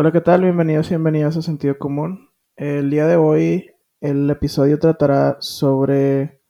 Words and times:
Hola, 0.00 0.12
¿qué 0.12 0.20
tal? 0.20 0.42
Bienvenidos 0.42 0.86
y 0.86 0.90
bienvenidas 0.90 1.36
a 1.36 1.42
Sentido 1.42 1.76
Común. 1.76 2.30
El 2.54 2.88
día 2.88 3.08
de 3.08 3.16
hoy 3.16 3.72
el 4.00 4.30
episodio 4.30 4.78
tratará 4.78 5.38
sobre 5.40 6.40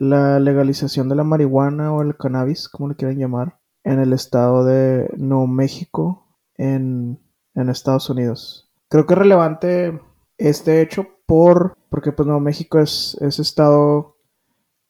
la 0.00 0.40
legalización 0.40 1.08
de 1.08 1.14
la 1.14 1.22
marihuana 1.22 1.92
o 1.92 2.02
el 2.02 2.16
cannabis, 2.16 2.68
como 2.68 2.88
le 2.88 2.96
quieran 2.96 3.16
llamar, 3.16 3.60
en 3.84 4.00
el 4.00 4.12
estado 4.12 4.64
de 4.64 5.08
Nuevo 5.16 5.46
México, 5.46 6.26
en, 6.56 7.20
en 7.54 7.68
Estados 7.68 8.10
Unidos. 8.10 8.68
Creo 8.88 9.06
que 9.06 9.14
es 9.14 9.18
relevante 9.18 10.00
este 10.36 10.82
hecho 10.82 11.06
por, 11.26 11.78
porque 11.90 12.10
pues 12.10 12.26
Nuevo 12.26 12.40
México 12.40 12.80
es, 12.80 13.16
es 13.20 13.38
estado 13.38 14.16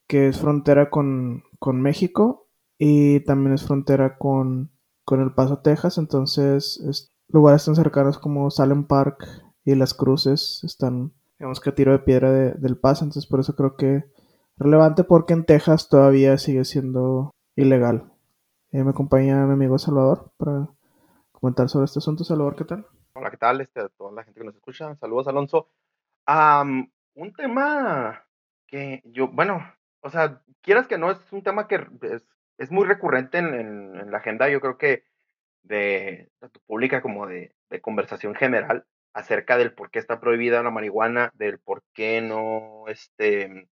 que 0.07 0.29
es 0.29 0.39
frontera 0.39 0.89
con, 0.89 1.43
con 1.59 1.83
México 1.83 2.48
y 2.79 3.21
también 3.27 3.53
es 3.53 3.66
frontera 3.66 4.16
con, 4.16 4.71
con 5.05 5.21
El 5.21 5.35
Paso, 5.35 5.59
Texas, 5.59 5.98
entonces 5.98 6.80
es, 6.89 7.12
lugares 7.29 7.65
tan 7.65 7.75
cercanos 7.75 8.19
como 8.19 8.51
Salem 8.51 8.85
Park 8.85 9.25
y 9.65 9.75
Las 9.75 9.95
Cruces 9.95 10.63
están, 10.65 11.13
digamos 11.39 11.61
que 11.61 11.71
a 11.71 11.75
tiro 11.75 11.93
de 11.93 11.99
piedra 11.99 12.31
de, 12.31 12.53
del 12.53 12.79
Paso, 12.79 13.05
entonces 13.05 13.29
por 13.29 13.41
eso 13.41 13.55
creo 13.55 13.77
que 13.77 14.05
relevante 14.57 15.05
porque 15.05 15.35
en 15.35 15.45
Texas 15.45 15.89
todavía 15.89 16.39
sigue 16.39 16.65
siendo 16.65 17.35
ilegal. 17.55 18.13
Eh, 18.73 18.85
me 18.85 18.91
acompaña 18.91 19.47
mi 19.47 19.53
amigo 19.55 19.79
Salvador 19.79 20.31
para 20.37 20.69
comentar 21.33 21.69
sobre 21.69 21.87
este 21.87 22.01
asunto. 22.01 22.25
Salvador, 22.25 22.57
¿qué 22.57 22.65
tal? 22.65 22.87
Hola, 23.15 23.31
¿qué 23.31 23.37
tal? 23.37 23.61
Este, 23.61 23.81
a 23.81 23.89
toda 23.89 24.13
la 24.13 24.25
gente 24.25 24.41
que 24.41 24.47
nos 24.47 24.55
escucha. 24.55 24.95
Saludos, 24.97 25.29
Alonso. 25.29 25.69
Um, 26.27 26.89
un 27.15 27.33
tema 27.33 28.25
que 28.67 29.03
yo, 29.05 29.29
bueno, 29.29 29.63
o 30.01 30.11
sea, 30.11 30.42
quieras 30.61 30.87
que 30.87 30.98
no, 30.98 31.11
es 31.11 31.19
un 31.33 31.42
tema 31.42 31.67
que 31.67 31.87
es, 32.03 32.23
es 32.59 32.70
muy 32.70 32.87
recurrente 32.87 33.39
en, 33.39 33.55
en, 33.55 33.97
en, 33.97 34.11
la 34.11 34.19
agenda, 34.19 34.48
yo 34.48 34.61
creo 34.61 34.77
que 34.77 35.05
de 35.62 36.31
tanto 36.39 36.61
pública 36.67 37.03
como 37.03 37.27
de, 37.27 37.55
de, 37.70 37.81
conversación 37.81 38.34
general 38.34 38.84
acerca 39.12 39.56
del 39.56 39.75
por 39.75 39.91
qué 39.91 39.98
está 39.98 40.20
prohibida 40.20 40.62
la 40.62 40.70
marihuana, 40.70 41.31
del 41.34 41.59
por 41.59 41.83
qué 41.95 42.20
no, 42.20 42.84
este, 42.89 43.69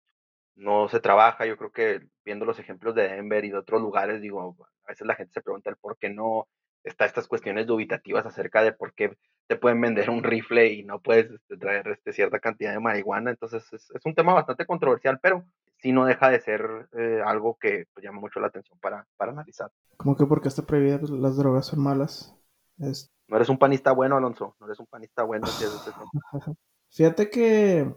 no 0.55 0.87
se 0.89 0.99
trabaja. 0.99 1.45
Yo 1.45 1.57
creo 1.57 1.71
que 1.71 2.01
viendo 2.23 2.45
los 2.45 2.59
ejemplos 2.59 2.95
de 2.95 3.09
Denver 3.09 3.45
y 3.45 3.51
de 3.51 3.57
otros 3.57 3.81
lugares, 3.81 4.21
digo, 4.21 4.55
a 4.85 4.89
veces 4.89 5.07
la 5.07 5.15
gente 5.15 5.33
se 5.33 5.41
pregunta 5.41 5.69
el 5.69 5.77
por 5.77 5.97
qué 5.97 6.09
no 6.09 6.47
está 6.83 7.05
estas 7.05 7.27
cuestiones 7.27 7.65
dubitativas 7.65 8.25
acerca 8.25 8.63
de 8.63 8.71
por 8.71 8.93
qué 8.93 9.17
te 9.47 9.55
pueden 9.55 9.81
vender 9.81 10.09
un 10.09 10.23
rifle 10.23 10.67
y 10.67 10.83
no 10.83 11.01
puedes 11.01 11.31
este, 11.31 11.57
traer 11.57 11.87
este, 11.89 12.13
cierta 12.13 12.39
cantidad 12.39 12.71
de 12.73 12.79
marihuana. 12.79 13.31
Entonces 13.31 13.63
es, 13.73 13.91
es, 13.91 14.05
un 14.05 14.15
tema 14.15 14.33
bastante 14.33 14.65
controversial, 14.65 15.19
pero 15.21 15.45
sí 15.77 15.91
no 15.91 16.05
deja 16.05 16.29
de 16.29 16.39
ser 16.39 16.89
eh, 16.97 17.21
algo 17.25 17.57
que 17.59 17.85
pues, 17.93 18.03
llama 18.03 18.19
mucho 18.19 18.39
la 18.39 18.47
atención 18.47 18.77
para, 18.79 19.07
para 19.17 19.31
analizar. 19.31 19.71
¿Cómo 19.97 20.15
que 20.15 20.25
porque 20.25 20.47
está 20.47 20.63
prohibida 20.63 20.99
pues, 20.99 21.11
las 21.11 21.37
drogas 21.37 21.67
son 21.67 21.81
malas? 21.81 22.35
Es... 22.79 23.11
No 23.27 23.37
eres 23.37 23.49
un 23.49 23.57
panista 23.57 23.91
bueno, 23.91 24.17
Alonso. 24.17 24.55
No 24.59 24.67
eres 24.67 24.79
un 24.79 24.85
panista 24.85 25.23
bueno. 25.23 25.47
Fíjate 26.89 27.29
que, 27.29 27.93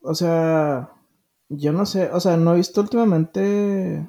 o 0.00 0.14
sea, 0.14 0.92
yo 1.48 1.72
no 1.72 1.86
sé, 1.86 2.10
o 2.12 2.20
sea, 2.20 2.36
no 2.36 2.52
he 2.52 2.56
visto 2.56 2.80
últimamente. 2.80 4.06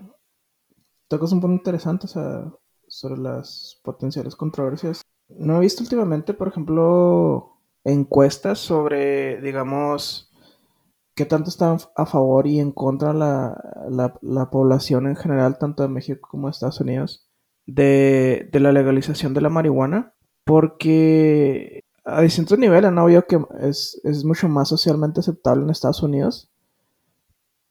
Tocas 1.08 1.32
un 1.32 1.42
punto 1.42 1.56
interesante, 1.56 2.06
o 2.06 2.10
sea, 2.10 2.52
sobre 2.88 3.18
las 3.18 3.80
potenciales 3.84 4.36
controversias. 4.36 5.02
No 5.30 5.58
he 5.58 5.62
visto 5.62 5.84
últimamente, 5.84 6.34
por 6.34 6.48
ejemplo, 6.48 7.60
encuestas 7.84 8.60
sobre, 8.60 9.42
digamos, 9.42 10.33
qué 11.16 11.26
tanto 11.26 11.50
están 11.50 11.78
a 11.96 12.06
favor 12.06 12.48
y 12.48 12.60
en 12.60 12.72
contra 12.72 13.14
la, 13.14 13.62
la, 13.90 14.18
la 14.22 14.50
población 14.50 15.08
en 15.08 15.16
general, 15.16 15.58
tanto 15.60 15.84
de 15.84 15.90
México 15.90 16.28
como 16.30 16.48
de 16.48 16.52
Estados 16.52 16.82
Unidos, 16.82 17.30
de, 17.66 18.50
de, 18.52 18.60
la 18.60 18.72
legalización 18.72 19.34
de 19.34 19.42
la 19.42 19.50
marihuana, 19.50 20.14
porque 20.44 21.84
a 22.06 22.22
distintos 22.22 22.60
niveles, 22.60 22.92
¿no? 22.92 23.06
Obvio 23.06 23.26
que 23.28 23.40
es, 23.62 24.02
es 24.04 24.26
mucho 24.26 24.50
más 24.50 24.70
socialmente 24.70 25.22
aceptable 25.22 25.64
en 25.64 25.70
Estados 25.70 26.04
Unidos, 26.04 26.52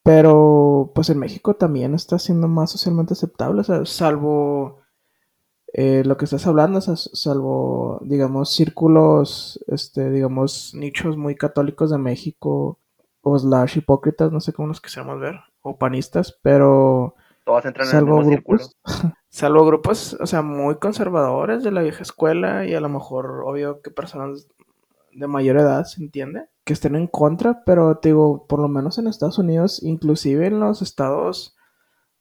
pero 0.03 0.93
pues 0.94 1.11
en 1.11 1.19
México 1.19 1.55
también 1.55 1.94
está 1.94 2.19
siendo 2.19 2.49
más 2.49 2.71
socialmente 2.72 3.12
aceptable, 3.15 3.62
salvo 3.84 4.83
eh, 5.75 6.03
lo 6.05 6.17
que 6.17 6.27
estás 6.27 6.47
hablando, 6.47 6.81
salvo, 6.81 7.99
digamos, 8.03 8.53
círculos, 8.53 9.65
este, 9.69 10.11
digamos, 10.11 10.75
nichos 10.75 11.17
muy 11.17 11.34
católicos 11.34 11.91
de 11.91 11.99
México, 11.99 12.78
o 13.22 13.38
slash 13.38 13.78
hipócritas, 13.78 14.33
no 14.33 14.41
sé 14.41 14.53
cómo 14.53 14.69
nos 14.69 14.81
quisiéramos 14.81 15.21
ver, 15.21 15.41
o 15.62 15.78
panistas, 15.78 16.38
pero 16.43 17.15
Todas 17.44 17.65
entran 17.65 17.88
salvo 17.88 18.21
en 18.21 18.22
el 18.22 18.27
mismo 18.27 18.43
grupos, 18.44 18.77
salvo 19.28 19.65
grupos, 19.65 20.16
o 20.21 20.27
sea, 20.27 20.43
muy 20.43 20.77
conservadores 20.77 21.65
de 21.65 21.71
la 21.71 21.82
vieja 21.82 22.03
escuela 22.03 22.66
y 22.66 22.75
a 22.75 22.81
lo 22.81 22.88
mejor, 22.88 23.43
obvio, 23.44 23.81
que 23.81 23.91
personas 23.91 24.49
de 25.12 25.27
mayor 25.27 25.59
edad, 25.59 25.84
¿se 25.84 26.03
entiende? 26.03 26.49
Que 26.65 26.72
estén 26.72 26.94
en 26.94 27.06
contra, 27.06 27.65
pero 27.65 27.99
te 27.99 28.11
digo, 28.11 28.47
por 28.47 28.61
lo 28.61 28.69
menos 28.69 28.99
en 28.99 29.06
Estados 29.06 29.38
Unidos, 29.38 29.82
inclusive 29.82 30.47
en 30.47 30.61
los 30.61 30.82
estados, 30.82 31.56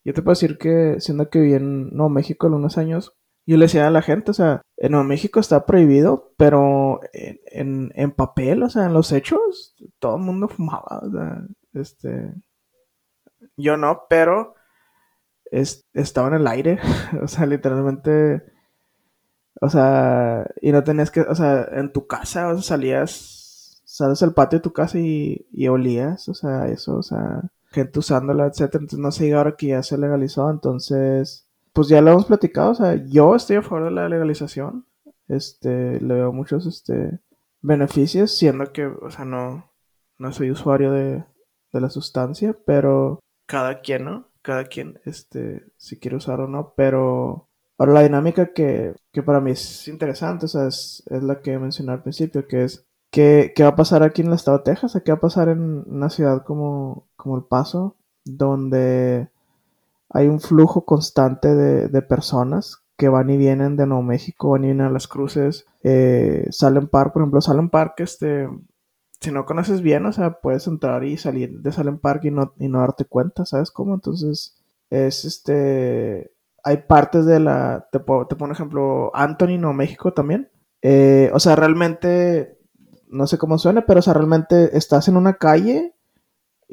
yo 0.04 0.14
te 0.14 0.22
puedo 0.22 0.34
decir 0.34 0.58
que 0.58 1.00
siendo 1.00 1.30
que 1.30 1.40
viví 1.40 1.54
en 1.54 1.90
Nuevo 1.90 2.10
México 2.10 2.48
algunos 2.48 2.78
años, 2.78 3.16
yo 3.46 3.58
le 3.58 3.66
decía 3.66 3.88
a 3.88 3.92
la 3.92 4.02
gente, 4.02 4.32
o 4.32 4.34
sea, 4.34 4.62
en 4.78 4.92
Nuevo 4.92 5.06
México 5.08 5.40
está 5.40 5.66
prohibido, 5.66 6.34
pero 6.38 7.00
en, 7.14 7.40
en, 7.48 7.92
en 7.96 8.12
papel, 8.12 8.64
o 8.64 8.70
sea, 8.70 8.86
en 8.86 8.94
los 8.94 9.12
hechos, 9.12 9.76
todo 10.00 10.18
el 10.18 10.24
mundo 10.24 10.48
fumaba, 10.48 11.02
o 11.04 11.12
sea, 11.12 11.44
este, 11.74 12.34
yo 13.58 13.78
no, 13.78 14.04
pero 14.10 14.56
es, 15.46 15.88
estaba 15.94 16.30
en 16.30 16.36
el 16.36 16.48
aire, 16.48 16.80
o 17.22 17.28
sea, 17.28 17.46
literalmente, 17.46 18.44
o 19.60 19.70
sea, 19.70 20.48
y 20.62 20.72
no 20.72 20.84
tenías 20.84 21.12
que, 21.12 21.22
o 21.22 21.36
sea, 21.36 21.68
en 21.72 21.92
tu 21.92 22.08
casa, 22.08 22.50
o 22.50 22.54
sea, 22.54 22.64
salías, 22.64 23.82
sales 23.86 24.22
al 24.24 24.34
patio 24.34 24.60
de 24.60 24.64
tu 24.64 24.74
casa 24.74 25.00
y, 25.00 25.48
y 25.52 25.68
olías, 25.68 26.30
o 26.30 26.34
sea, 26.34 26.68
eso, 26.68 26.98
o 26.98 27.04
sea, 27.04 27.42
gente 27.72 28.00
usándola, 28.00 28.48
etcétera, 28.48 28.82
entonces 28.84 29.00
no 29.00 29.12
sé, 29.12 29.34
ahora 29.34 29.56
que 29.58 29.68
ya 29.68 29.84
se 29.84 29.98
legalizó, 29.98 30.50
entonces 30.50 31.48
pues 31.74 31.88
ya 31.88 32.02
lo 32.02 32.12
hemos 32.12 32.26
platicado, 32.26 32.72
o 32.72 32.76
sea, 32.76 32.96
yo 33.08 33.36
estoy 33.36 33.58
a 33.58 33.62
favor 33.62 33.86
de 33.86 33.92
la 33.92 34.10
legalización. 34.10 34.86
Este, 35.28 36.02
le 36.02 36.14
veo 36.16 36.34
muchos 36.34 36.66
este 36.66 37.20
beneficios, 37.62 38.36
siendo 38.36 38.72
que, 38.74 38.86
o 38.86 39.10
sea, 39.12 39.24
no, 39.26 39.72
no 40.18 40.34
soy 40.34 40.52
usuario 40.52 40.92
de, 40.92 41.24
de 41.72 41.82
la 41.82 41.90
sustancia, 41.90 42.58
pero 42.66 43.20
cada 43.46 43.82
quien, 43.82 44.06
¿no? 44.06 44.28
Cada 44.42 44.66
quien, 44.66 45.00
este, 45.06 45.66
si 45.78 46.00
quiere 46.00 46.18
usar 46.18 46.42
o 46.42 46.48
no, 46.48 46.74
pero 46.76 47.50
ahora 47.78 47.94
la 47.94 48.04
dinámica 48.04 48.54
que, 48.54 48.96
que 49.12 49.24
para 49.24 49.40
mí 49.40 49.52
es 49.52 49.88
interesante, 49.88 50.46
o 50.46 50.50
sea, 50.50 50.68
es, 50.68 51.04
es 51.08 51.24
la 51.24 51.42
que 51.42 51.60
mencioné 51.60 51.94
al 51.94 52.04
principio, 52.04 52.48
que 52.48 52.64
es 52.64 52.86
¿qué, 53.12 53.54
¿qué, 53.56 53.64
va 53.64 53.70
a 53.70 53.76
pasar 53.76 54.04
aquí 54.04 54.22
en 54.22 54.30
el 54.30 54.34
estado 54.34 54.58
de 54.58 54.64
Texas? 54.64 55.00
¿Qué 55.04 55.12
va 55.12 55.18
a 55.18 55.22
pasar 55.22 55.50
en 55.50 55.84
una 55.88 56.10
ciudad 56.10 56.44
como, 56.44 57.08
como 57.16 57.38
El 57.38 57.44
Paso? 57.44 57.98
Donde 58.26 59.30
hay 60.14 60.28
un 60.28 60.40
flujo 60.40 60.86
constante 60.86 61.56
de, 61.56 61.88
de, 61.88 62.02
personas 62.02 62.84
que 62.98 63.10
van 63.10 63.30
y 63.30 63.38
vienen 63.38 63.78
de 63.78 63.88
Nuevo 63.88 64.04
México, 64.04 64.52
van 64.52 64.64
y 64.64 64.68
vienen 64.68 64.88
a 64.88 64.90
las 64.90 65.08
cruces. 65.08 65.66
Eh, 65.84 66.46
Salem 66.52 66.88
Park, 66.88 67.14
por 67.14 67.22
ejemplo, 67.22 67.42
Salem 67.42 67.70
Park, 67.70 67.96
este, 68.00 68.48
si 69.22 69.32
no 69.32 69.46
conoces 69.46 69.82
bien, 69.82 70.06
o 70.06 70.12
sea, 70.12 70.40
puedes 70.42 70.68
entrar 70.68 71.04
y 71.04 71.18
salir 71.18 71.62
de 71.62 71.72
Salem 71.72 72.00
Park 72.00 72.26
y 72.26 72.32
no, 72.32 72.54
y 72.60 72.68
no 72.68 72.80
darte 72.80 73.06
cuenta, 73.06 73.46
¿sabes 73.46 73.72
cómo? 73.72 73.94
Entonces, 73.94 74.62
es 74.90 75.26
este. 75.26 76.34
Hay 76.64 76.78
partes 76.88 77.26
de 77.26 77.40
la. 77.40 77.88
Te, 77.92 78.00
te 78.00 78.36
pongo 78.36 78.52
ejemplo, 78.52 79.12
Anthony, 79.16 79.58
Nuevo 79.58 79.74
México 79.74 80.14
también. 80.14 80.52
Eh, 80.82 81.32
o 81.34 81.40
sea, 81.40 81.56
realmente. 81.56 82.60
No 83.08 83.28
sé 83.28 83.38
cómo 83.38 83.58
suena, 83.58 83.86
pero 83.86 84.00
o 84.00 84.02
sea, 84.04 84.14
realmente 84.14 84.78
estás 84.78 85.08
en 85.08 85.18
una 85.18 85.34
calle 85.34 85.96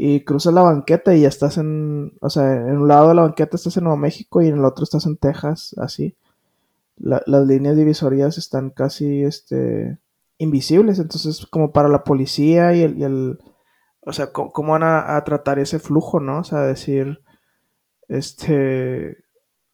y 0.01 0.25
cruzas 0.25 0.55
la 0.55 0.63
banqueta 0.63 1.13
y 1.13 1.23
ya 1.23 1.29
estás 1.29 1.59
en, 1.59 2.17
o 2.21 2.31
sea, 2.31 2.53
en 2.55 2.79
un 2.79 2.87
lado 2.87 3.09
de 3.09 3.17
la 3.17 3.23
banqueta 3.23 3.57
estás 3.57 3.77
en 3.77 3.85
Nuevo 3.85 3.97
México 3.97 4.41
y 4.41 4.47
en 4.47 4.59
el 4.59 4.65
otro 4.65 4.85
estás 4.85 5.07
en 5.07 5.17
Texas, 5.17 5.75
así. 5.77 6.17
La, 6.97 7.21
las 7.27 7.47
líneas 7.49 7.77
divisorias 7.77 8.39
están 8.39 8.71
casi, 8.71 9.25
este, 9.25 9.99
invisibles, 10.39 11.01
entonces 11.01 11.47
como 11.47 11.73
para 11.73 11.89
la 11.89 12.05
policía 12.05 12.75
y 12.77 12.83
el, 12.83 12.97
y 12.97 13.03
el 13.03 13.39
o 14.03 14.13
sea, 14.13 14.33
¿cómo, 14.33 14.53
cómo 14.53 14.73
van 14.73 14.85
a, 14.85 15.21
tratar 15.25 15.59
ese 15.59 15.81
flujo, 15.81 16.21
no? 16.21 16.39
O 16.41 16.45
sea, 16.45 16.61
decir, 16.61 17.21
este, 18.09 19.19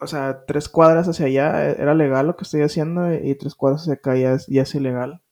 o 0.01 0.07
sea, 0.07 0.45
tres 0.47 0.71
cuadras 0.71 1.07
hacia 1.07 1.27
allá 1.27 1.71
era 1.71 1.95
legal 1.95 2.27
lo 2.27 2.37
que 2.37 2.45
estoy 2.45 2.63
haciendo 2.63 3.13
y 3.13 3.35
tres 3.37 3.55
cuadras 3.55 3.83
hacia 3.83 3.95
acá 3.95 4.17
ya 4.17 4.33
es, 4.33 4.47
ya 4.47 4.65
ilegal. 4.73 5.23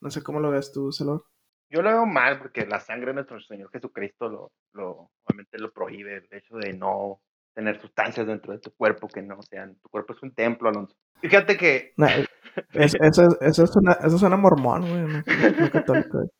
No 0.00 0.10
sé 0.10 0.22
cómo 0.24 0.40
lo 0.40 0.50
ves 0.50 0.72
tú, 0.72 0.90
Salor. 0.92 1.24
Yo 1.74 1.82
lo 1.82 1.90
veo 1.90 2.06
mal 2.06 2.38
porque 2.38 2.66
la 2.66 2.78
sangre 2.78 3.08
de 3.08 3.14
nuestro 3.14 3.40
Señor 3.40 3.68
Jesucristo 3.72 4.28
lo, 4.28 4.52
lo, 4.74 5.10
obviamente 5.24 5.58
lo 5.58 5.72
prohíbe, 5.72 6.18
el 6.18 6.28
hecho 6.30 6.54
de 6.54 6.72
no 6.72 7.20
tener 7.52 7.80
sustancias 7.80 8.28
dentro 8.28 8.52
de 8.52 8.60
tu 8.60 8.72
cuerpo 8.76 9.08
que 9.08 9.22
no 9.22 9.42
sean, 9.42 9.74
tu 9.82 9.88
cuerpo 9.88 10.12
es 10.12 10.22
un 10.22 10.32
templo, 10.32 10.68
Alonso. 10.68 10.94
Fíjate 11.20 11.56
que... 11.56 11.92
No, 11.96 12.06
es, 12.06 12.28
eso, 13.00 13.26
eso, 13.40 13.66
suena, 13.66 13.98
eso 14.04 14.18
suena 14.18 14.36
mormón, 14.36 14.82
güey, 14.82 15.02
no, 15.02 15.22
no 15.58 15.70
católico. 15.72 16.30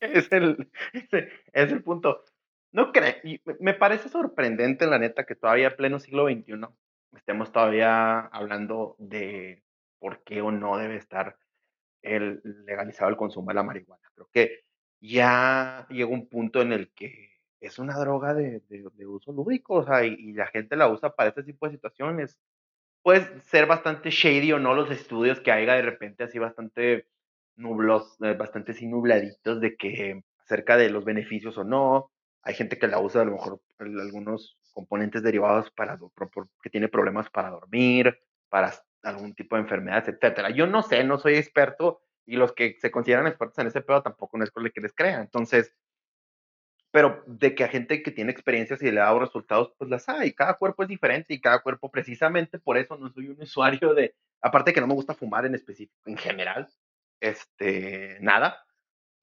es, 0.00 0.30
el, 0.30 0.70
es, 0.92 1.72
el 1.72 1.82
punto. 1.82 2.24
No 2.70 2.92
creo, 2.92 3.14
me 3.60 3.72
parece 3.72 4.10
sorprendente, 4.10 4.86
la 4.86 4.98
neta, 4.98 5.24
que 5.24 5.36
todavía 5.36 5.68
en 5.68 5.76
pleno 5.76 6.00
siglo 6.00 6.26
XXI 6.26 6.52
estemos 7.16 7.50
todavía 7.50 8.18
hablando 8.26 8.94
de 8.98 9.62
por 9.98 10.22
qué 10.22 10.42
o 10.42 10.50
no 10.50 10.76
debe 10.76 10.96
estar 10.96 11.38
el 12.02 12.42
legalizado 12.66 13.08
el 13.08 13.16
consumo 13.16 13.48
de 13.48 13.54
la 13.54 13.62
marihuana. 13.62 14.02
Creo 14.14 14.28
que 14.30 14.65
ya 15.00 15.86
llegó 15.90 16.12
un 16.12 16.28
punto 16.28 16.62
en 16.62 16.72
el 16.72 16.92
que 16.92 17.30
es 17.60 17.78
una 17.78 17.98
droga 17.98 18.34
de, 18.34 18.60
de, 18.68 19.06
uso 19.06 19.32
lúdico, 19.32 19.74
o 19.74 19.84
sea, 19.84 20.04
y, 20.04 20.32
la 20.32 20.46
gente 20.46 20.76
la 20.76 20.88
usa 20.88 21.14
para 21.14 21.30
este 21.30 21.42
tipo 21.42 21.66
de 21.66 21.72
situaciones. 21.72 22.38
Puede 23.02 23.40
ser 23.42 23.66
bastante 23.66 24.10
shady 24.10 24.52
o 24.52 24.58
no 24.58 24.74
los 24.74 24.90
estudios 24.90 25.40
que 25.40 25.52
haya 25.52 25.74
de 25.74 25.82
repente 25.82 26.24
así 26.24 26.38
bastante 26.38 27.08
nublos, 27.56 28.16
eh, 28.22 28.34
bastante 28.34 28.72
así 28.72 28.86
nubladitos 28.86 29.60
de 29.60 29.76
que 29.76 30.22
acerca 30.40 30.76
de 30.76 30.90
los 30.90 31.04
beneficios 31.04 31.56
o 31.58 31.64
no. 31.64 32.10
Hay 32.42 32.54
gente 32.54 32.78
que 32.78 32.88
la 32.88 33.00
usa 33.00 33.22
a 33.22 33.24
lo 33.24 33.32
mejor 33.32 33.60
algunos 33.78 34.58
componentes 34.72 35.22
derivados 35.22 35.70
para 35.70 35.98
que 36.62 36.70
tiene 36.70 36.88
problemas 36.88 37.30
para 37.30 37.50
dormir, 37.50 38.18
para 38.48 38.72
algún 39.02 39.34
tipo 39.34 39.56
de 39.56 39.62
enfermedades, 39.62 40.08
etcétera. 40.08 40.50
Yo 40.50 40.66
no 40.66 40.82
sé, 40.82 41.02
no 41.04 41.18
soy 41.18 41.34
experto 41.36 42.00
y 42.26 42.36
los 42.36 42.52
que 42.52 42.76
se 42.80 42.90
consideran 42.90 43.26
expertos 43.26 43.58
en 43.58 43.68
ese 43.68 43.80
pedo 43.80 44.02
tampoco 44.02 44.36
no 44.36 44.44
es 44.44 44.50
que 44.50 44.80
les 44.80 44.92
crea. 44.92 45.20
Entonces, 45.20 45.72
pero 46.90 47.22
de 47.26 47.54
que 47.54 47.62
a 47.62 47.68
gente 47.68 48.02
que 48.02 48.10
tiene 48.10 48.32
experiencias 48.32 48.82
y 48.82 48.90
le 48.90 49.00
ha 49.00 49.04
dado 49.04 49.20
resultados, 49.20 49.72
pues 49.78 49.90
las 49.90 50.08
hay. 50.08 50.32
Cada 50.32 50.54
cuerpo 50.54 50.82
es 50.82 50.88
diferente 50.88 51.34
y 51.34 51.40
cada 51.40 51.60
cuerpo, 51.62 51.90
precisamente 51.90 52.58
por 52.58 52.78
eso 52.78 52.96
no 52.96 53.10
soy 53.10 53.28
un 53.28 53.40
usuario 53.42 53.94
de, 53.94 54.14
aparte 54.40 54.72
que 54.72 54.80
no 54.80 54.86
me 54.86 54.94
gusta 54.94 55.14
fumar 55.14 55.46
en 55.46 55.54
específico, 55.54 55.94
en 56.06 56.16
general, 56.16 56.68
este, 57.20 58.18
nada. 58.20 58.64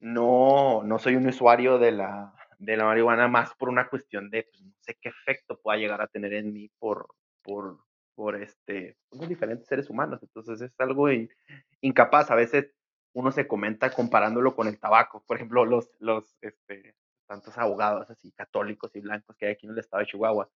No, 0.00 0.82
no 0.84 0.98
soy 0.98 1.16
un 1.16 1.26
usuario 1.26 1.78
de 1.78 1.92
la, 1.92 2.34
de 2.58 2.76
la 2.76 2.84
marihuana 2.84 3.26
más 3.28 3.54
por 3.54 3.68
una 3.68 3.88
cuestión 3.88 4.30
de, 4.30 4.44
pues, 4.44 4.62
no 4.62 4.72
sé 4.80 4.96
qué 5.00 5.08
efecto 5.08 5.58
pueda 5.60 5.78
llegar 5.78 6.00
a 6.00 6.06
tener 6.06 6.32
en 6.34 6.52
mí 6.52 6.70
por, 6.78 7.08
por, 7.42 7.78
por 8.14 8.36
este, 8.36 8.96
somos 9.10 9.28
diferentes 9.28 9.66
seres 9.66 9.90
humanos, 9.90 10.22
entonces 10.22 10.60
es 10.60 10.78
algo 10.78 11.08
incapaz. 11.80 12.30
A 12.30 12.34
veces 12.34 12.70
uno 13.14 13.30
se 13.30 13.46
comenta 13.46 13.90
comparándolo 13.90 14.54
con 14.54 14.66
el 14.66 14.78
tabaco. 14.78 15.24
Por 15.26 15.36
ejemplo, 15.36 15.64
los, 15.64 15.90
los, 16.00 16.36
este, 16.40 16.96
tantos 17.26 17.56
abogados 17.56 18.10
así 18.10 18.32
católicos 18.32 18.94
y 18.94 19.00
blancos 19.00 19.36
que 19.36 19.46
hay 19.46 19.52
aquí 19.52 19.66
en 19.66 19.72
el 19.72 19.78
estado 19.78 20.00
de 20.00 20.06
Chihuahua, 20.06 20.50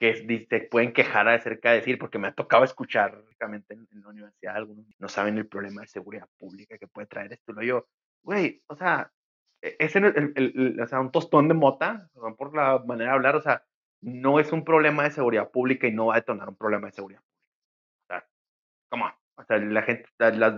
que 0.00 0.46
se 0.48 0.60
pueden 0.70 0.92
quejar 0.92 1.28
acerca 1.28 1.70
de 1.70 1.76
decir, 1.76 1.98
porque 1.98 2.18
me 2.18 2.28
ha 2.28 2.34
tocado 2.34 2.64
escuchar 2.64 3.18
únicamente 3.18 3.74
en, 3.74 3.86
la 4.00 4.08
universidad, 4.08 4.56
algunos 4.56 4.86
no 4.98 5.08
saben 5.08 5.38
el 5.38 5.48
problema 5.48 5.82
de 5.82 5.88
seguridad 5.88 6.28
pública 6.38 6.78
que 6.78 6.86
puede 6.86 7.08
traer 7.08 7.32
esto. 7.32 7.52
Lo 7.52 7.62
yo, 7.62 7.86
güey, 8.22 8.62
o 8.68 8.76
sea, 8.76 9.12
e, 9.60 9.76
es 9.78 9.96
el, 9.96 10.32
el, 10.34 10.80
o 10.80 10.86
sea, 10.86 11.00
un 11.00 11.10
tostón 11.10 11.48
de 11.48 11.54
mota, 11.54 12.08
por 12.38 12.54
la 12.54 12.78
manera 12.86 13.10
de 13.10 13.16
hablar, 13.16 13.36
o 13.36 13.42
sea, 13.42 13.64
no 14.00 14.38
es 14.38 14.52
un 14.52 14.64
problema 14.64 15.02
de 15.02 15.10
seguridad 15.10 15.50
pública 15.50 15.86
y 15.86 15.92
no 15.92 16.06
va 16.06 16.14
a 16.14 16.20
detonar 16.20 16.48
un 16.48 16.56
problema 16.56 16.86
de 16.86 16.92
seguridad 16.92 17.20
pública. 17.20 17.38
O 18.04 18.06
sea, 18.06 18.28
¿cómo? 18.88 19.06
O 19.36 19.44
sea, 19.44 19.58
la 19.58 19.82
gente, 19.82 20.08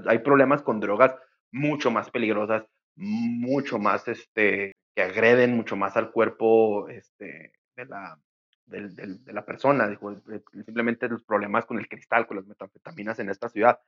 hay 0.06 0.18
problemas 0.18 0.62
con 0.62 0.80
drogas 0.80 1.14
mucho 1.52 1.90
más 1.90 2.10
peligrosas, 2.10 2.64
mucho 2.96 3.78
más, 3.78 4.06
este, 4.08 4.72
que 4.94 5.02
agreden 5.02 5.56
mucho 5.56 5.76
más 5.76 5.96
al 5.96 6.10
cuerpo, 6.10 6.88
este, 6.88 7.52
de 7.76 7.86
la, 7.86 8.18
de 8.66 9.32
la 9.32 9.44
persona, 9.44 9.88
dijo, 9.88 10.12
eh, 10.12 10.42
simplemente 10.64 11.08
los 11.08 11.22
problemas 11.24 11.66
con 11.66 11.78
el 11.78 11.88
cristal, 11.88 12.26
con 12.26 12.36
las 12.36 12.46
metanfetaminas 12.46 13.18
en 13.18 13.30
esta 13.30 13.48
ciudad, 13.48 13.80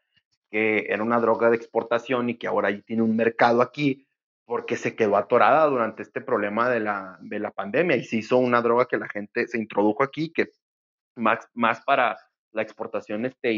que 0.51 0.87
era 0.89 1.03
una 1.03 1.21
droga 1.21 1.51
de 1.51 1.57
exportación 1.57 2.31
y 2.31 2.37
que 2.37 2.47
ahora 2.47 2.69
ahí 2.69 2.83
tiene 2.83 3.03
un 3.03 3.17
mercado 3.17 3.63
aquí 3.63 4.07
porque 4.45 4.77
se 4.77 4.97
quedó 4.97 5.17
atorada 5.17 5.67
durante 5.67 6.03
este 6.03 6.21
problema 6.21 6.69
de 6.69 6.81
la, 6.81 7.19
de 7.21 7.39
la 7.39 7.53
pandemia 7.53 7.97
y 7.97 8.05
se 8.05 8.17
hizo 8.17 8.39
una 8.39 8.61
droga 8.61 8.87
que 8.87 8.99
la 8.99 9.09
gente 9.09 9.47
se 9.47 9.59
introdujo 9.59 10.03
aquí, 10.03 10.31
que 10.31 10.51
más, 11.17 11.49
más 11.55 11.81
para 11.83 12.19
la 12.51 12.63
exportación 12.63 13.25
este, 13.25 13.53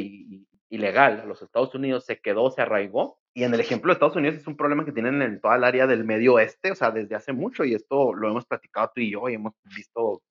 ilegal 0.75 1.21
a 1.21 1.25
los 1.25 1.43
Estados 1.43 1.75
Unidos 1.75 2.05
se 2.05 2.21
quedó, 2.21 2.51
se 2.51 2.63
arraigó. 2.63 3.19
Y 3.33 3.45
en 3.45 3.55
el 3.55 3.61
ejemplo 3.61 3.89
de 3.89 3.95
Estados 3.95 4.17
Unidos 4.17 4.37
es 4.37 4.47
un 4.47 4.57
problema 4.57 4.85
que 4.85 4.93
tienen 4.93 5.21
en 5.23 5.41
toda 5.41 5.57
el 5.57 5.65
área 5.65 5.87
del 5.87 6.05
medio 6.05 6.35
oeste, 6.35 6.71
o 6.71 6.75
sea, 6.75 6.91
desde 6.91 7.17
hace 7.17 7.33
mucho, 7.33 7.65
y 7.65 7.75
esto 7.75 8.15
lo 8.15 8.29
hemos 8.29 8.47
platicado 8.47 8.93
tú 8.95 9.01
y 9.01 9.11
yo, 9.11 9.29
y 9.29 9.35
hemos 9.35 9.55
visto, 9.75 10.23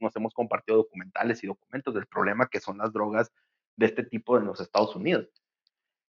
nos 0.00 0.16
hemos 0.16 0.34
compartido 0.34 0.78
documentales 0.78 1.44
y 1.44 1.46
documentos 1.46 1.94
del 1.94 2.06
problema 2.06 2.48
que 2.48 2.60
son 2.60 2.78
las 2.78 2.92
drogas 2.92 3.30
de 3.76 3.86
este 3.86 4.02
tipo 4.04 4.36
en 4.36 4.46
los 4.46 4.60
Estados 4.60 4.96
Unidos. 4.96 5.28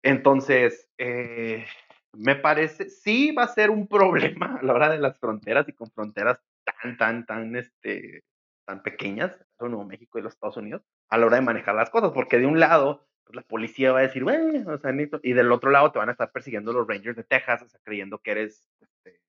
Entonces, 0.04 0.88
eh, 0.98 1.66
me 2.14 2.36
parece, 2.36 2.90
sí 2.90 3.32
va 3.32 3.44
a 3.44 3.48
ser 3.48 3.70
un 3.70 3.88
problema 3.88 4.58
a 4.62 4.64
la 4.64 4.74
hora 4.74 4.90
de 4.90 5.00
las 5.00 5.20
fronteras 5.20 5.68
y 5.68 5.74
con 5.74 5.90
fronteras 5.92 6.40
tan, 6.64 6.98
tan, 6.98 7.26
tan, 7.26 7.56
este, 7.56 8.24
tan 8.66 8.84
pequeñas, 8.84 9.36
Nuevo 9.60 9.86
México 9.86 10.20
y 10.20 10.22
los 10.22 10.34
Estados 10.34 10.58
Unidos, 10.58 10.84
a 11.10 11.18
la 11.18 11.26
hora 11.26 11.38
de 11.38 11.42
manejar 11.42 11.76
las 11.76 11.90
cosas, 11.90 12.12
porque 12.14 12.38
de 12.38 12.46
un 12.46 12.60
lado, 12.60 13.08
pues 13.28 13.36
la 13.36 13.42
policía 13.42 13.92
va 13.92 14.00
a 14.00 14.04
decir, 14.04 14.24
bueno, 14.24 14.72
o 14.72 14.78
sea, 14.78 14.92
y 15.22 15.34
del 15.34 15.52
otro 15.52 15.70
lado 15.70 15.92
te 15.92 16.00
van 16.00 16.08
a 16.08 16.14
estar 16.14 16.32
persiguiendo 16.32 16.72
los 16.72 16.88
Rangers 16.88 17.18
de 17.18 17.26
Texas, 17.26 17.62
o 17.62 17.68
sea, 17.68 17.80
creyendo 17.84 18.20
que 18.20 18.32
eres 18.32 18.70
este, 18.80 19.20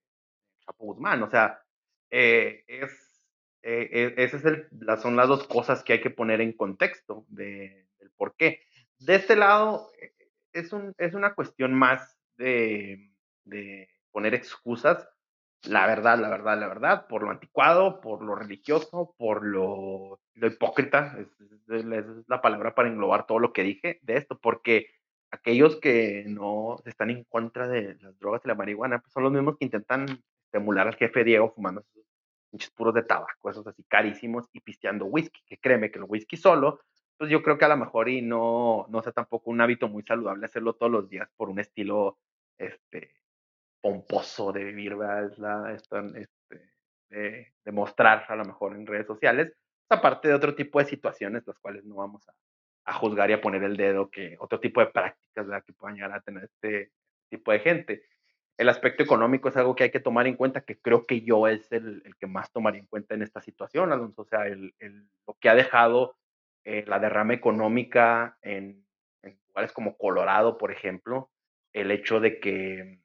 Chapo 0.61 0.87
Guzmán, 0.87 1.21
o 1.25 1.31
sea, 1.31 1.61
eh, 2.11 2.65
es, 2.69 3.25
eh, 3.63 3.89
eh, 3.93 4.15
esas 4.19 4.45
es 4.45 5.03
son 5.03 5.17
las 5.17 5.27
dos 5.27 5.49
cosas 5.49 5.83
que 5.83 5.95
hay 5.95 6.01
que 6.01 6.11
poner 6.11 6.41
en 6.41 6.53
contexto 6.53 7.27
de, 7.29 7.89
del 7.99 8.11
por 8.13 8.37
qué. 8.37 8.63
De 9.01 9.17
este 9.17 9.35
lado, 9.35 9.91
es, 10.53 10.73
un, 10.73 10.95
es 10.97 11.15
una 11.15 11.35
cuestión 11.35 11.75
más 11.75 12.17
de, 12.37 13.11
de 13.45 13.89
poner 14.13 14.35
excusas 14.35 15.09
la 15.65 15.87
verdad, 15.87 16.19
la 16.19 16.29
verdad, 16.29 16.59
la 16.59 16.69
verdad, 16.69 17.07
por 17.09 17.23
lo 17.23 17.31
anticuado, 17.31 18.01
por 18.01 18.23
lo 18.23 18.35
religioso, 18.35 19.15
por 19.19 19.45
lo, 19.45 20.21
lo 20.35 20.47
hipócrita, 20.47 21.19
es, 21.19 21.29
la 22.29 22.41
palabra 22.41 22.75
para 22.75 22.89
englobar 22.89 23.27
todo 23.27 23.39
lo 23.39 23.53
que 23.53 23.63
dije 23.63 23.99
de 24.03 24.17
esto, 24.17 24.39
porque 24.39 24.91
aquellos 25.31 25.77
que 25.77 26.25
no 26.27 26.77
están 26.85 27.11
en 27.11 27.25
contra 27.25 27.69
de 27.69 27.97
las 28.01 28.19
drogas 28.19 28.43
y 28.45 28.49
la 28.49 28.55
marihuana, 28.55 29.01
pues 29.01 29.13
son 29.13 29.25
los 29.25 29.33
mismos 29.33 29.57
que 29.59 29.67
intentan 29.67 30.07
estimular 30.45 30.87
al 30.87 30.97
jefe 30.97 31.25
Diego 31.25 31.53
fumando 31.55 31.85
muchos 32.51 32.71
puros 32.71 32.95
de 32.95 33.03
tabaco, 33.03 33.51
esos 33.51 33.67
así 33.67 33.85
carísimos 33.85 34.49
y 34.53 34.61
pisteando 34.61 35.05
whisky, 35.05 35.43
que 35.47 35.59
créeme 35.59 35.91
que 35.91 35.99
el 35.99 36.07
whisky 36.09 36.37
solo, 36.37 36.81
pues 37.19 37.31
yo 37.31 37.43
creo 37.43 37.59
que 37.59 37.65
a 37.65 37.69
lo 37.69 37.77
mejor 37.77 38.09
y 38.09 38.23
no, 38.23 38.87
no 38.89 39.03
sea 39.03 39.13
tampoco 39.13 39.51
un 39.51 39.61
hábito 39.61 39.89
muy 39.89 40.03
saludable 40.05 40.47
hacerlo 40.47 40.75
todos 40.75 40.91
los 40.91 41.11
días 41.11 41.29
por 41.37 41.51
un 41.51 41.59
estilo 41.59 42.19
este, 42.57 43.13
pomposo 43.81 44.53
de 44.53 44.65
vivir, 44.65 44.97
¿verdad? 44.97 45.25
Es 45.27 45.39
la, 45.39 45.73
este, 45.73 46.69
de, 47.11 47.73
mostrar 47.73 48.25
a 48.29 48.37
lo 48.37 48.45
mejor 48.45 48.75
en 48.75 48.87
redes 48.87 49.07
sociales, 49.07 49.53
aparte 49.89 50.29
de 50.29 50.35
otro 50.35 50.55
tipo 50.55 50.79
de 50.79 50.87
situaciones, 50.87 51.47
las 51.47 51.59
cuales 51.59 51.85
no 51.85 51.97
vamos 51.97 52.27
a, 52.29 52.35
juzgar 52.95 53.29
y 53.29 53.35
a 53.35 53.41
poner 53.41 53.63
el 53.65 53.77
dedo, 53.77 54.09
que 54.11 54.37
otro 54.39 54.61
tipo 54.61 54.81
de 54.81 54.87
prácticas 54.87 55.47
¿verdad? 55.47 55.63
que 55.63 55.75
puedan 55.75 55.97
llegar 55.97 56.13
a 56.13 56.23
tener 56.23 56.45
este 56.45 56.91
tipo 57.29 57.53
de 57.53 57.61
gente. 57.61 58.03
El 58.57 58.71
aspecto 58.71 59.03
económico 59.03 59.51
es 59.51 59.57
algo 59.59 59.77
que 59.77 59.85
hay 59.85 59.91
que 59.91 60.01
tomar 60.01 60.27
en 60.27 60.37
cuenta, 60.37 60.63
que 60.63 60.81
creo 60.81 61.05
que 61.05 61.21
yo 61.21 61.47
es 61.49 61.71
el, 61.71 62.03
que 62.19 62.27
más 62.27 62.51
tomaría 62.51 62.81
en 62.81 62.87
cuenta 62.87 63.15
en 63.15 63.21
esta 63.21 63.43
situación, 63.43 63.93
Alonso. 63.93 64.23
O 64.23 64.25
sea, 64.25 64.47
el, 64.47 64.73
lo 65.27 65.35
que 65.39 65.51
ha 65.51 65.55
dejado 65.55 66.17
eh, 66.65 66.85
la 66.87 66.99
derrama 66.99 67.35
económica 67.35 68.39
en, 68.41 68.87
en 69.23 69.39
lugares 69.49 69.73
como 69.73 69.99
Colorado, 69.99 70.57
por 70.57 70.73
ejemplo, 70.73 71.31
el 71.75 71.91
hecho 71.91 72.21
de 72.21 72.41
que 72.41 73.03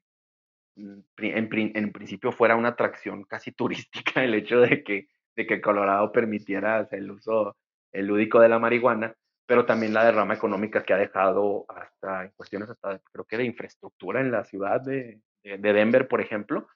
Mm, 0.76 1.00
en, 1.18 1.92
principio 1.92 2.32
fuera 2.32 2.56
una 2.56 2.70
atracción 2.70 3.24
casi 3.24 3.52
turística 4.12 4.24
el 4.24 4.34
hecho 4.34 4.60
de 4.60 4.82
que, 4.82 5.08
de 5.36 5.46
que 5.46 5.60
Colorado 5.60 6.12
permitiera 6.12 6.88
el 6.90 7.10
uso 7.10 7.56
el 7.92 8.06
lúdico 8.06 8.40
de 8.40 8.48
la 8.48 8.58
marihuana, 8.58 9.14
pero 9.46 9.66
también 9.66 9.94
la 9.94 10.04
derrama 10.04 10.34
económica 10.34 10.82
que 10.82 10.92
ha 10.92 10.98
dejado 10.98 11.64
hasta 11.68 12.24
en 12.24 12.32
cuestiones 12.32 12.68
hasta 12.68 12.98
creo 13.12 13.24
que 13.24 13.36
de 13.36 13.44
infraestructura 13.44 14.20
en 14.20 14.32
la 14.32 14.44
ciudad 14.44 14.80
de, 14.80 15.20
de, 15.44 15.72
Denver, 15.72 16.08
por 16.08 16.20
ejemplo. 16.20 16.66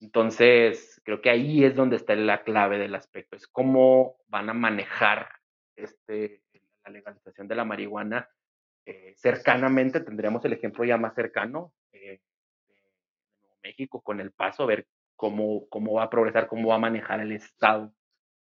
Entonces, 0.00 1.00
creo 1.02 1.22
que 1.22 1.30
ahí 1.30 1.64
es 1.64 1.74
donde 1.74 1.96
está 1.96 2.14
la 2.14 2.42
clave 2.42 2.78
del 2.78 2.94
aspecto, 2.94 3.36
es 3.36 3.46
cómo 3.46 4.18
van 4.28 4.50
a 4.50 4.54
manejar 4.54 5.30
este, 5.76 6.42
la 6.84 6.92
legalización 6.92 7.48
de 7.48 7.54
la 7.54 7.64
marihuana 7.64 8.28
eh, 8.84 9.14
cercanamente, 9.16 10.00
tendríamos 10.00 10.44
el 10.44 10.52
ejemplo 10.52 10.84
ya 10.84 10.98
más 10.98 11.14
cercano, 11.14 11.72
eh, 11.92 12.20
México 13.66 14.00
con 14.00 14.20
el 14.20 14.32
paso, 14.32 14.62
a 14.62 14.66
ver 14.66 14.86
cómo, 15.16 15.68
cómo 15.68 15.94
va 15.94 16.04
a 16.04 16.10
progresar, 16.10 16.46
cómo 16.46 16.68
va 16.68 16.76
a 16.76 16.80
manejar 16.80 17.20
el 17.20 17.32
Estado, 17.32 17.92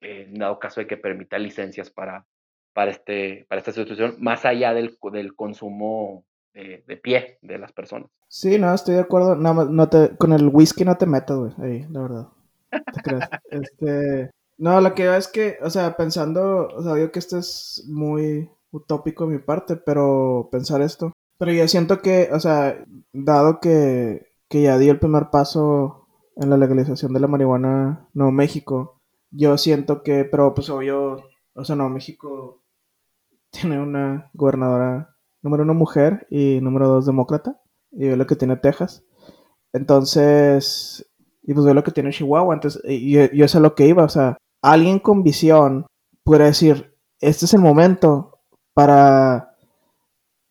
en 0.01 0.35
dado 0.35 0.59
caso 0.59 0.81
de 0.81 0.87
que 0.87 0.97
permita 0.97 1.39
licencias 1.39 1.89
para, 1.89 2.25
para, 2.73 2.91
este, 2.91 3.45
para 3.49 3.59
esta 3.59 3.71
situación, 3.71 4.15
más 4.19 4.45
allá 4.45 4.73
del, 4.73 4.97
del 5.11 5.35
consumo 5.35 6.25
de, 6.53 6.83
de, 6.87 6.97
pie 6.97 7.39
de 7.41 7.57
las 7.57 7.71
personas. 7.71 8.09
Sí, 8.27 8.59
no, 8.59 8.73
estoy 8.73 8.95
de 8.95 9.01
acuerdo. 9.01 9.35
Nada 9.35 9.65
no 9.65 9.89
te, 9.89 10.15
con 10.17 10.33
el 10.33 10.47
whisky 10.47 10.83
no 10.83 10.97
te 10.97 11.05
metas, 11.05 11.37
güey, 11.37 11.53
ahí, 11.59 11.87
la 11.89 12.01
verdad. 12.01 12.27
¿Te 12.69 13.01
crees? 13.01 13.23
este, 13.51 14.31
no, 14.57 14.81
lo 14.81 14.93
que 14.93 15.07
va 15.07 15.17
es 15.17 15.27
que, 15.27 15.57
o 15.61 15.69
sea, 15.69 15.95
pensando, 15.95 16.67
o 16.67 16.83
sea, 16.83 16.95
digo 16.95 17.11
que 17.11 17.19
esto 17.19 17.37
es 17.37 17.83
muy 17.87 18.49
utópico 18.71 19.25
de 19.25 19.33
mi 19.33 19.39
parte, 19.39 19.75
pero 19.77 20.49
pensar 20.51 20.81
esto. 20.81 21.13
Pero 21.37 21.51
yo 21.51 21.67
siento 21.67 22.01
que, 22.01 22.29
o 22.31 22.39
sea, 22.39 22.83
dado 23.13 23.59
que 23.59 24.27
que 24.49 24.61
ya 24.61 24.77
dio 24.77 24.91
el 24.91 24.99
primer 24.99 25.29
paso 25.29 26.07
en 26.35 26.49
la 26.49 26.57
legalización 26.57 27.13
de 27.13 27.19
la 27.19 27.27
marihuana 27.27 28.07
Nuevo 28.13 28.31
México. 28.31 29.01
Yo 29.31 29.57
siento 29.57 30.03
que, 30.03 30.23
pero 30.25 30.53
pues 30.53 30.69
obvio, 30.69 31.23
o 31.53 31.65
sea, 31.65 31.75
Nuevo 31.75 31.91
México 31.91 32.61
tiene 33.49 33.81
una 33.81 34.29
gobernadora, 34.33 35.15
número 35.41 35.63
uno 35.63 35.73
mujer 35.73 36.27
y 36.29 36.59
número 36.61 36.87
dos 36.87 37.05
demócrata. 37.05 37.61
y 37.91 38.07
ve 38.09 38.17
lo 38.17 38.27
que 38.27 38.35
tiene 38.35 38.57
Texas. 38.57 39.03
Entonces, 39.73 41.07
y 41.43 41.53
pues 41.53 41.65
ve 41.65 41.73
lo 41.73 41.83
que 41.83 41.91
tiene 41.91 42.11
Chihuahua. 42.11 42.53
Entonces, 42.53 42.81
yo, 42.85 43.25
yo 43.31 43.47
sé 43.47 43.59
lo 43.59 43.75
que 43.75 43.87
iba, 43.87 44.03
o 44.03 44.09
sea, 44.09 44.37
alguien 44.61 44.99
con 44.99 45.23
visión 45.23 45.85
puede 46.23 46.45
decir, 46.45 46.93
este 47.19 47.45
es 47.45 47.53
el 47.53 47.61
momento 47.61 48.39
para, 48.73 49.55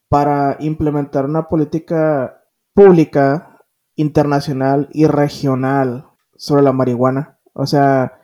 para 0.08 0.56
implementar 0.60 1.26
una 1.26 1.48
política 1.48 2.42
pública, 2.74 3.55
internacional 3.96 4.88
y 4.92 5.06
regional 5.06 6.06
sobre 6.36 6.62
la 6.62 6.72
marihuana. 6.72 7.38
O 7.54 7.66
sea, 7.66 8.20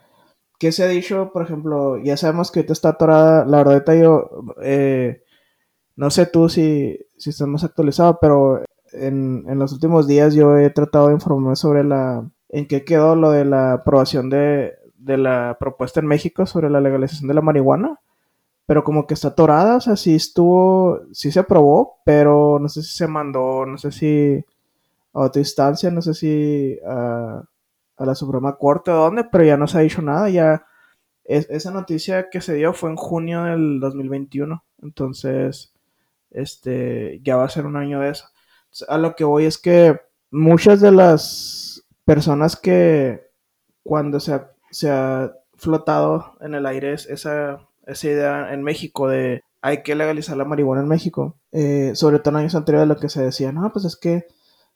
¿qué 0.59 0.71
se 0.73 0.85
ha 0.85 0.89
dicho? 0.89 1.31
Por 1.33 1.43
ejemplo, 1.43 1.99
ya 1.99 2.17
sabemos 2.17 2.51
que 2.53 2.61
ahorita 2.61 2.73
está 2.73 2.91
atorada, 2.91 3.45
la 3.45 3.65
verdad, 3.65 3.95
yo, 3.95 4.31
eh, 4.63 5.25
no 5.97 6.11
sé 6.11 6.27
tú 6.27 6.49
si, 6.49 6.99
si 7.17 7.31
estás 7.31 7.49
más 7.49 7.65
actualizado, 7.65 8.19
pero 8.21 8.63
en, 8.93 9.45
en, 9.49 9.59
los 9.59 9.73
últimos 9.73 10.07
días 10.07 10.35
yo 10.35 10.57
he 10.59 10.71
tratado 10.71 11.09
de 11.09 11.15
informarme 11.15 11.57
sobre 11.57 11.83
la, 11.83 12.29
en 12.51 12.67
qué 12.69 12.85
quedó 12.85 13.17
lo 13.17 13.31
de 13.31 13.45
la 13.47 13.73
aprobación 13.75 14.29
de, 14.31 14.75
de 14.97 15.17
la 15.17 15.57
propuesta 15.59 16.01
en 16.01 16.07
México 16.07 16.47
sobre 16.47 16.71
la 16.71 16.81
legalización 16.81 17.29
de 17.29 17.35
la 17.35 17.41
marihuana, 17.41 18.01
pero 18.67 18.85
como 18.85 19.07
que 19.07 19.15
está 19.15 19.29
atorada, 19.29 19.77
o 19.77 19.81
sea, 19.81 19.97
sí 19.97 20.15
estuvo, 20.15 21.01
sí 21.13 21.33
se 21.33 21.41
aprobó, 21.41 22.01
pero 22.05 22.59
no 22.61 22.69
sé 22.69 22.83
si 22.83 22.95
se 22.97 23.09
mandó, 23.09 23.67
no 23.67 23.79
sé 23.79 23.91
si 23.91 24.45
a 25.13 25.21
otra 25.21 25.41
instancia, 25.41 25.91
no 25.91 26.03
sé 26.03 26.15
si 26.15 26.79
a, 26.87 27.43
la 27.99 28.15
Suprema 28.15 28.57
Corte 28.57 28.91
o 28.91 28.97
dónde, 28.97 29.25
pero 29.25 29.45
ya 29.45 29.57
no 29.57 29.67
se 29.67 29.79
ha 29.79 29.83
dicho 29.83 30.03
nada, 30.03 30.29
ya 30.29 30.67
es, 31.25 31.49
esa 31.51 31.71
noticia 31.71 32.31
que 32.31 32.41
se 32.41 32.55
dio 32.55 32.73
fue 32.73 32.91
en 32.91 32.97
junio 32.97 33.45
del 33.45 33.79
2021, 33.81 34.65
entonces, 34.83 35.73
este, 36.31 37.21
ya 37.23 37.37
va 37.37 37.45
a 37.45 37.51
ser 37.51 37.67
un 37.67 37.77
año 37.77 38.01
de 38.01 38.11
eso. 38.11 38.27
A 38.89 38.99
lo 38.99 39.15
que 39.15 39.25
voy 39.25 39.45
es 39.45 39.59
que 39.59 40.01
muchas 40.31 40.81
de 40.81 40.91
las 40.91 41.85
personas 42.05 42.57
que 42.57 43.31
cuando 43.83 44.19
se 44.19 44.35
ha, 44.35 44.51
se 44.71 44.91
ha 44.91 45.33
flotado 45.57 46.37
en 46.41 46.55
el 46.55 46.67
aire 46.67 46.95
esa, 46.95 47.69
esa 47.87 48.07
idea 48.07 48.53
en 48.53 48.63
México 48.63 49.09
de 49.09 49.43
hay 49.61 49.85
que 49.85 49.95
legalizar 49.95 50.37
la 50.37 50.45
marihuana 50.45 50.83
en 50.83 50.89
México, 50.89 51.37
eh, 51.53 51.93
sobre 51.95 52.19
todo 52.19 52.31
en 52.31 52.41
años 52.41 52.57
anteriores 52.57 52.89
lo 52.89 52.97
que 52.97 53.09
se 53.09 53.23
decía, 53.23 53.53
no, 53.53 53.73
pues 53.73 53.85
es 53.85 53.97
que 53.97 54.27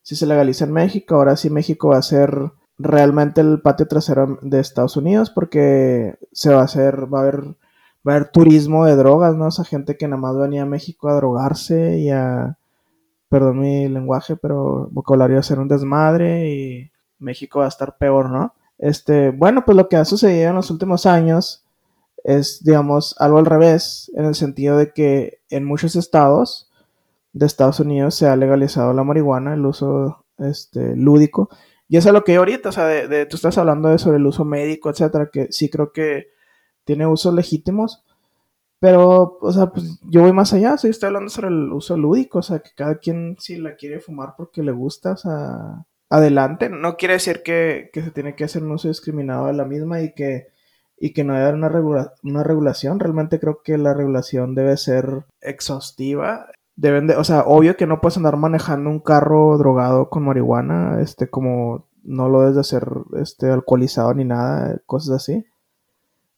si 0.07 0.15
se 0.15 0.25
legaliza 0.25 0.65
en 0.65 0.73
México, 0.73 1.17
ahora 1.17 1.37
sí 1.37 1.51
México 1.51 1.89
va 1.89 1.99
a 1.99 2.03
ser 2.03 2.53
realmente 2.79 3.41
el 3.41 3.61
patio 3.61 3.89
trasero 3.89 4.39
de 4.41 4.61
Estados 4.61 4.97
Unidos 4.97 5.31
porque 5.31 6.15
se 6.31 6.55
va 6.55 6.61
a 6.61 6.65
hacer, 6.67 7.13
va 7.13 7.19
a 7.19 7.23
haber, 7.23 7.41
va 8.07 8.13
a 8.13 8.15
haber 8.15 8.29
turismo 8.29 8.85
de 8.85 8.95
drogas, 8.95 9.35
¿no? 9.35 9.49
Esa 9.49 9.65
gente 9.65 9.97
que 9.97 10.07
nada 10.07 10.23
más 10.23 10.37
venía 10.37 10.63
a 10.63 10.67
México 10.67 11.09
a 11.09 11.17
drogarse 11.17 11.99
y 11.99 12.11
a, 12.11 12.57
perdón 13.29 13.59
mi 13.59 13.89
lenguaje, 13.89 14.37
pero 14.37 14.89
vocabulario 14.93 15.39
a 15.39 15.41
hacer 15.41 15.59
un 15.59 15.67
desmadre 15.67 16.55
y 16.55 16.93
México 17.19 17.59
va 17.59 17.65
a 17.65 17.71
estar 17.71 17.97
peor, 17.99 18.31
¿no? 18.31 18.55
Este, 18.79 19.31
bueno, 19.31 19.65
pues 19.65 19.77
lo 19.77 19.89
que 19.89 19.97
ha 19.97 20.05
sucedido 20.05 20.51
en 20.51 20.55
los 20.55 20.71
últimos 20.71 21.07
años 21.07 21.65
es, 22.23 22.63
digamos, 22.63 23.17
algo 23.19 23.39
al 23.39 23.47
revés, 23.47 24.09
en 24.15 24.27
el 24.27 24.37
sentido 24.37 24.79
de 24.79 24.93
que 24.93 25.41
en 25.51 25.65
muchos 25.65 25.97
estados 25.97 26.71
de 27.39 27.47
Estados 27.47 27.81
Unidos 27.81 28.15
se 28.15 28.27
ha 28.27 28.37
legalizado 28.37 28.93
la 28.93 29.05
marihuana, 29.05 29.55
el 29.55 29.67
uso 29.67 30.25
este, 30.39 30.97
lúdico, 30.97 31.51
y 31.89 31.97
eso 31.97 32.09
es 32.09 32.13
lo 32.13 32.25
que 32.25 32.35
yo 32.35 32.41
ahorita, 32.41 32.71
o 32.71 32.73
sea, 32.73 32.87
de, 32.87 33.09
de, 33.09 33.27
tú 33.27 33.37
estás 33.37 33.59
hablando 33.59 33.89
de 33.89 33.99
sobre 33.99 34.17
el 34.19 34.27
uso 34.27 34.45
médico, 34.45 34.91
etcétera, 34.91 35.31
que 35.33 35.49
sí 35.53 35.71
creo 35.71 35.93
que 35.93 36.29
tiene 36.85 37.07
usos 37.07 37.35
legítimos, 37.35 38.05
pero, 38.79 39.39
o 39.41 39.53
sea, 39.53 39.67
pues 39.67 39.99
yo 40.03 40.23
voy 40.23 40.33
más 40.33 40.53
allá, 40.53 40.77
sí, 40.77 40.89
estoy 40.89 41.09
hablando 41.09 41.31
sobre 41.31 41.49
el 41.49 41.73
uso 41.73 41.97
lúdico, 41.97 42.39
o 42.39 42.43
sea, 42.43 42.61
que 42.61 42.71
cada 42.77 42.99
quien 42.99 43.37
si 43.39 43.57
la 43.57 43.77
quiere 43.77 44.01
fumar 44.01 44.35
porque 44.37 44.63
le 44.63 44.73
gusta, 44.73 45.13
o 45.13 45.17
sea, 45.17 45.87
adelante. 46.11 46.69
No 46.69 46.97
quiere 46.97 47.15
decir 47.15 47.43
que, 47.43 47.91
que 47.93 48.03
se 48.03 48.11
tiene 48.11 48.35
que 48.35 48.45
hacer 48.45 48.63
un 48.63 48.73
uso 48.73 48.89
discriminado 48.89 49.47
de 49.47 49.55
la 49.55 49.65
misma 49.65 50.03
y 50.03 50.13
que, 50.13 50.49
y 50.99 51.13
que 51.13 51.25
no 51.25 51.35
haya 51.35 51.51
una, 51.51 51.69
regula 51.69 52.15
una 52.23 52.43
regulación. 52.43 53.01
Realmente 53.01 53.41
creo 53.41 53.63
que 53.63 53.79
la 53.79 53.95
regulación 53.95 54.55
debe 54.55 54.77
ser 54.77 55.25
exhaustiva. 55.41 56.47
Deben 56.77 57.07
de, 57.07 57.17
o 57.17 57.25
sea, 57.25 57.43
obvio 57.43 57.77
que 57.77 57.87
no 57.87 58.01
puedes 58.01 58.17
andar 58.19 58.37
manejando 58.37 58.91
un 58.91 59.01
carro 59.01 59.57
drogado 59.57 60.11
con 60.11 60.25
marihuana, 60.25 61.01
este, 61.01 61.29
como 61.29 61.87
no 62.05 62.29
lo 62.29 62.41
debes 62.41 62.55
de 62.55 62.61
hacer 62.61 62.89
este, 63.17 63.51
alcoholizado 63.51 64.15
ni 64.15 64.25
nada, 64.25 64.79
cosas 64.87 65.17
así. 65.17 65.45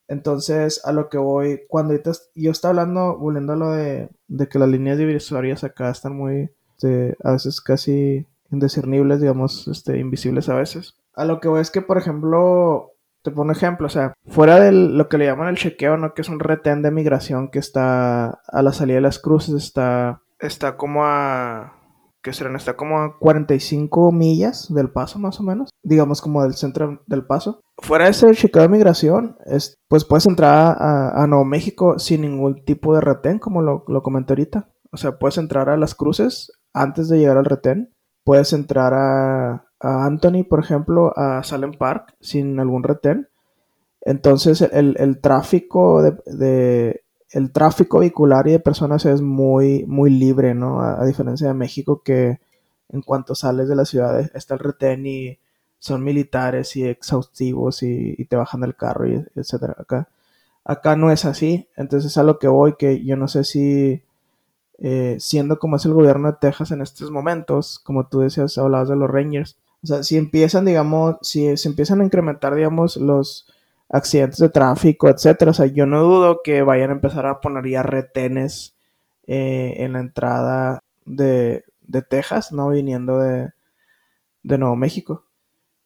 Entonces, 0.08 0.80
a 0.84 0.92
lo 0.92 1.10
que 1.10 1.18
voy, 1.18 1.62
cuando 1.68 1.94
yo 2.34 2.50
estaba 2.50 2.70
hablando, 2.70 3.18
volviendo 3.18 3.52
a 3.52 3.56
lo 3.56 3.72
de, 3.72 4.08
de 4.28 4.48
que 4.48 4.58
las 4.58 4.68
líneas 4.68 4.96
divisorias 4.96 5.64
acá 5.64 5.90
están 5.90 6.16
muy, 6.16 6.50
este, 6.72 7.16
a 7.22 7.32
veces 7.32 7.60
casi 7.60 8.26
indiscernibles, 8.50 9.20
digamos, 9.20 9.68
este, 9.68 9.98
invisibles 9.98 10.48
a 10.48 10.54
veces. 10.54 10.94
A 11.14 11.24
lo 11.24 11.40
que 11.40 11.48
voy 11.48 11.60
es 11.60 11.70
que, 11.70 11.82
por 11.82 11.98
ejemplo, 11.98 12.92
te 13.22 13.30
pongo 13.30 13.42
un 13.42 13.50
ejemplo, 13.50 13.86
o 13.86 13.90
sea, 13.90 14.14
fuera 14.28 14.58
de 14.60 14.72
lo 14.72 15.08
que 15.08 15.18
le 15.18 15.26
llaman 15.26 15.48
el 15.48 15.56
chequeo, 15.56 15.96
¿no? 15.96 16.14
Que 16.14 16.22
es 16.22 16.28
un 16.28 16.40
retén 16.40 16.80
de 16.80 16.90
migración 16.90 17.50
que 17.50 17.58
está 17.58 18.40
a 18.46 18.62
la 18.62 18.72
salida 18.72 18.96
de 18.96 19.02
las 19.02 19.18
cruces, 19.18 19.54
está, 19.54 20.22
está 20.38 20.76
como 20.76 21.04
a, 21.04 21.74
¿qué 22.22 22.32
serán? 22.32 22.56
Está 22.56 22.76
como 22.76 23.00
a 23.00 23.18
45 23.18 24.12
millas 24.12 24.72
del 24.72 24.90
paso, 24.90 25.18
más 25.18 25.40
o 25.40 25.42
menos, 25.42 25.70
digamos 25.82 26.20
como 26.20 26.42
del 26.42 26.54
centro 26.54 27.02
del 27.06 27.26
paso. 27.26 27.60
Fuera 27.78 28.06
de 28.06 28.10
ese 28.12 28.30
chequeo 28.32 28.62
de 28.62 28.68
migración, 28.68 29.36
es, 29.46 29.74
pues 29.88 30.04
puedes 30.04 30.26
entrar 30.26 30.76
a, 30.80 31.26
Nuevo 31.26 31.44
México 31.44 31.98
sin 31.98 32.22
ningún 32.22 32.64
tipo 32.64 32.94
de 32.94 33.00
retén, 33.00 33.38
como 33.38 33.62
lo, 33.62 33.84
lo 33.88 34.02
comenté 34.02 34.32
ahorita. 34.32 34.68
O 34.90 34.96
sea, 34.96 35.18
puedes 35.18 35.38
entrar 35.38 35.68
a 35.68 35.76
las 35.76 35.94
cruces 35.94 36.52
antes 36.72 37.08
de 37.08 37.18
llegar 37.18 37.36
al 37.36 37.44
retén 37.44 37.92
puedes 38.28 38.52
entrar 38.52 38.92
a, 38.92 39.64
a, 39.80 40.04
Anthony, 40.04 40.44
por 40.46 40.60
ejemplo, 40.60 41.14
a 41.16 41.42
Salem 41.42 41.72
Park 41.72 42.14
sin 42.20 42.60
algún 42.60 42.82
retén. 42.82 43.26
Entonces 44.02 44.60
el, 44.60 44.96
el 44.98 45.18
tráfico 45.22 46.02
de, 46.02 46.14
de, 46.26 47.04
el 47.30 47.52
tráfico 47.52 48.00
vehicular 48.00 48.48
y 48.48 48.52
de 48.52 48.60
personas 48.60 49.04
es 49.06 49.20
muy, 49.20 49.84
muy 49.86 50.10
libre, 50.10 50.54
¿no? 50.54 50.80
A, 50.80 51.04
diferencia 51.04 51.48
de 51.48 51.54
México 51.54 52.02
que 52.02 52.40
en 52.88 53.02
cuanto 53.02 53.34
sales 53.34 53.68
de 53.68 53.76
la 53.76 53.84
ciudad 53.84 54.30
está 54.34 54.54
el 54.54 54.60
retén 54.60 55.06
y 55.06 55.38
son 55.78 56.02
militares 56.02 56.74
y 56.76 56.84
exhaustivos 56.84 57.82
y, 57.82 58.14
y 58.16 58.24
te 58.24 58.36
bajan 58.36 58.62
del 58.62 58.76
carro 58.76 59.08
y 59.08 59.24
etcétera. 59.34 59.76
Acá, 59.78 60.08
acá 60.64 60.96
no 60.96 61.10
es 61.10 61.24
así. 61.24 61.68
Entonces 61.76 62.16
a 62.16 62.22
lo 62.22 62.38
que 62.38 62.48
voy 62.48 62.76
que 62.76 63.04
yo 63.04 63.16
no 63.16 63.28
sé 63.28 63.44
si 63.44 64.02
eh, 64.80 65.16
siendo 65.18 65.58
como 65.58 65.76
es 65.76 65.84
el 65.86 65.94
gobierno 65.94 66.30
de 66.30 66.38
Texas 66.40 66.70
en 66.70 66.82
estos 66.82 67.10
momentos, 67.10 67.80
como 67.80 68.06
tú 68.06 68.20
decías, 68.20 68.56
hablabas 68.58 68.88
de 68.88 68.96
los 68.96 69.10
Rangers. 69.10 69.58
O 69.82 69.86
sea, 69.86 70.02
si 70.04 70.16
empiezan, 70.16 70.64
digamos, 70.64 71.16
si 71.22 71.56
se 71.56 71.68
empiezan 71.68 72.00
a 72.00 72.04
incrementar, 72.04 72.54
digamos, 72.54 72.96
los 72.96 73.46
accidentes 73.88 74.38
de 74.38 74.48
tráfico, 74.50 75.08
etcétera, 75.08 75.52
o 75.52 75.54
sea, 75.54 75.66
yo 75.66 75.86
no 75.86 76.02
dudo 76.02 76.40
que 76.42 76.62
vayan 76.62 76.90
a 76.90 76.94
empezar 76.94 77.26
a 77.26 77.40
poner 77.40 77.66
ya 77.68 77.82
retenes 77.82 78.76
eh, 79.26 79.74
en 79.78 79.94
la 79.94 80.00
entrada 80.00 80.82
de, 81.04 81.64
de, 81.82 82.02
Texas, 82.02 82.52
¿no? 82.52 82.70
Viniendo 82.70 83.18
de, 83.18 83.50
de 84.42 84.58
Nuevo 84.58 84.76
México. 84.76 85.24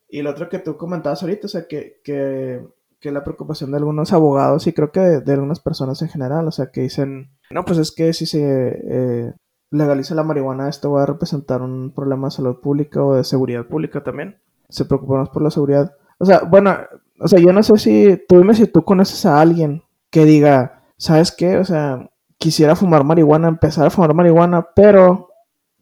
Y 0.09 0.23
lo 0.23 0.31
otro 0.31 0.49
que 0.49 0.59
tú 0.59 0.77
comentabas 0.77 1.23
ahorita, 1.23 1.47
o 1.47 1.51
sea, 1.51 1.67
que, 1.67 2.01
que, 2.05 2.65
que 3.01 3.13
la 3.13 3.25
preocupación 3.25 3.71
de 3.71 3.79
algunos 3.79 4.13
abogados 4.13 4.67
y 4.67 4.73
creo 4.73 4.93
que 4.93 5.01
de, 5.01 5.33
algunas 5.33 5.61
personas 5.61 6.03
en 6.03 6.09
general, 6.09 6.47
o 6.47 6.53
sea, 6.53 6.71
que 6.71 6.83
dicen, 6.83 7.31
no, 7.51 7.65
pues 7.65 7.79
es 7.79 7.93
que 7.93 8.13
si 8.13 8.27
se 8.27 8.43
eh, 8.43 9.33
legaliza 9.71 10.15
la 10.15 10.23
marihuana, 10.23 10.69
esto 10.69 10.93
va 10.93 11.05
a 11.05 11.07
representar 11.07 11.63
un 11.63 11.93
problema 11.93 12.29
de 12.29 12.33
salud 12.33 12.61
pública 12.61 13.03
o 13.03 13.15
de 13.15 13.25
seguridad 13.25 13.67
pública 13.67 14.05
también. 14.05 14.39
Se 14.69 14.85
preocupan 14.85 15.21
más 15.21 15.31
por 15.31 15.43
la 15.43 15.51
seguridad. 15.51 15.97
O 16.19 16.25
sea, 16.25 16.43
bueno, 16.43 16.77
o 17.19 17.29
sea, 17.29 17.39
yo 17.39 17.53
no 17.53 17.63
sé 17.63 17.77
si, 17.79 18.21
tú 18.29 18.39
dime 18.39 18.55
si 18.55 18.67
tú 18.67 18.85
conoces 18.85 19.25
a 19.27 19.41
alguien 19.41 19.83
que 20.11 20.25
diga, 20.25 20.83
¿sabes 20.97 21.33
qué? 21.33 21.59
O 21.59 21.65
sea, 21.65 22.11
quisiera 22.39 22.77
fumar 22.77 23.05
marihuana, 23.05 23.49
empezar 23.49 23.87
a 23.87 23.91
fumar 23.91 24.15
marihuana, 24.15 24.69
pero 24.75 25.31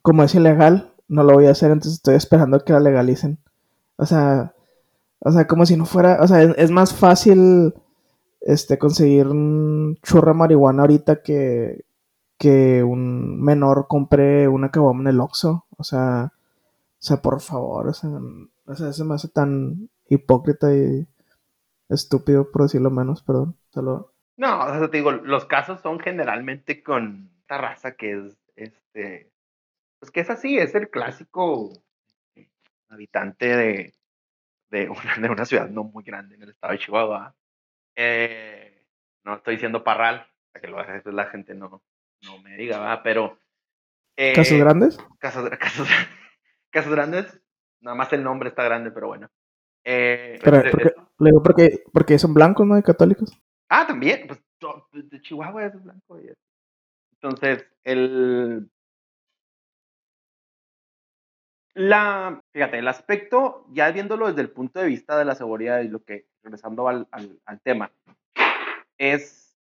como 0.02 0.22
es 0.22 0.34
ilegal, 0.34 0.92
no 1.08 1.22
lo 1.24 1.34
voy 1.34 1.46
a 1.46 1.52
hacer, 1.52 1.70
entonces 1.70 1.94
estoy 1.94 2.14
esperando 2.14 2.60
que 2.64 2.72
la 2.72 2.80
legalicen. 2.80 3.38
O 3.96 4.06
sea, 4.06 4.54
o 5.20 5.30
sea, 5.32 5.46
como 5.46 5.66
si 5.66 5.76
no 5.76 5.86
fuera, 5.86 6.18
o 6.22 6.26
sea, 6.28 6.42
es, 6.42 6.70
más 6.70 6.94
fácil 6.94 7.74
este, 8.40 8.78
conseguir 8.78 9.28
un 9.28 9.98
churro 10.02 10.32
de 10.32 10.38
marihuana 10.38 10.82
ahorita 10.82 11.22
que, 11.22 11.84
que 12.38 12.82
un 12.82 13.42
menor 13.42 13.86
compre 13.88 14.48
una 14.48 14.70
caguama 14.70 15.02
en 15.02 15.08
el 15.08 15.20
Oxxo. 15.20 15.66
O 15.76 15.84
sea, 15.84 16.32
o 16.32 17.02
sea, 17.02 17.22
por 17.22 17.40
favor, 17.40 17.88
o 17.88 17.92
sea, 17.94 18.10
o 18.66 18.74
sea, 18.74 18.92
se 18.92 19.04
me 19.04 19.14
hace 19.14 19.28
tan 19.28 19.90
hipócrita 20.08 20.74
y 20.74 21.06
estúpido, 21.90 22.50
por 22.50 22.62
decirlo 22.62 22.90
menos, 22.90 23.22
perdón. 23.22 23.56
Solo... 23.70 24.14
No, 24.36 24.60
o 24.60 24.68
sea, 24.68 24.90
te 24.90 24.96
digo, 24.96 25.12
los 25.12 25.44
casos 25.44 25.80
son 25.80 26.00
generalmente 26.00 26.82
con 26.82 27.30
esta 27.40 27.58
raza 27.58 27.92
que 27.96 28.12
es, 28.12 28.38
este, 28.56 29.30
pues 29.98 30.10
que 30.10 30.20
es 30.20 30.30
así, 30.30 30.58
es 30.58 30.74
el 30.74 30.88
clásico 30.88 31.72
habitante 32.88 33.56
de, 33.56 33.94
de, 34.70 34.88
una, 34.88 35.16
de 35.16 35.28
una 35.28 35.44
ciudad 35.44 35.68
no 35.68 35.84
muy 35.84 36.04
grande 36.04 36.36
en 36.36 36.42
el 36.42 36.50
estado 36.50 36.72
de 36.72 36.78
Chihuahua, 36.78 37.34
eh, 37.96 38.86
no 39.24 39.34
estoy 39.34 39.56
diciendo 39.56 39.84
parral, 39.84 40.26
para 40.52 40.62
que 40.62 40.68
lo 40.68 41.12
la 41.12 41.26
gente 41.26 41.54
no, 41.54 41.82
no 42.22 42.38
me 42.42 42.56
diga, 42.56 42.78
¿verdad? 42.78 43.00
Pero. 43.04 43.38
Eh, 44.16 44.32
¿Casos 44.34 44.58
grandes? 44.58 44.98
Casos, 45.18 45.48
casos 45.58 45.88
Casos 46.70 46.92
Grandes, 46.92 47.40
nada 47.80 47.96
más 47.96 48.12
el 48.12 48.22
nombre 48.22 48.48
está 48.48 48.62
grande, 48.62 48.92
pero 48.92 49.08
bueno. 49.08 49.28
Eh, 49.84 50.38
Pero, 50.42 50.62
porque, 50.70 50.94
digo 51.18 51.42
porque, 51.42 51.84
porque 51.92 52.18
son 52.18 52.34
blancos, 52.34 52.66
¿no? 52.66 52.76
Y 52.78 52.82
católicos. 52.82 53.30
ah, 53.70 53.86
también, 53.86 54.26
pues 54.26 54.40
to- 54.58 54.86
de 54.92 55.20
Chihuahua 55.22 55.66
es 55.66 55.82
blanco. 55.82 56.20
y- 56.20 56.32
Entonces, 57.14 57.66
el, 57.84 58.70
la, 61.74 62.42
fíjate, 62.52 62.78
el 62.78 62.88
aspecto, 62.88 63.66
ya 63.72 63.90
viéndolo 63.90 64.26
desde 64.28 64.42
el 64.42 64.50
punto 64.50 64.80
de 64.80 64.86
vista 64.86 65.18
de 65.18 65.24
la 65.24 65.34
seguridad 65.34 65.80
y 65.80 65.88
lo 65.88 66.02
que, 66.02 66.26
regresando 66.42 66.88
al, 66.88 67.06
al, 67.10 67.38
al 67.44 67.60
tema, 67.60 67.90
es, 68.98 69.56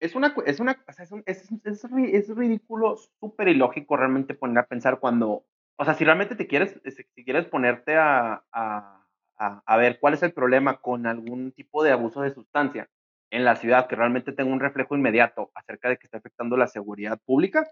es 0.00 0.14
una, 0.14 0.34
es 0.46 0.60
una, 0.60 0.82
o 0.88 0.92
sea, 0.92 1.04
es, 1.04 1.12
un- 1.12 1.22
es, 1.26 1.50
es 1.64 1.84
es 1.84 2.28
ridículo, 2.36 2.96
súper 3.20 3.48
ilógico 3.48 3.96
realmente 3.96 4.34
poner 4.34 4.58
a 4.58 4.66
pensar 4.66 5.00
cuando, 5.00 5.44
o 5.76 5.84
sea, 5.84 5.94
si 5.94 6.04
realmente 6.04 6.34
te 6.36 6.46
quieres, 6.46 6.80
si 6.84 7.02
si 7.14 7.24
quieres 7.24 7.46
ponerte 7.46 7.96
a, 7.96 8.42
a, 8.52 9.01
a, 9.42 9.62
a 9.66 9.76
ver 9.76 9.98
cuál 10.00 10.14
es 10.14 10.22
el 10.22 10.32
problema 10.32 10.76
con 10.78 11.06
algún 11.06 11.52
tipo 11.52 11.82
de 11.82 11.90
abuso 11.92 12.22
de 12.22 12.32
sustancia 12.32 12.88
en 13.30 13.44
la 13.44 13.56
ciudad 13.56 13.86
que 13.88 13.96
realmente 13.96 14.32
tenga 14.32 14.52
un 14.52 14.60
reflejo 14.60 14.94
inmediato 14.94 15.50
acerca 15.54 15.88
de 15.88 15.96
que 15.96 16.06
está 16.06 16.18
afectando 16.18 16.56
la 16.56 16.66
seguridad 16.68 17.18
pública, 17.24 17.66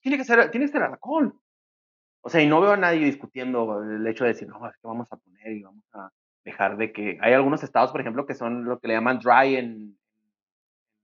tiene 0.00 0.16
que 0.16 0.24
ser, 0.24 0.50
tiene 0.50 0.66
que 0.66 0.72
ser 0.72 0.82
alcohol. 0.82 1.34
O 2.22 2.30
sea, 2.30 2.40
y 2.42 2.46
no 2.46 2.60
veo 2.60 2.72
a 2.72 2.76
nadie 2.76 3.04
discutiendo 3.04 3.82
el 3.82 4.06
hecho 4.06 4.24
de 4.24 4.30
decir, 4.34 4.48
no, 4.48 4.66
es 4.68 4.74
que 4.76 4.86
vamos 4.86 5.08
a 5.10 5.16
poner 5.16 5.52
y 5.52 5.62
vamos 5.62 5.84
a 5.94 6.10
dejar 6.44 6.76
de 6.76 6.92
que... 6.92 7.18
Hay 7.20 7.32
algunos 7.32 7.62
estados, 7.62 7.90
por 7.92 8.00
ejemplo, 8.00 8.24
que 8.26 8.34
son 8.34 8.64
lo 8.64 8.78
que 8.78 8.88
le 8.88 8.94
llaman 8.94 9.18
dry 9.18 9.56
en, 9.56 9.98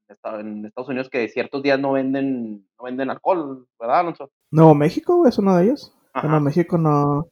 esta- 0.09 0.41
en 0.41 0.65
Estados 0.65 0.89
Unidos, 0.89 1.11
que 1.11 1.29
ciertos 1.29 1.63
días 1.63 1.81
no 1.81 1.93
venden, 1.93 2.67
no 2.79 2.85
venden 2.85 3.11
alcohol, 3.11 3.67
¿verdad, 3.81 4.01
Alonso? 4.01 4.31
Nuevo 4.51 4.75
México 4.75 5.27
es 5.27 5.39
uno 5.39 5.57
de 5.57 5.65
ellos. 5.65 5.95
Ajá. 6.13 6.29
Nuevo 6.29 6.45
México 6.45 6.79
no, 6.79 7.27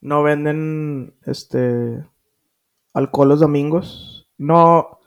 no 0.00 0.22
venden 0.22 1.14
este 1.24 2.04
alcohol 2.94 3.28
los 3.28 3.40
domingos. 3.40 4.30
No, 4.38 4.98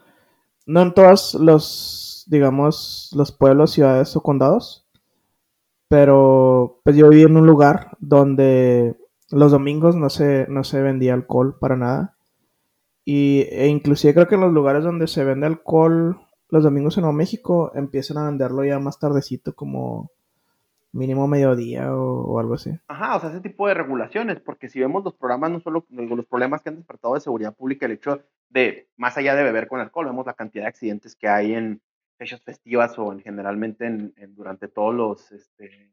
no 0.65 0.81
en 0.81 0.93
todos 0.93 1.35
los, 1.35 2.25
digamos, 2.27 3.11
los 3.15 3.31
pueblos, 3.31 3.71
ciudades 3.71 4.15
o 4.15 4.21
condados. 4.21 4.87
Pero 5.87 6.81
pues 6.83 6.95
yo 6.95 7.09
viví 7.09 7.23
en 7.23 7.37
un 7.37 7.47
lugar 7.47 7.97
donde 7.99 8.95
los 9.29 9.51
domingos 9.51 9.95
no 9.95 10.09
se, 10.09 10.45
no 10.49 10.63
se 10.63 10.81
vendía 10.81 11.13
alcohol 11.13 11.57
para 11.59 11.75
nada. 11.75 12.15
Y, 13.05 13.47
e 13.49 13.67
inclusive 13.67 14.13
creo 14.13 14.27
que 14.27 14.35
en 14.35 14.41
los 14.41 14.53
lugares 14.53 14.83
donde 14.83 15.07
se 15.07 15.23
vende 15.23 15.47
alcohol 15.47 16.19
los 16.49 16.63
domingos 16.63 16.97
en 16.97 17.01
Nuevo 17.01 17.15
México 17.15 17.71
empiezan 17.75 18.17
a 18.17 18.25
venderlo 18.25 18.63
ya 18.65 18.79
más 18.79 18.99
tardecito, 18.99 19.55
como 19.55 20.11
mínimo 20.91 21.27
mediodía 21.27 21.93
o, 21.93 22.21
o 22.21 22.39
algo 22.39 22.55
así. 22.55 22.71
Ajá, 22.87 23.15
o 23.15 23.19
sea, 23.19 23.29
ese 23.29 23.41
tipo 23.41 23.67
de 23.67 23.73
regulaciones, 23.73 24.39
porque 24.39 24.69
si 24.69 24.79
vemos 24.79 25.03
los 25.03 25.15
programas, 25.15 25.51
no 25.51 25.59
solo 25.59 25.85
los 25.89 26.25
problemas 26.25 26.61
que 26.61 26.69
han 26.69 26.77
despertado 26.77 27.13
de 27.13 27.21
seguridad 27.21 27.55
pública, 27.55 27.85
el 27.85 27.93
hecho 27.93 28.23
de, 28.49 28.89
más 28.97 29.17
allá 29.17 29.35
de 29.35 29.43
beber 29.43 29.67
con 29.67 29.79
alcohol, 29.79 30.07
vemos 30.07 30.25
la 30.25 30.33
cantidad 30.33 30.63
de 30.63 30.69
accidentes 30.69 31.15
que 31.15 31.27
hay 31.27 31.53
en 31.53 31.81
fechas 32.17 32.41
festivas 32.41 32.97
o 32.97 33.13
en, 33.13 33.21
generalmente 33.21 33.85
en, 33.85 34.13
durante 34.35 34.67
todos 34.67 34.93
los, 34.93 35.31
este, 35.31 35.91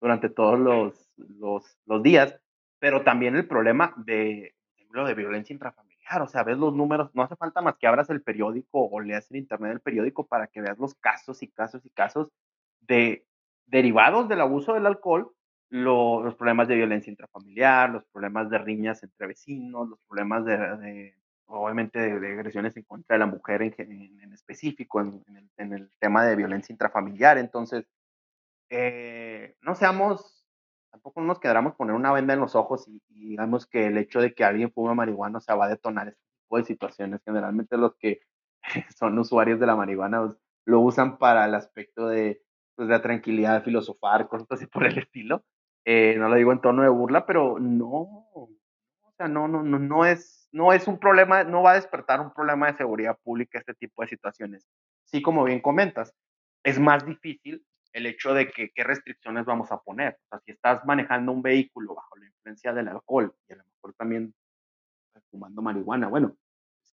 durante 0.00 0.28
todos 0.28 0.58
los, 0.58 1.10
los, 1.16 1.78
los 1.86 2.02
días, 2.02 2.40
pero 2.78 3.02
también 3.02 3.36
el 3.36 3.46
problema 3.46 3.94
de, 3.96 4.54
de 4.92 5.14
violencia 5.14 5.52
intrafamiliar, 5.52 6.22
o 6.22 6.28
sea, 6.28 6.42
ves 6.42 6.56
los 6.56 6.74
números, 6.74 7.10
no 7.14 7.22
hace 7.22 7.36
falta 7.36 7.60
más 7.60 7.76
que 7.76 7.86
abras 7.86 8.08
el 8.10 8.22
periódico 8.22 8.86
o 8.86 9.00
leas 9.00 9.30
en 9.30 9.38
internet 9.38 9.72
el 9.72 9.80
periódico 9.80 10.26
para 10.26 10.46
que 10.46 10.60
veas 10.60 10.78
los 10.78 10.94
casos 10.94 11.42
y 11.42 11.48
casos 11.48 11.84
y 11.84 11.90
casos 11.90 12.32
de 12.80 13.25
derivados 13.66 14.28
del 14.28 14.40
abuso 14.40 14.74
del 14.74 14.86
alcohol, 14.86 15.32
lo- 15.70 16.22
los 16.22 16.34
problemas 16.36 16.68
de 16.68 16.76
violencia 16.76 17.10
intrafamiliar, 17.10 17.90
los 17.90 18.04
problemas 18.06 18.48
de 18.50 18.58
riñas 18.58 19.02
entre 19.02 19.26
vecinos, 19.26 19.88
los 19.88 19.98
problemas 20.08 20.44
de, 20.44 20.56
de- 20.56 21.14
obviamente, 21.46 21.98
de, 21.98 22.32
agresiones 22.32 22.76
en 22.76 22.84
contra 22.84 23.14
de 23.14 23.20
la 23.20 23.26
mujer 23.26 23.62
en, 23.62 24.32
específico, 24.32 25.00
en, 25.00 25.72
el, 25.72 25.90
tema 25.98 26.24
de 26.24 26.36
violencia 26.36 26.72
intrafamiliar. 26.72 27.38
Entonces, 27.38 27.86
eh, 28.70 29.56
no 29.62 29.74
seamos, 29.74 30.44
tampoco 30.90 31.20
nos 31.20 31.38
quedamos 31.40 31.74
poner 31.74 31.94
una 31.94 32.12
venda 32.12 32.34
en 32.34 32.40
los 32.40 32.54
ojos 32.54 32.88
y, 32.88 33.00
digamos 33.08 33.66
que 33.66 33.86
el 33.86 33.98
hecho 33.98 34.20
de 34.20 34.34
que 34.34 34.44
alguien 34.44 34.72
fume 34.72 34.94
marihuana, 34.94 35.38
o 35.38 35.40
sea, 35.40 35.56
va 35.56 35.66
a 35.66 35.68
detonar 35.70 36.08
este 36.08 36.22
tipo 36.42 36.58
de 36.58 36.64
situaciones. 36.64 37.20
Generalmente 37.24 37.76
los 37.76 37.96
que 37.96 38.20
son 38.96 39.18
usuarios 39.18 39.60
de 39.60 39.66
la 39.66 39.76
marihuana 39.76 40.22
pues, 40.26 40.36
lo 40.66 40.80
usan 40.80 41.18
para 41.18 41.44
el 41.44 41.54
aspecto 41.54 42.08
de 42.08 42.42
pues, 42.76 42.88
la 42.88 43.02
tranquilidad, 43.02 43.64
filosofar, 43.64 44.28
cosas 44.28 44.46
así 44.52 44.66
por 44.66 44.86
el 44.86 44.98
estilo. 44.98 45.42
Eh, 45.84 46.16
no 46.18 46.28
lo 46.28 46.36
digo 46.36 46.52
en 46.52 46.60
tono 46.60 46.82
de 46.82 46.88
burla, 46.88 47.26
pero 47.26 47.58
no, 47.58 48.28
o 48.32 48.50
sea, 49.16 49.28
no, 49.28 49.48
no, 49.48 49.62
no, 49.62 49.78
no 49.78 50.04
es, 50.04 50.48
no 50.52 50.72
es 50.72 50.88
un 50.88 50.98
problema, 50.98 51.44
no 51.44 51.62
va 51.62 51.72
a 51.72 51.76
despertar 51.76 52.20
un 52.20 52.32
problema 52.32 52.66
de 52.66 52.76
seguridad 52.76 53.18
pública 53.22 53.58
este 53.58 53.74
tipo 53.74 54.02
de 54.02 54.08
situaciones. 54.08 54.66
Sí, 55.04 55.22
como 55.22 55.44
bien 55.44 55.60
comentas, 55.60 56.12
es 56.64 56.80
más 56.80 57.06
difícil 57.06 57.64
el 57.92 58.06
hecho 58.06 58.34
de 58.34 58.50
que 58.50 58.70
qué 58.74 58.84
restricciones 58.84 59.46
vamos 59.46 59.72
a 59.72 59.78
poner. 59.78 60.18
O 60.24 60.28
sea, 60.28 60.40
si 60.40 60.52
estás 60.52 60.84
manejando 60.84 61.32
un 61.32 61.40
vehículo 61.40 61.94
bajo 61.94 62.16
la 62.16 62.26
influencia 62.26 62.72
del 62.72 62.88
alcohol 62.88 63.34
y 63.48 63.52
a 63.54 63.56
lo 63.56 63.64
mejor 63.64 63.94
también 63.94 64.34
fumando 65.30 65.62
marihuana, 65.62 66.08
bueno, 66.08 66.36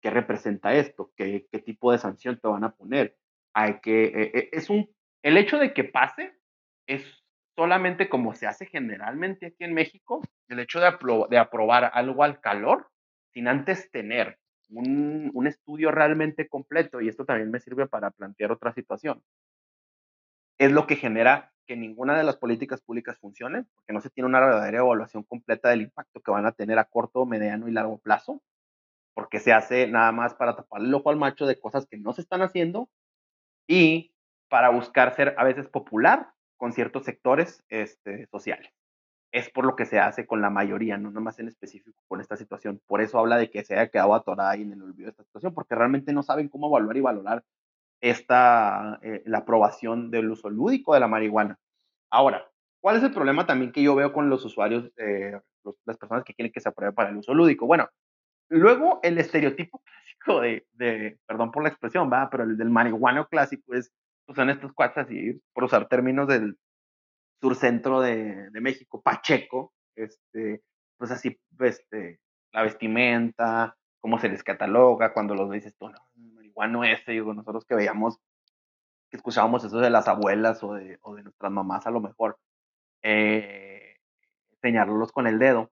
¿qué 0.02 0.10
representa 0.10 0.74
esto? 0.74 1.12
¿Qué, 1.16 1.48
qué 1.52 1.60
tipo 1.60 1.92
de 1.92 1.98
sanción 1.98 2.40
te 2.40 2.48
van 2.48 2.66
a 2.66 2.72
poner? 2.76 3.18
Hay 3.54 3.80
que, 3.80 4.04
eh, 4.04 4.32
eh, 4.34 4.50
es 4.52 4.70
un, 4.70 4.90
el 5.24 5.38
hecho 5.38 5.58
de 5.58 5.74
que 5.74 5.84
pase 5.84 6.34
es 6.88 7.04
solamente 7.56 8.10
como 8.10 8.34
se 8.34 8.48
hace 8.48 8.66
generalmente 8.66 9.48
aquí 9.48 9.64
en 9.64 9.74
México, 9.74 10.22
el 10.48 10.60
hecho 10.60 10.80
de, 10.80 10.88
apro 10.88 11.28
de 11.30 11.38
aprobar 11.38 11.92
algo 11.94 12.24
al 12.24 12.40
calor 12.40 12.90
sin 13.34 13.48
antes 13.48 13.92
tener 13.92 14.40
un, 14.70 15.32
un 15.34 15.48
estudio 15.48 15.92
realmente 15.92 16.48
completo, 16.48 17.02
y 17.02 17.10
esto 17.10 17.26
también 17.26 17.52
me 17.52 17.60
sirve 17.60 17.88
para 17.88 18.12
plantear 18.12 18.52
otra 18.52 18.74
situación. 18.74 19.22
Es 20.58 20.72
lo 20.72 20.88
que 20.88 20.96
genera 20.96 21.52
que 21.68 21.76
ninguna 21.76 22.18
de 22.18 22.24
las 22.24 22.38
políticas 22.38 22.82
públicas 22.82 23.18
funcione, 23.20 23.66
porque 23.76 23.94
no 23.94 24.02
se 24.02 24.10
tiene 24.10 24.28
una 24.28 24.40
verdadera 24.40 24.80
evaluación 24.80 25.24
completa 25.24 25.70
del 25.70 25.82
impacto 25.82 26.22
que 26.22 26.32
van 26.32 26.46
a 26.46 26.52
tener 26.52 26.80
a 26.80 26.86
corto, 26.86 27.26
mediano 27.26 27.68
y 27.68 27.72
largo 27.72 28.00
plazo, 28.00 28.42
porque 29.14 29.40
se 29.40 29.54
hace 29.54 29.88
nada 29.88 30.12
más 30.12 30.34
para 30.34 30.56
tapar 30.56 30.82
el 30.82 30.94
ojo 30.94 31.10
al 31.10 31.18
macho 31.18 31.46
de 31.46 31.60
cosas 31.60 31.86
que 31.86 31.98
no 31.98 32.14
se 32.14 32.22
están 32.22 32.42
haciendo 32.42 32.90
y 33.68 34.14
para 34.52 34.68
buscar 34.68 35.16
ser 35.16 35.34
a 35.38 35.46
veces 35.46 35.70
popular 35.70 36.28
con 36.58 36.74
ciertos 36.74 37.06
sectores 37.06 37.64
este, 37.70 38.28
sociales. 38.28 38.70
Es 39.32 39.50
por 39.50 39.66
lo 39.66 39.78
que 39.78 39.86
se 39.86 39.98
hace 39.98 40.28
con 40.28 40.42
la 40.42 40.50
mayoría, 40.50 40.98
no 40.98 41.08
nada 41.08 41.22
más 41.22 41.40
en 41.40 41.48
específico 41.48 42.04
con 42.10 42.20
esta 42.20 42.36
situación. 42.36 42.82
Por 42.86 43.00
eso 43.00 43.18
habla 43.18 43.38
de 43.38 43.50
que 43.50 43.64
se 43.64 43.76
haya 43.76 43.88
quedado 43.88 44.14
atorada 44.14 44.50
ahí 44.50 44.64
en 44.64 44.74
el 44.74 44.82
olvido 44.82 45.06
de 45.06 45.12
esta 45.12 45.24
situación, 45.24 45.54
porque 45.54 45.74
realmente 45.74 46.12
no 46.12 46.22
saben 46.22 46.50
cómo 46.50 46.68
evaluar 46.68 46.98
y 46.98 47.00
valorar 47.00 47.46
esta, 48.02 49.00
eh, 49.04 49.24
la 49.26 49.38
aprobación 49.38 50.12
del 50.12 50.30
uso 50.30 50.50
lúdico 50.50 50.94
de 50.94 51.00
la 51.00 51.08
marihuana. 51.08 51.58
Ahora, 52.10 52.46
¿cuál 52.82 52.98
es 52.98 53.04
el 53.04 53.14
problema 53.14 53.46
también 53.46 53.72
que 53.72 53.82
yo 53.82 53.96
veo 53.96 54.12
con 54.12 54.30
los 54.30 54.44
usuarios, 54.44 54.92
eh, 54.98 55.40
los, 55.64 55.78
las 55.86 55.98
personas 55.98 56.26
que 56.26 56.34
quieren 56.34 56.52
que 56.52 56.60
se 56.60 56.68
apruebe 56.68 56.92
para 56.92 57.10
el 57.10 57.16
uso 57.16 57.34
lúdico? 57.34 57.68
Bueno, 57.68 57.88
luego 58.50 59.00
el 59.02 59.18
estereotipo 59.18 59.82
clásico 59.86 60.42
de, 60.42 60.68
de 60.74 61.18
perdón 61.26 61.52
por 61.52 61.64
la 61.64 61.70
expresión, 61.70 62.12
va, 62.12 62.30
pero 62.30 62.44
el 62.44 62.58
del 62.58 62.70
marihuano 62.70 63.30
clásico 63.30 63.74
es, 63.76 63.94
pues 64.32 64.38
son 64.38 64.50
estos 64.50 64.72
cuates 64.72 64.98
así, 64.98 65.42
por 65.52 65.66
usar 65.66 65.90
términos 65.90 66.26
del 66.26 66.58
sur 67.42 67.54
centro 67.54 68.00
de, 68.00 68.50
de 68.50 68.62
México, 68.62 69.02
Pacheco, 69.02 69.74
este, 69.96 70.64
pues 70.98 71.12
así, 71.12 71.38
este, 71.60 72.22
la 72.54 72.64
vestimenta, 72.64 73.76
cómo 74.00 74.20
se 74.20 74.30
les 74.30 74.42
cataloga, 74.42 75.12
cuando 75.12 75.36
los 75.36 75.52
dices 75.52 75.76
tú, 75.78 75.90
no, 75.90 76.00
marihuano 76.16 76.86
ese, 76.86 77.12
digo, 77.12 77.34
nosotros 77.34 77.66
que 77.66 77.76
veíamos, 77.76 78.20
que 79.10 79.18
escuchábamos 79.18 79.66
eso 79.66 79.80
de 79.80 79.90
las 79.90 80.08
abuelas 80.08 80.64
o 80.64 80.76
de, 80.76 80.98
o 81.02 81.16
de 81.16 81.24
nuestras 81.24 81.52
mamás 81.52 81.86
a 81.86 81.92
lo 81.92 82.00
mejor, 82.00 82.38
eh, 83.02 83.98
señalarlos 84.62 85.12
con 85.12 85.28
el 85.28 85.40
dedo. 85.40 85.72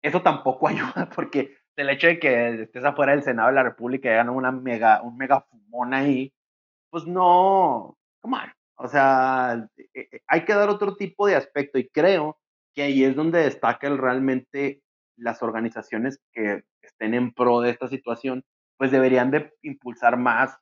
Eso 0.00 0.22
tampoco 0.22 0.68
ayuda 0.68 1.10
porque 1.14 1.54
el 1.76 1.90
hecho 1.90 2.06
de 2.06 2.18
que 2.18 2.62
estés 2.62 2.84
afuera 2.84 3.12
del 3.12 3.24
Senado 3.24 3.48
de 3.48 3.56
la 3.56 3.62
República 3.62 4.08
y 4.08 4.12
hagan 4.12 4.30
una 4.30 4.52
mega, 4.52 5.02
un 5.02 5.18
mega 5.18 5.42
fumón 5.42 5.92
ahí, 5.92 6.32
pues 6.90 7.06
no, 7.06 7.96
come 8.20 8.36
on. 8.36 8.52
O 8.76 8.88
sea, 8.88 9.68
eh, 9.76 9.88
eh, 9.94 10.20
hay 10.26 10.44
que 10.44 10.54
dar 10.54 10.68
otro 10.68 10.96
tipo 10.96 11.26
de 11.26 11.36
aspecto 11.36 11.78
y 11.78 11.88
creo 11.88 12.38
que 12.74 12.82
ahí 12.82 13.04
es 13.04 13.14
donde 13.14 13.40
destaca 13.40 13.86
el 13.86 13.98
realmente 13.98 14.82
las 15.16 15.42
organizaciones 15.42 16.18
que 16.32 16.62
estén 16.82 17.14
en 17.14 17.32
pro 17.32 17.60
de 17.60 17.70
esta 17.70 17.88
situación, 17.88 18.42
pues 18.78 18.90
deberían 18.90 19.30
de 19.30 19.52
impulsar 19.62 20.16
más 20.16 20.56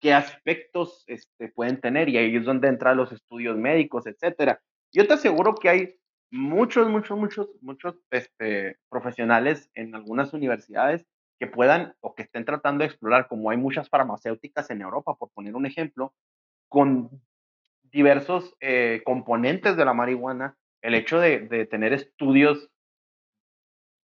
qué 0.00 0.14
aspectos 0.14 1.04
este, 1.06 1.48
pueden 1.48 1.80
tener 1.80 2.08
y 2.08 2.16
ahí 2.16 2.36
es 2.36 2.44
donde 2.44 2.68
entran 2.68 2.96
los 2.96 3.12
estudios 3.12 3.56
médicos, 3.56 4.06
etcétera. 4.06 4.60
Yo 4.92 5.06
te 5.06 5.14
aseguro 5.14 5.54
que 5.54 5.68
hay 5.68 6.00
muchos, 6.30 6.88
muchos, 6.88 7.18
muchos, 7.18 7.48
muchos 7.60 7.96
este, 8.10 8.78
profesionales 8.88 9.70
en 9.74 9.94
algunas 9.94 10.32
universidades 10.32 11.06
que 11.42 11.48
puedan 11.48 11.96
o 12.00 12.14
que 12.14 12.22
estén 12.22 12.44
tratando 12.44 12.84
de 12.84 12.86
explorar, 12.86 13.26
como 13.26 13.50
hay 13.50 13.56
muchas 13.56 13.88
farmacéuticas 13.88 14.70
en 14.70 14.80
Europa, 14.80 15.16
por 15.16 15.32
poner 15.32 15.56
un 15.56 15.66
ejemplo, 15.66 16.14
con 16.68 17.10
diversos 17.82 18.54
eh, 18.60 19.02
componentes 19.04 19.76
de 19.76 19.84
la 19.84 19.92
marihuana 19.92 20.56
el 20.82 20.94
hecho 20.94 21.18
de, 21.18 21.40
de 21.40 21.66
tener 21.66 21.92
estudios 21.94 22.70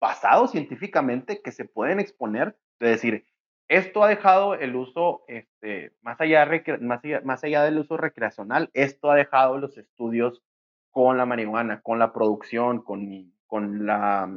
basados 0.00 0.50
científicamente 0.50 1.40
que 1.40 1.52
se 1.52 1.64
pueden 1.64 2.00
exponer, 2.00 2.58
de 2.80 2.88
decir, 2.88 3.24
esto 3.68 4.02
ha 4.02 4.08
dejado 4.08 4.54
el 4.54 4.74
uso, 4.74 5.22
este, 5.28 5.92
más, 6.02 6.20
allá, 6.20 6.44
más, 6.80 7.04
allá, 7.04 7.20
más 7.20 7.44
allá 7.44 7.62
del 7.62 7.78
uso 7.78 7.96
recreacional, 7.96 8.68
esto 8.74 9.12
ha 9.12 9.14
dejado 9.14 9.58
los 9.58 9.78
estudios 9.78 10.42
con 10.90 11.16
la 11.16 11.24
marihuana, 11.24 11.82
con 11.82 12.00
la 12.00 12.12
producción, 12.12 12.82
con, 12.82 13.32
con 13.46 13.86
la, 13.86 14.28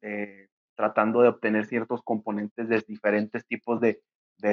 eh, 0.00 0.49
tratando 0.80 1.20
de 1.20 1.28
obtener 1.28 1.66
ciertos 1.66 2.00
componentes 2.02 2.66
de 2.66 2.82
diferentes 2.88 3.46
tipos 3.46 3.82
de, 3.82 4.00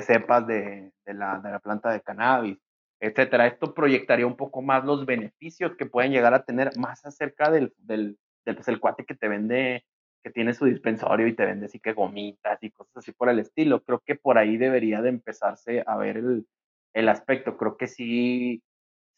cepas 0.02 0.46
de, 0.46 0.92
la, 1.06 1.62
planta 1.64 1.90
de 1.90 2.02
cannabis, 2.02 2.58
etcétera. 3.00 3.48
Esto 3.48 3.74
proyectaría 3.74 4.28
un 4.28 4.36
poco 4.36 4.62
más 4.62 4.84
los 4.84 5.06
beneficios 5.06 5.78
que 5.78 5.86
pueden 5.86 6.12
llegar 6.12 6.34
a 6.34 6.44
tener 6.44 6.78
más 6.78 7.06
acerca 7.06 7.50
del, 7.50 7.74
del, 7.78 8.18
pues, 8.44 8.68
el 8.68 8.82
cuate 8.82 9.06
que 9.06 9.16
te 9.16 9.30
vende 9.30 9.86
que 10.22 10.32
tiene 10.32 10.54
su 10.54 10.66
dispensario 10.66 11.28
y 11.28 11.34
te 11.36 11.46
vende 11.46 11.68
así 11.68 11.80
que 11.80 11.94
gomitas 11.94 12.62
y 12.62 12.72
cosas 12.72 12.98
así 12.98 13.14
por 13.14 13.30
el 13.30 13.40
estilo. 13.40 13.82
Creo 13.84 14.02
que 14.06 14.16
por 14.16 14.38
ahí 14.38 14.58
debería 14.58 15.02
de 15.02 15.10
empezarse 15.10 15.86
a 15.88 15.96
ver 15.96 16.18
el, 16.18 16.46
el 16.94 17.08
aspecto. 17.08 17.56
Creo 17.56 17.78
que 17.78 17.88
sí, 17.88 18.62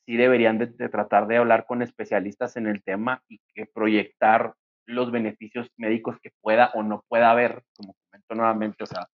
sí 0.06 0.16
deberían 0.16 0.60
de, 0.60 0.68
de, 0.68 0.90
tratar 0.90 1.26
de 1.26 1.38
hablar 1.38 1.66
con 1.66 1.82
especialistas 1.82 2.56
en 2.58 2.68
el 2.68 2.84
tema 2.84 3.24
y 3.28 3.40
que 3.56 3.66
proyectar 3.66 4.54
los 4.90 5.12
beneficios 5.12 5.70
médicos 5.78 6.18
que 6.22 6.32
pueda 6.42 6.72
o 6.74 6.84
no 6.84 7.04
pueda 7.08 7.32
haber, 7.32 7.64
como 7.76 7.96
comento 8.06 8.36
nuevamente, 8.36 8.84
o 8.84 8.88
sea, 8.88 9.08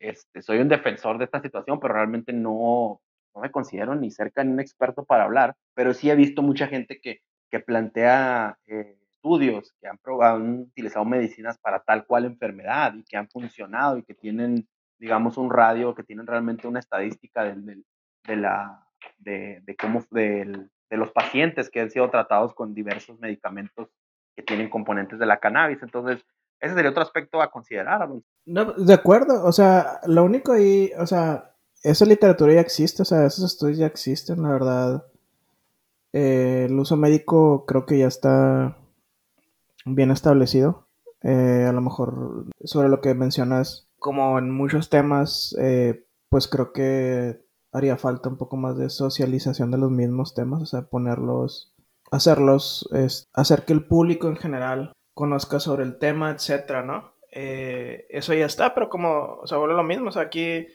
este, 0.00 0.42
soy 0.42 0.58
un 0.58 0.68
defensor 0.68 1.18
de 1.18 1.24
esta 1.24 1.40
situación, 1.40 1.78
pero 1.78 1.94
realmente 1.94 2.32
no, 2.32 3.00
no 3.34 3.40
me 3.40 3.50
considero 3.50 3.94
ni 3.94 4.10
cerca 4.10 4.42
ni 4.42 4.52
un 4.52 4.60
experto 4.60 5.04
para 5.04 5.24
hablar, 5.24 5.54
pero 5.74 5.94
sí 5.94 6.10
he 6.10 6.16
visto 6.16 6.42
mucha 6.42 6.66
gente 6.66 7.00
que, 7.00 7.20
que 7.50 7.60
plantea 7.60 8.58
eh, 8.66 8.96
estudios 9.12 9.72
que 9.80 9.86
han, 9.86 9.98
probado, 9.98 10.36
han 10.36 10.60
utilizado 10.60 11.04
medicinas 11.04 11.58
para 11.58 11.80
tal 11.80 12.06
cual 12.06 12.24
enfermedad 12.24 12.94
y 12.94 13.04
que 13.04 13.16
han 13.16 13.28
funcionado 13.28 13.98
y 13.98 14.02
que 14.02 14.14
tienen, 14.14 14.66
digamos, 14.98 15.36
un 15.36 15.50
radio, 15.50 15.94
que 15.94 16.02
tienen 16.02 16.26
realmente 16.26 16.66
una 16.66 16.80
estadística 16.80 17.44
de, 17.44 17.82
de, 18.26 18.36
la, 18.36 18.84
de, 19.18 19.60
de 19.62 19.76
cómo, 19.76 20.04
de 20.10 20.68
los 20.90 21.12
pacientes 21.12 21.70
que 21.70 21.80
han 21.80 21.90
sido 21.90 22.10
tratados 22.10 22.54
con 22.54 22.74
diversos 22.74 23.20
medicamentos 23.20 23.90
que 24.36 24.42
tienen 24.42 24.70
componentes 24.70 25.18
de 25.18 25.26
la 25.26 25.38
cannabis. 25.38 25.82
Entonces, 25.82 26.24
ese 26.60 26.74
sería 26.74 26.90
otro 26.90 27.02
aspecto 27.02 27.40
a 27.40 27.50
considerar. 27.50 28.08
No, 28.46 28.72
de 28.72 28.94
acuerdo, 28.94 29.44
o 29.44 29.52
sea, 29.52 30.00
lo 30.06 30.24
único 30.24 30.52
ahí, 30.52 30.92
o 30.98 31.06
sea, 31.06 31.54
esa 31.82 32.04
literatura 32.04 32.54
ya 32.54 32.60
existe, 32.60 33.02
o 33.02 33.04
sea, 33.04 33.24
esos 33.24 33.44
estudios 33.44 33.78
ya 33.78 33.86
existen, 33.86 34.42
la 34.42 34.50
verdad. 34.50 35.06
Eh, 36.12 36.66
el 36.68 36.78
uso 36.78 36.96
médico 36.96 37.64
creo 37.66 37.86
que 37.86 37.98
ya 37.98 38.06
está 38.06 38.76
bien 39.84 40.10
establecido. 40.10 40.86
Eh, 41.22 41.66
a 41.68 41.72
lo 41.72 41.80
mejor 41.80 42.46
sobre 42.64 42.88
lo 42.88 43.00
que 43.00 43.14
mencionas, 43.14 43.88
como 43.98 44.38
en 44.38 44.50
muchos 44.50 44.90
temas, 44.90 45.54
eh, 45.60 46.04
pues 46.28 46.48
creo 46.48 46.72
que 46.72 47.42
haría 47.72 47.96
falta 47.96 48.28
un 48.28 48.36
poco 48.36 48.56
más 48.56 48.76
de 48.76 48.90
socialización 48.90 49.70
de 49.70 49.78
los 49.78 49.90
mismos 49.90 50.34
temas, 50.34 50.62
o 50.62 50.66
sea, 50.66 50.82
ponerlos, 50.82 51.72
hacerlos, 52.10 52.88
es, 52.92 53.28
hacer 53.32 53.64
que 53.64 53.72
el 53.72 53.84
público 53.84 54.28
en 54.28 54.36
general 54.36 54.92
conozca 55.14 55.60
sobre 55.60 55.84
el 55.84 55.98
tema, 55.98 56.30
etcétera, 56.30 56.82
¿no? 56.82 57.12
Eh, 57.32 58.06
eso 58.10 58.34
ya 58.34 58.46
está, 58.46 58.74
pero 58.74 58.88
como, 58.88 59.38
o 59.42 59.46
sea, 59.46 59.58
vuelve 59.58 59.74
lo 59.74 59.84
mismo, 59.84 60.08
o 60.08 60.12
sea, 60.12 60.22
aquí 60.22 60.66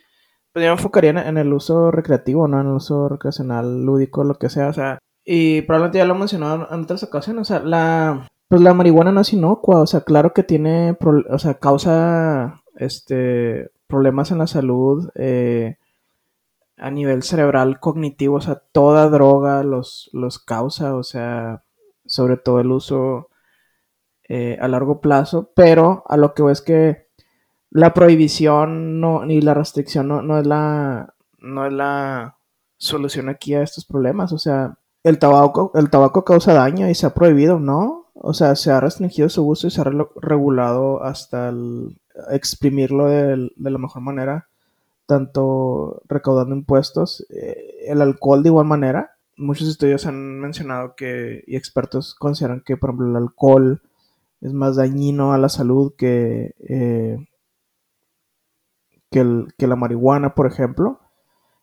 pues 0.53 0.63
yo 0.63 0.71
me 0.71 0.77
enfocaría 0.77 1.09
en, 1.09 1.37
el 1.37 1.51
uso 1.51 1.91
recreativo, 1.91 2.47
¿no? 2.47 2.61
En 2.61 2.67
el 2.67 2.73
uso 2.73 3.09
recreacional, 3.09 3.83
lúdico, 3.83 4.23
lo 4.23 4.35
que 4.35 4.49
sea, 4.49 4.69
o 4.69 4.73
sea, 4.73 4.99
y 5.25 5.63
probablemente 5.63 5.97
ya 5.97 6.05
lo 6.05 6.15
he 6.15 6.19
mencionado 6.19 6.67
en 6.71 6.83
otras 6.83 7.03
ocasiones, 7.03 7.41
o 7.41 7.45
sea, 7.45 7.59
la, 7.59 8.29
pues 8.47 8.61
la 8.61 8.73
marihuana 8.73 9.11
no 9.11 9.21
es 9.21 9.33
inocua, 9.33 9.81
o 9.81 9.87
sea, 9.87 10.01
claro 10.01 10.31
que 10.31 10.43
tiene, 10.43 10.97
o 11.29 11.39
sea, 11.39 11.55
causa, 11.55 12.61
este, 12.77 13.69
problemas 13.87 14.31
en 14.31 14.37
la 14.37 14.47
salud, 14.47 15.09
eh, 15.15 15.77
a 16.77 16.91
nivel 16.91 17.23
cerebral 17.23 17.79
cognitivo, 17.79 18.37
o 18.37 18.41
sea, 18.41 18.61
toda 18.71 19.09
droga 19.09 19.63
los, 19.63 20.09
los 20.13 20.39
causa, 20.39 20.95
o 20.95 21.03
sea, 21.03 21.63
sobre 22.05 22.37
todo 22.37 22.59
el 22.59 22.71
uso 22.71 23.29
eh, 24.27 24.57
a 24.59 24.67
largo 24.67 25.01
plazo, 25.01 25.51
pero 25.55 26.03
a 26.07 26.17
lo 26.17 26.33
que 26.33 26.43
veo 26.43 26.51
es 26.51 26.61
que 26.61 27.07
la 27.69 27.93
prohibición 27.93 28.99
no, 28.99 29.25
ni 29.25 29.41
la 29.41 29.53
restricción 29.53 30.07
no, 30.07 30.21
no, 30.21 30.39
es 30.39 30.47
la, 30.47 31.13
no 31.39 31.65
es 31.65 31.73
la 31.73 32.37
solución 32.77 33.29
aquí 33.29 33.53
a 33.53 33.61
estos 33.61 33.85
problemas, 33.85 34.33
o 34.33 34.37
sea, 34.37 34.77
el 35.03 35.19
tabaco, 35.19 35.71
el 35.75 35.89
tabaco 35.89 36.25
causa 36.25 36.53
daño 36.53 36.89
y 36.89 36.95
se 36.95 37.05
ha 37.05 37.13
prohibido, 37.13 37.59
¿no? 37.59 38.11
O 38.15 38.33
sea, 38.33 38.55
se 38.55 38.71
ha 38.71 38.79
restringido 38.79 39.29
su 39.29 39.47
uso 39.47 39.67
y 39.67 39.71
se 39.71 39.81
ha 39.81 39.85
regulado 40.21 41.03
hasta 41.03 41.49
el 41.49 42.01
exprimirlo 42.31 43.05
de, 43.07 43.51
de 43.55 43.69
la 43.69 43.77
mejor 43.77 44.01
manera, 44.01 44.49
tanto 45.05 46.01
recaudando 46.07 46.55
impuestos, 46.55 47.25
eh, 47.29 47.85
el 47.87 48.01
alcohol 48.01 48.43
de 48.43 48.49
igual 48.49 48.65
manera. 48.65 49.17
Muchos 49.37 49.67
estudios 49.67 50.05
han 50.05 50.39
mencionado 50.39 50.95
que, 50.95 51.43
y 51.47 51.55
expertos 51.55 52.15
consideran 52.15 52.61
que, 52.61 52.77
por 52.77 52.89
ejemplo, 52.89 53.09
el 53.09 53.15
alcohol 53.15 53.81
es 54.41 54.53
más 54.53 54.75
dañino 54.75 55.33
a 55.33 55.37
la 55.37 55.49
salud 55.49 55.93
que, 55.97 56.55
eh, 56.69 57.27
que, 59.11 59.19
el, 59.19 59.53
que, 59.57 59.67
la 59.67 59.75
marihuana, 59.75 60.35
por 60.35 60.47
ejemplo. 60.47 60.99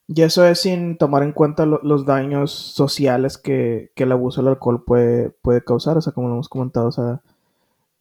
Y 0.09 0.23
eso 0.23 0.45
es 0.45 0.61
sin 0.61 0.99
tomar 0.99 1.23
en 1.23 1.33
cuenta 1.33 1.65
lo, 1.67 1.81
los 1.83 2.05
daños 2.05 2.51
sociales 2.53 3.39
que, 3.39 3.93
que, 3.95 4.05
el 4.05 4.13
abuso 4.13 4.43
del 4.43 4.51
alcohol 4.51 4.85
puede, 4.85 5.31
puede 5.31 5.63
causar. 5.65 5.97
O 5.97 6.03
sea, 6.03 6.13
como 6.13 6.29
lo 6.29 6.35
hemos 6.35 6.49
comentado, 6.49 6.89
o 6.89 6.93
sea, 6.93 7.23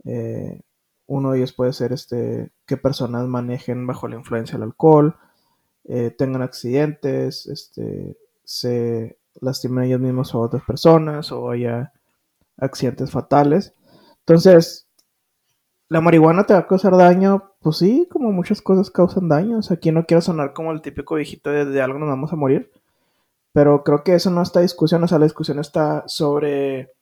eh, 0.05 0.61
uno 1.07 1.31
de 1.31 1.39
ellos 1.39 1.53
puede 1.53 1.73
ser 1.73 1.91
este, 1.93 2.51
que 2.65 2.77
personas 2.77 3.27
manejen 3.27 3.85
bajo 3.85 4.07
la 4.07 4.15
influencia 4.15 4.57
del 4.57 4.63
alcohol, 4.63 5.17
eh, 5.85 6.11
tengan 6.11 6.41
accidentes, 6.41 7.47
este, 7.47 8.17
se 8.43 9.17
lastimen 9.39 9.85
ellos 9.85 9.99
mismos 9.99 10.33
a 10.33 10.39
otras 10.39 10.63
personas 10.63 11.31
o 11.31 11.49
haya 11.49 11.93
accidentes 12.57 13.11
fatales. 13.11 13.73
Entonces, 14.19 14.87
¿la 15.89 16.01
marihuana 16.01 16.45
te 16.45 16.53
va 16.53 16.59
a 16.59 16.67
causar 16.67 16.95
daño? 16.97 17.53
Pues 17.59 17.77
sí, 17.77 18.07
como 18.11 18.31
muchas 18.31 18.61
cosas 18.61 18.91
causan 18.91 19.29
daño. 19.29 19.59
O 19.59 19.61
sea, 19.61 19.75
aquí 19.75 19.91
no 19.91 20.05
quiero 20.05 20.21
sonar 20.21 20.53
como 20.53 20.71
el 20.71 20.81
típico 20.81 21.15
viejito 21.15 21.49
de, 21.49 21.65
de 21.65 21.81
algo 21.81 21.99
nos 21.99 22.09
vamos 22.09 22.33
a 22.33 22.35
morir. 22.35 22.71
Pero 23.53 23.83
creo 23.83 24.03
que 24.03 24.15
eso 24.15 24.29
no 24.29 24.41
está 24.41 24.61
discusión. 24.61 25.03
O 25.03 25.07
sea, 25.07 25.19
la 25.19 25.25
discusión 25.25 25.59
está 25.59 26.03
sobre 26.07 26.93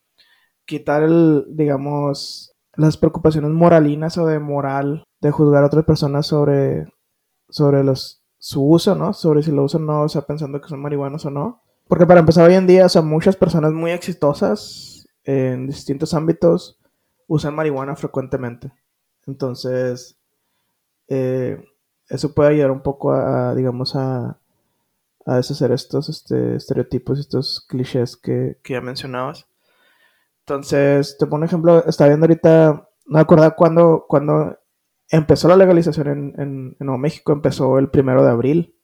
quitar 0.65 1.03
el, 1.03 1.45
digamos, 1.49 2.55
las 2.75 2.97
preocupaciones 2.97 3.51
moralinas 3.51 4.17
o 4.17 4.25
de 4.25 4.39
moral 4.39 5.03
de 5.21 5.31
juzgar 5.31 5.63
a 5.63 5.67
otras 5.67 5.85
personas 5.85 6.27
sobre, 6.27 6.87
sobre 7.49 7.83
los, 7.83 8.18
su 8.39 8.63
uso, 8.63 8.95
¿no? 8.95 9.13
Sobre 9.13 9.43
si 9.43 9.51
lo 9.51 9.63
usan 9.63 9.83
o 9.83 9.93
no, 9.93 10.01
o 10.03 10.09
sea, 10.09 10.21
pensando 10.21 10.59
que 10.59 10.69
son 10.69 10.81
marihuanos 10.81 11.25
o 11.25 11.29
no. 11.29 11.61
Porque 11.87 12.05
para 12.05 12.21
empezar 12.21 12.47
hoy 12.47 12.55
en 12.55 12.67
día, 12.67 12.85
o 12.85 12.89
sea, 12.89 13.01
muchas 13.01 13.35
personas 13.35 13.73
muy 13.73 13.91
exitosas 13.91 15.07
en 15.23 15.67
distintos 15.67 16.13
ámbitos 16.13 16.79
usan 17.27 17.55
marihuana 17.55 17.95
frecuentemente. 17.95 18.71
Entonces, 19.27 20.17
eh, 21.07 21.63
eso 22.07 22.33
puede 22.33 22.51
ayudar 22.51 22.71
un 22.71 22.81
poco 22.81 23.11
a, 23.11 23.53
digamos, 23.53 23.95
a, 23.95 24.39
a 25.25 25.35
deshacer 25.35 25.71
estos 25.71 26.09
este, 26.09 26.55
estereotipos, 26.55 27.19
estos 27.19 27.65
clichés 27.67 28.15
que, 28.15 28.57
que, 28.63 28.73
ya 28.73 28.81
mencionabas. 28.81 29.47
Entonces, 30.41 31.17
te 31.17 31.25
pongo 31.25 31.37
un 31.37 31.43
ejemplo, 31.43 31.85
está 31.85 32.07
viendo 32.07 32.25
ahorita, 32.25 32.87
no 33.05 33.13
me 33.13 33.19
acuerdo 33.19 33.53
cuándo, 33.55 34.05
cuando 34.07 34.57
empezó 35.09 35.47
la 35.47 35.55
legalización 35.55 36.07
en, 36.07 36.33
en, 36.37 36.75
Nuevo 36.79 36.97
México, 36.97 37.33
empezó 37.33 37.77
el 37.79 37.89
primero 37.89 38.23
de 38.23 38.29
abril. 38.29 38.75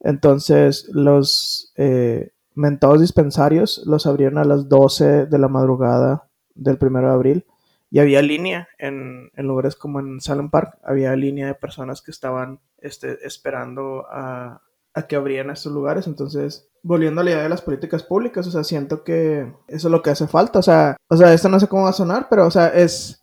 Entonces, 0.00 0.88
los 0.92 1.72
eh, 1.76 2.30
mentados 2.54 3.00
dispensarios 3.00 3.82
los 3.86 4.06
abrieron 4.06 4.38
a 4.38 4.44
las 4.44 4.68
12 4.68 5.26
de 5.26 5.38
la 5.38 5.48
madrugada 5.48 6.28
del 6.54 6.78
1 6.80 7.00
de 7.00 7.06
abril 7.06 7.46
y 7.92 7.98
había 7.98 8.22
línea 8.22 8.68
en, 8.78 9.30
en, 9.34 9.46
lugares 9.46 9.76
como 9.76 10.00
en 10.00 10.18
Salem 10.22 10.48
Park, 10.48 10.78
había 10.82 11.14
línea 11.14 11.46
de 11.46 11.54
personas 11.54 12.00
que 12.00 12.10
estaban 12.10 12.58
este, 12.78 13.18
esperando 13.26 14.06
a, 14.10 14.62
a, 14.94 15.02
que 15.06 15.14
abrieran 15.14 15.52
estos 15.52 15.74
lugares. 15.74 16.06
Entonces, 16.06 16.70
volviendo 16.82 17.20
a 17.20 17.24
la 17.24 17.32
idea 17.32 17.42
de 17.42 17.50
las 17.50 17.60
políticas 17.60 18.02
públicas, 18.02 18.46
o 18.46 18.50
sea, 18.50 18.64
siento 18.64 19.04
que 19.04 19.52
eso 19.68 19.88
es 19.88 19.92
lo 19.92 20.00
que 20.00 20.08
hace 20.08 20.26
falta. 20.26 20.58
O 20.58 20.62
sea, 20.62 20.96
o 21.06 21.18
sea 21.18 21.34
esto 21.34 21.50
no 21.50 21.60
sé 21.60 21.68
cómo 21.68 21.82
va 21.82 21.90
a 21.90 21.92
sonar, 21.92 22.28
pero, 22.30 22.46
o 22.46 22.50
sea, 22.50 22.68
es, 22.68 23.21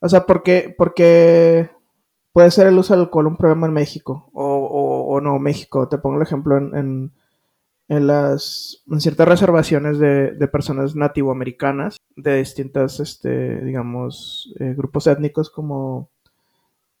o 0.00 0.08
sea, 0.08 0.26
porque, 0.26 0.74
porque 0.76 1.70
puede 2.32 2.50
ser 2.50 2.66
el 2.66 2.78
uso 2.78 2.94
del 2.94 3.04
alcohol 3.04 3.26
un 3.26 3.36
problema 3.36 3.66
en 3.66 3.72
México 3.72 4.30
o, 4.32 5.06
o, 5.08 5.20
no 5.20 5.38
México. 5.38 5.88
Te 5.88 5.98
pongo 5.98 6.16
el 6.16 6.22
ejemplo 6.22 6.56
en, 6.56 6.74
en 6.76 7.12
en, 7.88 8.06
las, 8.06 8.82
en 8.86 9.00
ciertas 9.00 9.26
reservaciones 9.26 9.98
de, 9.98 10.32
de 10.32 10.48
personas 10.48 10.94
nativoamericanas 10.94 11.96
de 12.16 12.36
distintas, 12.36 13.00
este, 13.00 13.64
digamos, 13.64 14.52
eh, 14.60 14.74
grupos 14.76 15.06
étnicos 15.06 15.50
como 15.50 16.10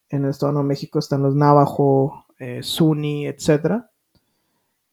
en 0.08 0.24
el 0.24 0.30
Estado 0.30 0.54
de 0.54 0.64
México 0.64 0.98
están 0.98 1.22
los 1.22 1.34
Navajo, 1.34 2.26
eh, 2.38 2.60
Zuni, 2.62 3.26
etc. 3.26 3.82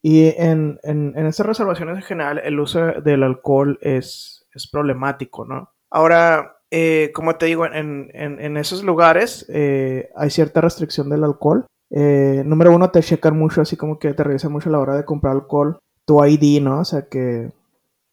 Y 0.02 0.26
en, 0.36 0.78
en, 0.82 1.14
en, 1.16 1.26
estas 1.26 1.46
reservaciones 1.46 1.96
en 1.96 2.02
general 2.02 2.40
el 2.44 2.60
uso 2.60 2.80
del 3.02 3.22
alcohol 3.22 3.78
es, 3.80 4.46
es 4.52 4.68
problemático, 4.68 5.46
¿no? 5.46 5.70
Ahora, 5.88 6.55
eh, 6.78 7.10
como 7.14 7.36
te 7.36 7.46
digo, 7.46 7.64
en, 7.64 8.56
esos 8.58 8.84
lugares 8.84 9.46
eh, 9.48 10.10
hay 10.14 10.28
cierta 10.28 10.60
restricción 10.60 11.08
del 11.08 11.24
alcohol. 11.24 11.64
Eh, 11.88 12.42
número 12.44 12.74
uno, 12.74 12.90
te 12.90 13.00
checan 13.00 13.38
mucho, 13.38 13.62
así 13.62 13.78
como 13.78 13.98
que 13.98 14.12
te 14.12 14.22
revisan 14.22 14.52
mucho 14.52 14.68
a 14.68 14.72
la 14.72 14.80
hora 14.80 14.94
de 14.94 15.06
comprar 15.06 15.32
alcohol, 15.32 15.78
tu 16.04 16.22
ID, 16.22 16.60
¿no? 16.60 16.80
O 16.80 16.84
sea, 16.84 17.08
que 17.08 17.50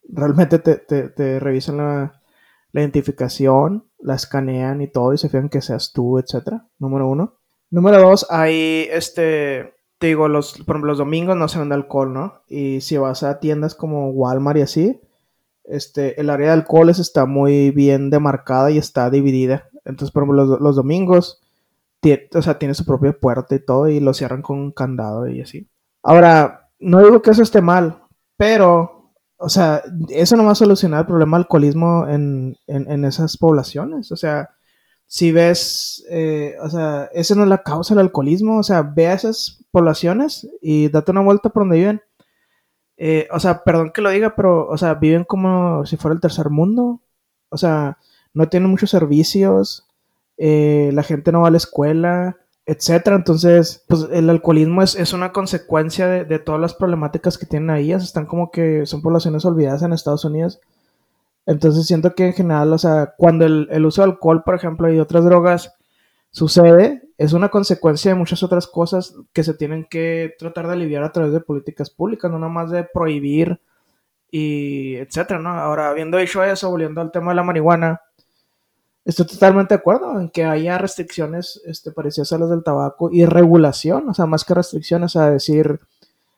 realmente 0.07 0.59
te, 0.59 0.77
te, 0.77 1.09
te 1.09 1.41
revisan 1.41 1.75
la, 1.75 2.21
la 2.71 2.81
identificación, 2.81 3.83
la 3.99 4.15
escanean 4.15 4.81
y 4.81 4.87
todo 4.87 5.13
y 5.13 5.17
se 5.17 5.27
fijan 5.27 5.49
que 5.49 5.61
seas 5.61 5.91
tú, 5.91 6.17
etcétera. 6.17 6.65
Número 6.79 7.09
uno. 7.09 7.33
Número 7.69 7.99
dos, 7.99 8.25
hay 8.29 8.87
este, 8.91 9.73
te 9.97 10.07
digo, 10.07 10.29
los, 10.29 10.53
por 10.59 10.75
ejemplo, 10.75 10.91
los 10.91 10.99
domingos 10.99 11.35
no 11.35 11.49
se 11.49 11.59
vende 11.59 11.75
alcohol, 11.75 12.13
¿no? 12.13 12.43
Y 12.47 12.79
si 12.79 12.95
vas 12.95 13.23
a 13.23 13.41
tiendas 13.41 13.75
como 13.75 14.09
Walmart 14.11 14.59
y 14.59 14.61
así, 14.61 15.01
este, 15.65 16.19
el 16.19 16.29
área 16.29 16.47
de 16.47 16.53
alcoholes 16.53 16.99
está 16.99 17.25
muy 17.25 17.71
bien 17.71 18.09
demarcada 18.09 18.71
y 18.71 18.77
está 18.77 19.09
dividida. 19.09 19.69
Entonces, 19.85 20.11
por 20.11 20.23
ejemplo, 20.23 20.57
los, 20.59 20.75
domingos, 20.75 21.41
o 22.33 22.41
sea, 22.41 22.59
tiene 22.59 22.73
su 22.73 22.85
propia 22.85 23.13
puerta 23.13 23.55
y 23.55 23.59
todo 23.59 23.87
y 23.87 23.99
lo 23.99 24.13
cierran 24.13 24.41
con 24.41 24.59
un 24.59 24.71
candado 24.71 25.27
y 25.27 25.41
así. 25.41 25.67
Ahora, 26.01 26.69
no 26.79 27.01
digo 27.01 27.21
que 27.21 27.31
eso 27.31 27.43
esté 27.43 27.61
mal, 27.61 28.03
pero, 28.37 29.13
o 29.37 29.49
sea, 29.49 29.81
eso 30.09 30.35
no 30.35 30.45
va 30.45 30.51
a 30.51 30.55
solucionar 30.55 31.01
el 31.01 31.07
problema 31.07 31.37
del 31.37 31.43
alcoholismo 31.43 32.07
en, 32.07 32.57
en, 32.67 33.05
esas 33.05 33.37
poblaciones. 33.37 34.11
O 34.11 34.17
sea, 34.17 34.49
si 35.07 35.31
ves, 35.31 36.03
eh, 36.09 36.55
o 36.61 36.69
sea, 36.69 37.09
esa 37.13 37.35
no 37.35 37.43
es 37.43 37.49
la 37.49 37.63
causa 37.63 37.93
del 37.93 38.05
alcoholismo, 38.05 38.57
o 38.57 38.63
sea, 38.63 38.81
ve 38.81 39.07
a 39.07 39.13
esas 39.13 39.63
poblaciones 39.71 40.47
y 40.61 40.89
date 40.89 41.11
una 41.11 41.21
vuelta 41.21 41.49
por 41.49 41.63
donde 41.63 41.77
viven 41.77 42.01
eh, 43.05 43.27
o 43.31 43.39
sea, 43.41 43.65
perdón 43.65 43.91
que 43.91 44.01
lo 44.01 44.09
diga, 44.11 44.33
pero, 44.33 44.65
o 44.65 44.77
sea, 44.77 44.93
viven 44.93 45.25
como 45.25 45.85
si 45.85 45.97
fuera 45.97 46.15
el 46.15 46.21
tercer 46.21 46.49
mundo. 46.49 47.01
O 47.49 47.57
sea, 47.57 47.97
no 48.33 48.47
tienen 48.47 48.69
muchos 48.69 48.91
servicios, 48.91 49.85
eh, 50.37 50.89
la 50.93 51.03
gente 51.03 51.33
no 51.33 51.41
va 51.41 51.49
a 51.49 51.51
la 51.51 51.57
escuela, 51.57 52.37
etcétera. 52.65 53.17
Entonces, 53.17 53.83
pues 53.89 54.07
el 54.09 54.29
alcoholismo 54.29 54.81
es, 54.81 55.11
una 55.11 55.33
consecuencia 55.33 56.07
de, 56.07 56.39
todas 56.39 56.61
las 56.61 56.75
problemáticas 56.75 57.37
que 57.37 57.45
tienen 57.45 57.71
ahí. 57.71 57.91
están 57.91 58.25
como 58.25 58.51
que 58.51 58.85
son 58.85 59.01
poblaciones 59.01 59.43
olvidadas 59.43 59.83
en 59.83 59.91
Estados 59.91 60.23
Unidos. 60.23 60.61
Entonces 61.45 61.85
siento 61.85 62.15
que 62.15 62.27
en 62.27 62.33
general, 62.33 62.71
o 62.71 62.77
sea, 62.77 63.15
cuando 63.17 63.45
el, 63.45 63.67
el 63.71 63.85
uso 63.85 64.01
de 64.01 64.11
alcohol, 64.11 64.43
por 64.45 64.55
ejemplo, 64.55 64.91
y 64.93 64.99
otras 64.99 65.25
drogas 65.25 65.73
sucede, 66.33 67.03
es 67.19 67.33
una 67.33 67.49
consecuencia 67.49 68.11
de 68.11 68.15
muchas 68.15 68.41
otras 68.41 68.65
cosas 68.65 69.15
que 69.33 69.43
se 69.43 69.53
tienen 69.53 69.85
que 69.85 70.33
tratar 70.39 70.65
de 70.65 70.73
aliviar 70.73 71.03
a 71.03 71.11
través 71.11 71.31
de 71.31 71.39
políticas 71.39 71.91
públicas, 71.91 72.29
no 72.29 72.39
nada 72.39 72.51
más 72.51 72.71
de 72.71 72.83
prohibir 72.83 73.61
y 74.31 74.95
etcétera, 74.95 75.39
¿no? 75.39 75.51
Ahora, 75.51 75.89
habiendo 75.89 76.17
dicho 76.17 76.43
eso, 76.43 76.71
volviendo 76.71 77.01
al 77.01 77.11
tema 77.11 77.31
de 77.31 77.35
la 77.35 77.43
marihuana, 77.43 78.01
estoy 79.05 79.27
totalmente 79.27 79.75
de 79.75 79.79
acuerdo 79.79 80.19
en 80.19 80.29
que 80.29 80.43
haya 80.43 80.79
restricciones 80.79 81.61
este, 81.65 81.91
parecidas 81.91 82.33
a 82.33 82.39
las 82.39 82.49
del 82.49 82.63
tabaco 82.63 83.11
y 83.11 83.25
regulación, 83.25 84.09
o 84.09 84.13
sea, 84.15 84.25
más 84.25 84.43
que 84.43 84.55
restricciones, 84.55 85.15
a 85.15 85.29
decir, 85.29 85.79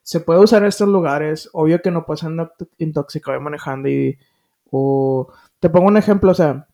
se 0.03 0.19
puede 0.19 0.41
usar 0.41 0.61
en 0.63 0.67
estos 0.67 0.89
lugares, 0.89 1.49
obvio 1.53 1.81
que 1.81 1.89
no 1.89 2.05
puedes 2.05 2.25
andar 2.25 2.53
intoxicado 2.79 3.37
y 3.37 3.41
manejando 3.41 3.87
y, 3.87 4.19
o, 4.71 5.29
te 5.61 5.69
pongo 5.69 5.87
un 5.87 5.95
ejemplo, 5.95 6.31
o 6.31 6.35
sea, 6.35 6.67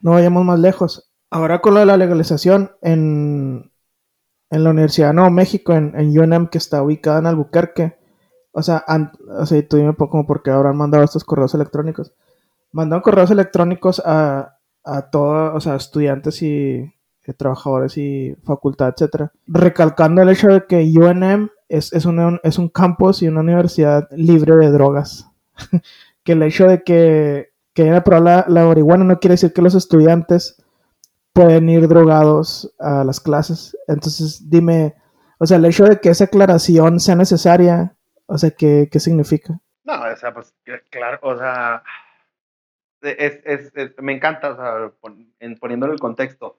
no 0.00 0.12
vayamos 0.12 0.42
más 0.42 0.58
lejos, 0.58 1.10
ahora 1.30 1.60
con 1.60 1.74
lo 1.74 1.80
de 1.80 1.86
la 1.86 1.96
legalización 1.96 2.72
en, 2.82 3.72
en 4.50 4.64
la 4.64 4.70
Universidad 4.70 5.08
de 5.08 5.14
Nuevo 5.14 5.30
México, 5.30 5.72
en, 5.72 5.98
en 5.98 6.18
UNM, 6.18 6.48
que 6.48 6.58
está 6.58 6.82
ubicada 6.82 7.18
en 7.18 7.26
Albuquerque, 7.26 7.96
o 8.52 8.62
sea, 8.62 8.84
o 9.38 9.44
sea, 9.44 9.68
tú 9.68 9.76
dime 9.76 9.94
como 9.94 10.26
por 10.26 10.42
qué 10.42 10.50
habrán 10.50 10.76
mandado 10.76 11.04
estos 11.04 11.24
correos 11.24 11.54
electrónicos. 11.54 12.14
Mandaron 12.72 13.02
correos 13.02 13.30
electrónicos 13.30 14.00
a, 14.04 14.58
a 14.82 15.10
todos, 15.10 15.54
o 15.54 15.60
sea, 15.60 15.76
estudiantes 15.76 16.42
y 16.42 16.90
trabajadores 17.36 17.98
y 17.98 18.36
facultad, 18.44 18.94
etcétera, 18.94 19.32
recalcando 19.46 20.22
el 20.22 20.28
hecho 20.28 20.48
de 20.48 20.64
que 20.66 20.76
UNM 20.96 21.50
es, 21.68 21.92
es, 21.92 22.06
es 22.42 22.58
un 22.58 22.68
campus 22.68 23.22
y 23.22 23.28
una 23.28 23.40
universidad 23.40 24.08
libre 24.12 24.56
de 24.56 24.70
drogas. 24.70 25.28
que 26.22 26.32
el 26.32 26.42
hecho 26.42 26.66
de 26.66 26.82
que, 26.82 27.50
que 27.72 27.82
hayan 27.82 27.96
aprobado 27.96 28.24
la, 28.24 28.44
la 28.48 28.66
marihuana 28.66 29.04
no 29.04 29.18
quiere 29.18 29.34
decir 29.34 29.52
que 29.52 29.62
los 29.62 29.74
estudiantes 29.74 30.62
pueden 31.36 31.68
ir 31.68 31.86
drogados 31.86 32.74
a 32.78 33.04
las 33.04 33.20
clases. 33.20 33.76
Entonces, 33.88 34.48
dime, 34.48 34.94
o 35.38 35.44
sea, 35.44 35.58
el 35.58 35.66
hecho 35.66 35.84
de 35.84 36.00
que 36.00 36.08
esa 36.08 36.24
aclaración 36.24 36.98
sea 36.98 37.14
necesaria, 37.14 37.94
o 38.24 38.38
sea, 38.38 38.50
¿qué, 38.50 38.88
qué 38.90 38.98
significa? 38.98 39.60
No, 39.84 40.00
o 40.00 40.16
sea, 40.16 40.32
pues, 40.32 40.54
claro, 40.88 41.18
o 41.20 41.36
sea, 41.36 41.82
es, 43.02 43.38
es, 43.44 43.94
me 43.98 44.14
encanta, 44.14 44.52
o 44.52 44.56
sea, 44.56 44.92
en, 45.40 45.56
poniéndolo 45.58 45.92
en 45.92 45.96
el 45.96 46.00
contexto. 46.00 46.58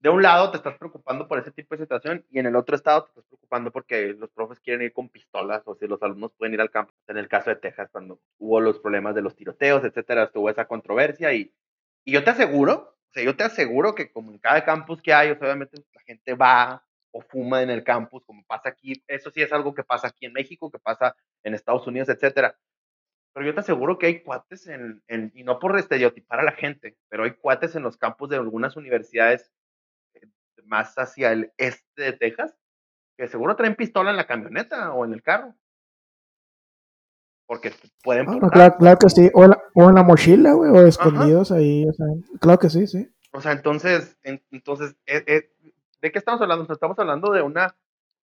De 0.00 0.08
un 0.08 0.20
lado 0.20 0.50
te 0.50 0.56
estás 0.56 0.76
preocupando 0.78 1.28
por 1.28 1.38
ese 1.38 1.52
tipo 1.52 1.76
de 1.76 1.84
situación 1.84 2.24
y 2.28 2.40
en 2.40 2.46
el 2.46 2.56
otro 2.56 2.74
estado 2.74 3.04
te 3.04 3.10
estás 3.10 3.24
preocupando 3.26 3.70
porque 3.70 4.16
los 4.18 4.30
profes 4.30 4.58
quieren 4.58 4.84
ir 4.84 4.92
con 4.92 5.08
pistolas 5.10 5.62
o 5.64 5.76
si 5.76 5.86
los 5.86 6.02
alumnos 6.02 6.32
pueden 6.36 6.54
ir 6.54 6.60
al 6.60 6.72
campo. 6.72 6.92
En 7.06 7.18
el 7.18 7.28
caso 7.28 7.50
de 7.50 7.56
Texas, 7.56 7.88
cuando 7.92 8.18
hubo 8.38 8.60
los 8.60 8.80
problemas 8.80 9.14
de 9.14 9.22
los 9.22 9.36
tiroteos, 9.36 9.84
etcétera, 9.84 10.24
estuvo 10.24 10.50
esa 10.50 10.66
controversia 10.66 11.32
y, 11.32 11.54
y 12.04 12.12
yo 12.12 12.24
te 12.24 12.30
aseguro 12.30 12.92
o 13.12 13.14
sea, 13.14 13.24
yo 13.24 13.36
te 13.36 13.44
aseguro 13.44 13.94
que 13.94 14.10
como 14.10 14.32
en 14.32 14.38
cada 14.38 14.64
campus 14.64 15.02
que 15.02 15.12
hay, 15.12 15.32
obviamente 15.32 15.76
la 15.92 16.00
gente 16.00 16.32
va 16.32 16.82
o 17.10 17.20
fuma 17.20 17.60
en 17.60 17.68
el 17.68 17.84
campus, 17.84 18.24
como 18.24 18.42
pasa 18.46 18.70
aquí. 18.70 19.04
Eso 19.06 19.30
sí 19.30 19.42
es 19.42 19.52
algo 19.52 19.74
que 19.74 19.84
pasa 19.84 20.08
aquí 20.08 20.24
en 20.24 20.32
México, 20.32 20.70
que 20.70 20.78
pasa 20.78 21.14
en 21.42 21.52
Estados 21.52 21.86
Unidos, 21.86 22.08
etcétera. 22.08 22.58
Pero 23.34 23.44
yo 23.44 23.52
te 23.52 23.60
aseguro 23.60 23.98
que 23.98 24.06
hay 24.06 24.22
cuates 24.22 24.66
en, 24.66 25.02
y 25.34 25.44
no 25.44 25.58
por 25.58 25.78
estereotipar 25.78 26.40
a 26.40 26.44
la 26.44 26.52
gente, 26.52 26.96
pero 27.10 27.24
hay 27.24 27.32
cuates 27.32 27.76
en 27.76 27.82
los 27.82 27.98
campus 27.98 28.30
de 28.30 28.36
algunas 28.36 28.76
universidades 28.76 29.52
eh, 30.14 30.26
más 30.64 30.94
hacia 30.96 31.32
el 31.32 31.52
este 31.58 32.02
de 32.02 32.12
Texas, 32.14 32.56
que 33.18 33.28
seguro 33.28 33.56
traen 33.56 33.76
pistola 33.76 34.10
en 34.10 34.16
la 34.16 34.26
camioneta 34.26 34.94
o 34.94 35.04
en 35.04 35.12
el 35.12 35.22
carro 35.22 35.54
porque 37.52 37.70
pueden 38.02 38.26
ah, 38.30 38.48
claro, 38.50 38.76
claro, 38.78 38.98
que 38.98 39.10
sí, 39.10 39.30
o, 39.34 39.44
en 39.44 39.94
la 39.94 40.02
mochila, 40.02 40.54
güey, 40.54 40.70
o 40.70 40.86
escondidos 40.86 41.52
ahí, 41.52 41.86
o 41.86 41.92
sea, 41.92 42.06
claro 42.40 42.58
que 42.58 42.70
sí, 42.70 42.86
sí. 42.86 43.10
O 43.30 43.42
sea, 43.42 43.52
entonces, 43.52 44.16
entonces, 44.22 44.96
eh, 45.04 45.22
eh, 45.26 45.50
¿de 46.00 46.10
qué 46.10 46.18
estamos 46.18 46.40
hablando? 46.40 46.72
Estamos 46.72 46.98
hablando 46.98 47.30
de 47.30 47.42
una, 47.42 47.76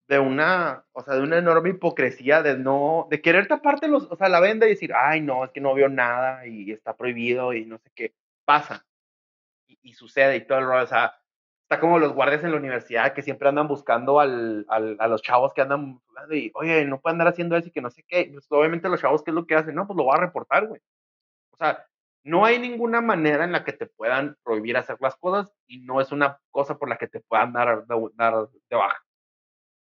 de 0.09 0.19
una, 0.19 0.87
o 0.93 1.03
sea, 1.03 1.17
de 1.17 1.21
una 1.21 1.37
enorme 1.37 1.69
hipocresía 1.69 2.43
de 2.43 2.57
no, 2.57 3.07
de 3.11 3.21
querer 3.21 3.49
taparte 3.49 3.87
los, 3.87 4.11
o 4.11 4.17
sea, 4.17 4.31
la 4.31 4.41
venda 4.41 4.65
y 4.65 4.71
decir, 4.71 4.95
ay, 4.97 5.21
no, 5.21 5.45
es 5.45 5.51
que 5.51 5.61
no 5.61 5.75
veo 5.75 5.91
nada 5.91 6.47
y 6.47 6.73
está 6.73 6.97
prohibido 6.97 7.53
y 7.53 7.67
no 7.67 7.77
sé 7.77 7.91
qué, 7.95 8.15
pasa. 8.47 8.87
Y, 9.67 9.79
y 9.83 9.93
sucede 9.93 10.37
y 10.37 10.47
todo 10.47 10.61
el 10.61 10.65
rollo, 10.65 10.85
o 10.85 10.87
sea, 10.87 11.21
está 11.69 11.81
como 11.81 11.99
los 11.99 12.15
guardias 12.15 12.43
en 12.45 12.53
la 12.53 12.57
universidad 12.57 13.13
que 13.13 13.21
siempre 13.21 13.47
andan 13.47 13.69
buscando 13.69 14.21
al, 14.21 14.65
al, 14.71 14.97
a 14.99 15.07
los 15.07 15.21
chavos 15.21 15.53
que 15.53 15.61
andan 15.61 16.01
y, 16.31 16.51
oye, 16.55 16.87
no 16.87 16.99
puede 16.99 17.13
andar 17.13 17.29
haciendo 17.29 17.57
eso 17.57 17.69
y 17.69 17.71
que 17.71 17.83
no 17.83 17.91
sé 17.91 18.05
qué. 18.09 18.31
Pues, 18.33 18.47
obviamente 18.49 18.89
los 18.89 18.99
chavos, 18.99 19.23
¿qué 19.23 19.33
es 19.33 19.35
lo 19.35 19.47
que 19.47 19.55
hacen? 19.55 19.75
No, 19.75 19.87
pues 19.87 19.99
lo 19.99 20.07
va 20.07 20.15
a 20.15 20.21
reportar, 20.21 20.67
güey. 20.67 20.81
O 21.51 21.59
sea, 21.59 21.85
no 22.25 22.47
hay 22.47 22.59
ninguna 22.59 23.03
manera 23.03 23.45
en 23.45 23.53
la 23.53 23.65
que 23.65 23.75
te 23.75 23.85
puedan 23.85 24.39
prohibir 24.43 24.79
hacer 24.79 24.97
las 25.01 25.17
cosas 25.17 25.53
y 25.67 25.81
no 25.81 26.01
es 26.01 26.11
una 26.11 26.41
cosa 26.51 26.79
por 26.79 26.89
la 26.89 26.97
que 26.97 27.07
te 27.07 27.21
puedan 27.21 27.53
dar, 27.53 27.85
dar 27.87 28.49
de 28.71 28.77
baja. 28.77 29.05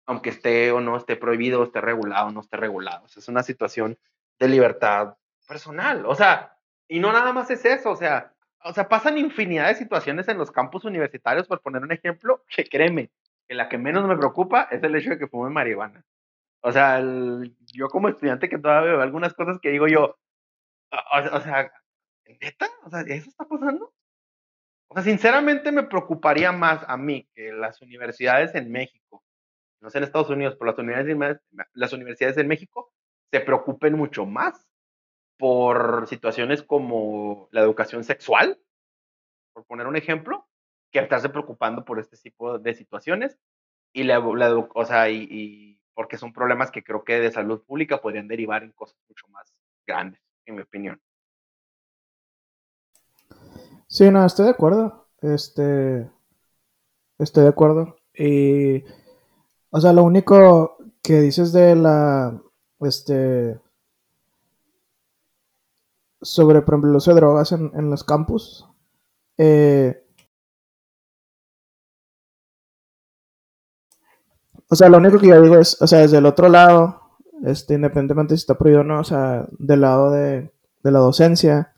Aunque 0.08 0.32
esté 0.32 0.74
o 0.74 0.82
no 0.82 0.98
esté 0.98 1.16
prohibido, 1.16 1.64
esté 1.64 1.80
regulado 1.80 2.28
o 2.28 2.32
no 2.32 2.42
esté 2.42 2.58
regulado. 2.58 3.06
O 3.06 3.08
sea, 3.08 3.22
es 3.22 3.30
una 3.30 3.44
situación 3.44 3.98
de 4.40 4.50
libertad 4.50 5.16
personal. 5.48 6.06
O 6.06 6.16
sea, 6.16 6.58
y 6.90 7.00
no 7.00 7.14
nada 7.14 7.32
más 7.32 7.50
es 7.50 7.64
eso. 7.64 7.92
O 7.92 7.96
sea, 7.96 8.34
o 8.68 8.74
sea, 8.74 8.90
pasan 8.90 9.18
infinidad 9.18 9.70
de 9.70 9.76
situaciones 9.76 10.28
en 10.28 10.38
los 10.38 10.52
campus 10.52 10.84
universitarios, 10.86 11.48
por 11.48 11.62
poner 11.62 11.84
un 11.84 11.92
ejemplo, 11.92 12.44
que 12.48 12.66
créeme, 12.66 13.10
que 13.48 13.56
la 13.56 13.70
que 13.70 13.78
menos 13.78 14.06
me 14.08 14.18
preocupa 14.18 14.68
es 14.72 14.84
el 14.84 14.96
hecho 14.96 15.12
de 15.12 15.18
que 15.18 15.28
fume 15.28 15.50
marihuana. 15.50 16.04
O 16.62 16.72
sea, 16.72 17.02
yo 17.74 17.88
como 17.88 18.10
estudiante 18.10 18.50
que 18.50 18.58
todavía 18.58 18.92
veo 18.92 19.02
algunas 19.02 19.34
cosas 19.34 19.60
que 19.62 19.70
digo 19.70 19.88
yo, 19.88 20.18
o, 20.92 21.42
sea, 21.42 21.72
¿neta? 22.42 22.68
O 22.84 22.90
sea, 22.90 23.02
¿eso 23.02 23.30
está 23.30 23.46
pasando? 23.46 23.94
O 24.90 24.94
sea, 24.94 25.04
sinceramente 25.04 25.72
me 25.72 25.84
preocuparía 25.84 26.52
más 26.52 26.84
a 26.88 26.98
mí 26.98 27.30
que 27.34 27.52
las 27.54 27.82
universidades 27.82 28.54
en 28.56 28.72
México, 28.72 29.24
no 29.82 29.90
sé 29.90 30.00
en 30.00 30.04
Estados 30.06 30.30
Unidos, 30.30 30.56
pero 30.60 30.72
las 30.72 30.80
universidades, 30.80 31.42
las 31.74 31.94
universidades 31.94 32.38
en 32.38 32.48
México 32.48 32.92
se 33.32 33.40
preocupen 33.40 33.94
mucho 33.94 34.26
más 34.26 34.67
por 35.38 36.08
situaciones 36.08 36.64
como 36.64 37.48
la 37.52 37.62
educación 37.62 38.04
sexual, 38.04 38.60
por 39.54 39.66
poner 39.66 39.88
un 39.88 39.96
ejemplo, 39.96 40.48
que 40.92 41.00
estarse 41.00 41.30
preocupando 41.30 41.86
por 41.86 42.00
este 42.00 42.18
tipo 42.18 42.60
de 42.60 42.74
situaciones 42.74 43.38
y 43.94 44.04
la, 44.04 44.20
o 44.20 44.86
sea, 44.86 45.10
y, 45.10 45.80
porque 45.94 46.18
son 46.18 46.34
problemas 46.34 46.72
que 46.72 46.84
creo 46.84 47.04
que 47.04 47.20
de 47.20 47.32
salud 47.32 47.64
pública 47.64 48.02
podrían 48.02 48.28
derivar 48.28 48.64
en 48.64 48.72
cosas 48.72 48.98
mucho 49.08 49.28
más 49.30 49.54
grandes, 49.86 50.22
en 50.46 50.56
mi 50.56 50.62
opinión. 50.62 51.02
Sí, 53.88 54.10
no, 54.12 54.26
estoy 54.26 54.46
de 54.46 54.52
acuerdo. 54.52 55.08
Este, 55.22 56.10
estoy 57.18 57.44
de 57.44 57.50
acuerdo. 57.50 57.98
Y, 58.14 58.84
o 59.70 59.80
sea, 59.80 59.94
lo 59.94 60.04
único 60.04 60.78
que 61.02 61.22
dices 61.22 61.54
de 61.54 61.76
la, 61.76 62.40
este, 62.82 63.60
sobre, 66.28 66.62
por 66.62 66.74
ejemplo, 66.74 66.90
el 66.92 66.98
uso 66.98 67.12
de 67.12 67.22
drogas 67.22 67.52
en, 67.54 67.72
en 67.74 67.90
los 67.90 68.04
campus. 68.04 68.68
Eh, 69.38 70.04
o 74.70 74.76
sea, 74.76 74.90
lo 74.90 74.98
único 74.98 75.20
que 75.20 75.28
yo 75.28 75.42
digo 75.42 75.56
es, 75.56 75.82
o 75.82 75.88
sea, 75.88 76.00
desde 76.00 76.18
el 76.18 76.26
otro 76.26 76.50
lado, 76.50 77.02
este, 77.46 77.76
independientemente 77.76 78.36
si 78.36 78.42
está 78.42 78.58
prohibido 78.58 78.82
o 78.82 78.84
no, 78.84 79.00
o 79.00 79.04
sea, 79.04 79.48
del 79.58 79.82
lado 79.82 80.12
de, 80.12 80.52
de 80.84 80.92
la 80.92 81.00
docencia, 81.00 81.74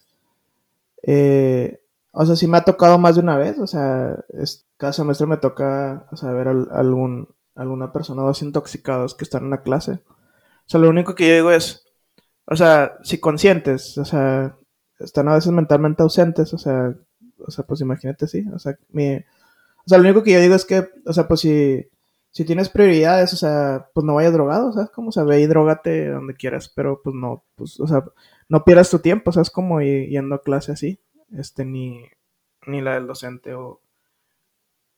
eh, 1.03 1.81
o 2.11 2.25
sea, 2.25 2.35
sí 2.35 2.47
me 2.47 2.57
ha 2.57 2.63
tocado 2.63 2.97
más 2.97 3.15
de 3.15 3.21
una 3.21 3.37
vez, 3.37 3.59
o 3.59 3.67
sea, 3.67 4.15
es, 4.29 4.65
cada 4.77 4.93
semestre 4.93 5.27
me 5.27 5.37
toca, 5.37 6.07
o 6.11 6.17
sea, 6.17 6.31
ver 6.31 6.47
a, 6.47 6.51
algún, 6.71 7.29
alguna 7.55 7.93
persona 7.93 8.23
o 8.23 8.27
dos 8.27 8.41
intoxicados 8.41 9.13
que 9.13 9.25
están 9.25 9.43
en 9.43 9.51
la 9.51 9.61
clase. 9.61 10.01
O 10.01 10.71
sea, 10.71 10.79
lo 10.79 10.89
único 10.89 11.13
que 11.13 11.27
yo 11.27 11.35
digo 11.35 11.51
es, 11.51 11.88
o 12.49 12.55
sea, 12.55 12.97
si 13.03 13.19
conscientes, 13.19 13.97
o 13.97 14.05
sea, 14.05 14.57
están 14.99 15.27
a 15.29 15.35
veces 15.35 15.51
mentalmente 15.51 16.01
ausentes, 16.01 16.53
o 16.53 16.57
sea, 16.57 16.95
o 17.37 17.51
sea, 17.51 17.65
pues 17.65 17.81
imagínate, 17.81 18.27
sí, 18.27 18.45
o 18.53 18.59
sea, 18.59 18.77
mi, 18.89 19.15
o 19.15 19.23
sea, 19.85 19.97
lo 19.97 20.05
único 20.05 20.23
que 20.23 20.33
yo 20.33 20.39
digo 20.39 20.55
es 20.55 20.65
que, 20.65 20.89
o 21.05 21.13
sea, 21.13 21.27
pues 21.27 21.41
si, 21.41 21.87
si 22.31 22.45
tienes 22.45 22.69
prioridades, 22.69 23.33
o 23.33 23.37
sea, 23.37 23.89
pues 23.93 24.03
no 24.03 24.15
vayas 24.15 24.33
drogado, 24.33 24.73
¿sabes? 24.73 24.89
Como, 24.89 25.09
o 25.09 25.11
sea, 25.11 25.23
ve 25.23 25.41
y 25.41 25.47
drogate 25.47 26.09
donde 26.09 26.33
quieras, 26.35 26.71
pero 26.75 27.01
pues 27.03 27.15
no, 27.15 27.43
pues, 27.55 27.79
o 27.79 27.87
sea, 27.87 28.03
no 28.49 28.63
pierdas 28.63 28.89
tu 28.89 28.99
tiempo, 28.99 29.31
¿sabes? 29.31 29.51
Como 29.51 29.81
yendo 29.81 30.35
a 30.35 30.41
clase 30.41 30.71
así, 30.71 30.99
este, 31.37 31.65
ni, 31.65 32.03
ni 32.65 32.81
la 32.81 32.95
del 32.95 33.07
docente 33.07 33.53
o, 33.53 33.81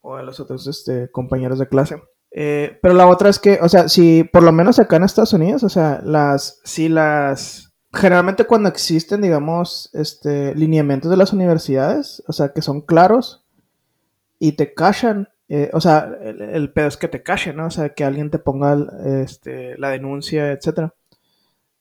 o 0.02 0.18
de 0.18 0.24
los 0.24 0.40
otros, 0.40 0.68
este, 0.68 1.12
compañeros 1.12 1.60
de 1.60 1.68
clase. 1.68 2.02
Eh, 2.32 2.80
pero 2.82 2.94
la 2.94 3.08
otra 3.08 3.30
es 3.30 3.40
que, 3.40 3.60
o 3.62 3.68
sea, 3.68 3.90
si 3.90 4.24
por 4.24 4.44
lo 4.44 4.52
menos 4.52 4.80
acá 4.80 4.96
en 4.96 5.04
Estados 5.04 5.34
Unidos, 5.34 5.64
o 5.64 5.70
sea, 5.70 6.02
las, 6.04 6.62
si 6.64 6.88
las, 6.88 7.74
generalmente 7.94 8.46
cuando 8.46 8.70
existen, 8.70 9.22
digamos, 9.22 9.90
este, 9.94 10.56
lineamientos 10.56 11.12
de 11.12 11.18
las 11.18 11.34
universidades, 11.34 12.24
o 12.28 12.34
sea, 12.34 12.50
que 12.54 12.62
son 12.62 12.82
claros 12.82 13.46
y 14.40 14.54
te 14.54 14.74
callan, 14.74 15.30
eh, 15.50 15.70
o 15.74 15.82
sea, 15.82 16.10
el, 16.22 16.72
pedo 16.72 16.88
es 16.88 16.96
que 16.96 17.10
te 17.10 17.22
cachen, 17.22 17.58
¿no? 17.58 17.68
O 17.68 17.72
sea, 17.72 17.90
que 17.90 18.06
alguien 18.06 18.32
te 18.32 18.40
ponga 18.40 18.78
este, 19.22 19.78
la 19.78 19.90
denuncia, 19.90 20.54
etcétera. 20.54 20.94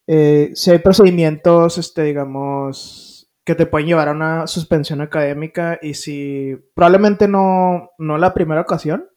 Eh, 0.09 0.51
si 0.55 0.73
hay 0.73 0.81
procedimientos, 0.81 1.79
este, 1.79 2.03
digamos, 2.03 3.31
que 3.45 3.55
te 3.55 3.67
pueden 3.67 3.87
llevar 3.87 4.09
a 4.09 4.13
una 4.13 4.49
suspensión 4.49 5.01
académica 5.01 5.79
y 5.81 5.95
si 5.95 6.57
probablemente 6.75 7.29
no, 7.29 7.91
no 7.99 8.19
la 8.19 8.35
primera 8.35 8.61
ocasión, 8.61 9.09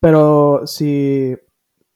pero 0.00 0.66
si, 0.66 1.36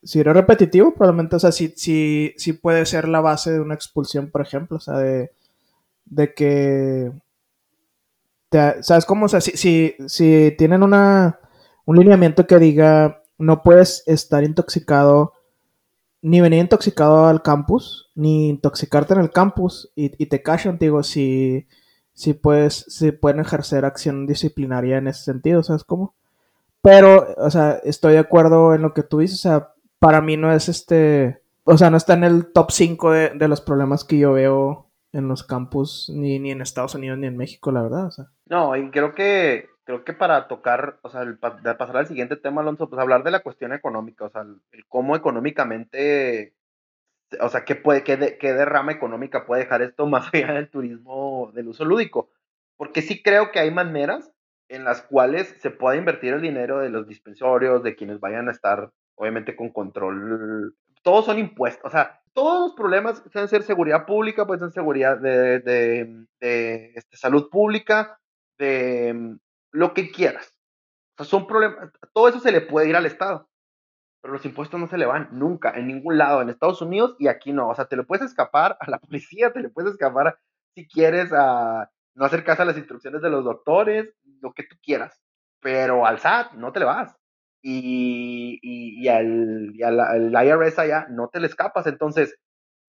si 0.02 0.20
eres 0.20 0.34
repetitivo, 0.34 0.94
probablemente, 0.94 1.36
o 1.36 1.38
sea, 1.38 1.52
sí, 1.52 1.72
sí, 1.76 2.34
sí 2.36 2.52
puede 2.54 2.86
ser 2.86 3.08
la 3.08 3.20
base 3.20 3.52
de 3.52 3.60
una 3.60 3.74
expulsión, 3.74 4.30
por 4.30 4.42
ejemplo, 4.42 4.78
o 4.78 4.80
sea, 4.80 4.98
de, 4.98 5.32
de 6.06 6.34
que, 6.34 7.12
¿sabes 8.80 9.04
cómo? 9.04 9.26
O 9.26 9.28
sea, 9.28 9.40
si, 9.40 9.52
si, 9.52 9.94
si 10.06 10.54
tienen 10.56 10.82
una, 10.82 11.40
un 11.84 11.96
lineamiento 11.96 12.46
que 12.46 12.58
diga, 12.58 13.22
no 13.38 13.62
puedes 13.62 14.02
estar 14.06 14.44
intoxicado, 14.44 15.34
ni 16.22 16.40
venir 16.40 16.60
intoxicado 16.60 17.26
al 17.26 17.42
campus, 17.42 18.10
ni 18.14 18.48
intoxicarte 18.48 19.14
en 19.14 19.20
el 19.20 19.30
campus, 19.30 19.92
y, 19.94 20.12
y 20.22 20.26
te 20.26 20.42
callan, 20.42 20.78
digo, 20.78 21.02
si, 21.02 21.66
si, 22.14 22.34
puedes, 22.34 22.84
si 22.88 23.12
pueden 23.12 23.40
ejercer 23.40 23.84
acción 23.84 24.26
disciplinaria 24.26 24.98
en 24.98 25.08
ese 25.08 25.24
sentido, 25.24 25.62
¿sabes 25.62 25.84
cómo? 25.84 26.14
Pero, 26.82 27.34
o 27.36 27.50
sea, 27.50 27.80
estoy 27.84 28.14
de 28.14 28.20
acuerdo 28.20 28.74
en 28.74 28.82
lo 28.82 28.94
que 28.94 29.02
tú 29.02 29.18
dices. 29.18 29.38
O 29.38 29.48
sea, 29.48 29.72
para 29.98 30.20
mí 30.20 30.36
no 30.36 30.52
es 30.52 30.68
este. 30.68 31.42
O 31.64 31.76
sea, 31.76 31.90
no 31.90 31.96
está 31.96 32.14
en 32.14 32.24
el 32.24 32.52
top 32.52 32.70
5 32.70 33.12
de, 33.12 33.30
de 33.30 33.48
los 33.48 33.60
problemas 33.60 34.04
que 34.04 34.18
yo 34.18 34.32
veo 34.32 34.88
en 35.12 35.28
los 35.28 35.42
campus, 35.42 36.10
ni, 36.14 36.38
ni 36.38 36.50
en 36.50 36.60
Estados 36.60 36.94
Unidos 36.94 37.18
ni 37.18 37.26
en 37.26 37.36
México, 37.36 37.72
la 37.72 37.82
verdad. 37.82 38.06
O 38.06 38.10
sea. 38.10 38.26
No, 38.46 38.76
y 38.76 38.90
creo 38.90 39.14
que 39.14 39.68
creo 39.88 40.04
que 40.04 40.12
para 40.12 40.48
tocar, 40.48 40.98
o 41.00 41.08
sea, 41.08 41.22
el, 41.22 41.38
pasar 41.38 41.96
al 41.96 42.06
siguiente 42.06 42.36
tema, 42.36 42.60
Alonso, 42.60 42.90
pues 42.90 43.00
hablar 43.00 43.24
de 43.24 43.30
la 43.30 43.40
cuestión 43.40 43.72
económica, 43.72 44.26
o 44.26 44.28
sea, 44.28 44.42
el, 44.42 44.60
el 44.70 44.86
cómo 44.86 45.16
económicamente, 45.16 46.52
o 47.40 47.48
sea, 47.48 47.64
qué, 47.64 47.74
puede, 47.74 48.04
qué, 48.04 48.36
qué 48.38 48.52
derrama 48.52 48.92
económica 48.92 49.46
puede 49.46 49.62
dejar 49.62 49.80
esto 49.80 50.06
más 50.06 50.28
allá 50.34 50.52
del 50.52 50.68
turismo 50.68 51.52
del 51.54 51.68
uso 51.68 51.86
lúdico. 51.86 52.28
Porque 52.76 53.00
sí 53.00 53.22
creo 53.22 53.50
que 53.50 53.60
hay 53.60 53.70
maneras 53.70 54.30
en 54.68 54.84
las 54.84 55.02
cuales 55.02 55.56
se 55.60 55.70
pueda 55.70 55.96
invertir 55.96 56.34
el 56.34 56.42
dinero 56.42 56.78
de 56.78 56.90
los 56.90 57.06
dispensorios, 57.06 57.82
de 57.82 57.96
quienes 57.96 58.20
vayan 58.20 58.48
a 58.48 58.52
estar, 58.52 58.90
obviamente, 59.14 59.56
con 59.56 59.70
control. 59.70 60.74
Todos 61.02 61.26
son 61.26 61.38
impuestos, 61.38 61.84
o 61.84 61.90
sea, 61.90 62.20
todos 62.32 62.68
los 62.68 62.74
problemas 62.76 63.20
pueden 63.32 63.48
ser 63.48 63.62
seguridad 63.62 64.06
pública, 64.06 64.46
pueden 64.46 64.60
ser 64.60 64.72
seguridad 64.72 65.18
de, 65.18 65.60
de, 65.60 66.26
de 66.40 66.92
este, 66.94 67.16
salud 67.16 67.48
pública, 67.50 68.18
de 68.58 69.36
lo 69.72 69.94
que 69.94 70.10
quieras. 70.10 70.54
Son 71.18 71.46
problemas, 71.46 71.90
todo 72.12 72.28
eso 72.28 72.40
se 72.40 72.52
le 72.52 72.60
puede 72.60 72.88
ir 72.88 72.96
al 72.96 73.06
Estado, 73.06 73.48
pero 74.20 74.34
los 74.34 74.44
impuestos 74.44 74.78
no 74.78 74.86
se 74.86 74.98
le 74.98 75.06
van 75.06 75.28
nunca, 75.32 75.72
en 75.74 75.88
ningún 75.88 76.18
lado, 76.18 76.42
en 76.42 76.48
Estados 76.48 76.80
Unidos 76.82 77.16
y 77.18 77.28
aquí 77.28 77.52
no. 77.52 77.68
O 77.68 77.74
sea, 77.74 77.86
te 77.86 77.96
le 77.96 78.04
puedes 78.04 78.24
escapar 78.24 78.76
a 78.80 78.90
la 78.90 78.98
policía, 79.00 79.52
te 79.52 79.60
le 79.60 79.68
puedes 79.68 79.92
escapar 79.92 80.38
si 80.74 80.86
quieres 80.86 81.32
a 81.32 81.90
no 82.14 82.24
hacer 82.24 82.44
caso 82.44 82.62
a 82.62 82.66
las 82.66 82.76
instrucciones 82.76 83.22
de 83.22 83.30
los 83.30 83.44
doctores, 83.44 84.12
lo 84.40 84.52
que 84.52 84.64
tú 84.64 84.76
quieras, 84.82 85.20
pero 85.60 86.06
al 86.06 86.18
SAT 86.18 86.52
no 86.54 86.72
te 86.72 86.80
le 86.80 86.86
vas. 86.86 87.14
Y, 87.62 88.58
y, 88.62 89.02
y, 89.02 89.08
al, 89.08 89.72
y 89.74 89.82
al, 89.82 90.00
al, 90.00 90.46
IRS 90.46 90.78
allá 90.78 91.06
no 91.10 91.28
te 91.28 91.40
le 91.40 91.48
escapas. 91.48 91.86
Entonces, 91.86 92.36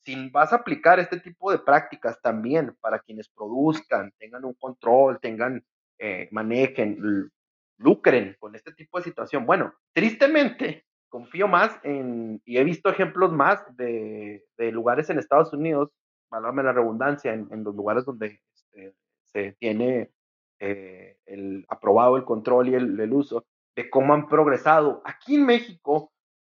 si 0.03 0.29
vas 0.29 0.53
a 0.53 0.57
aplicar 0.57 0.99
este 0.99 1.19
tipo 1.19 1.51
de 1.51 1.59
prácticas 1.59 2.21
también 2.21 2.75
para 2.79 2.99
quienes 2.99 3.27
produzcan, 3.29 4.11
tengan 4.17 4.45
un 4.45 4.53
control, 4.53 5.19
tengan, 5.19 5.63
eh, 5.97 6.29
manejen, 6.31 7.31
lucren 7.77 8.35
con 8.39 8.55
este 8.55 8.71
tipo 8.73 8.97
de 8.97 9.05
situación. 9.05 9.45
Bueno, 9.45 9.73
tristemente, 9.93 10.85
confío 11.09 11.47
más 11.47 11.79
en, 11.83 12.41
y 12.45 12.57
he 12.57 12.63
visto 12.63 12.89
ejemplos 12.89 13.31
más 13.31 13.59
de, 13.75 14.45
de 14.57 14.71
lugares 14.71 15.09
en 15.09 15.19
Estados 15.19 15.51
Unidos, 15.53 15.89
válgame 16.29 16.63
la 16.63 16.73
redundancia, 16.73 17.33
en, 17.33 17.47
en 17.51 17.63
los 17.63 17.75
lugares 17.75 18.05
donde 18.05 18.39
este, 18.53 18.93
se 19.23 19.53
tiene 19.53 20.11
eh, 20.59 21.17
el, 21.25 21.65
aprobado 21.69 22.17
el 22.17 22.25
control 22.25 22.69
y 22.69 22.75
el, 22.75 22.99
el, 22.99 23.13
uso, 23.13 23.45
de 23.75 23.89
cómo 23.89 24.13
han 24.13 24.27
progresado. 24.27 25.01
Aquí 25.05 25.35
en 25.35 25.45
México 25.45 26.11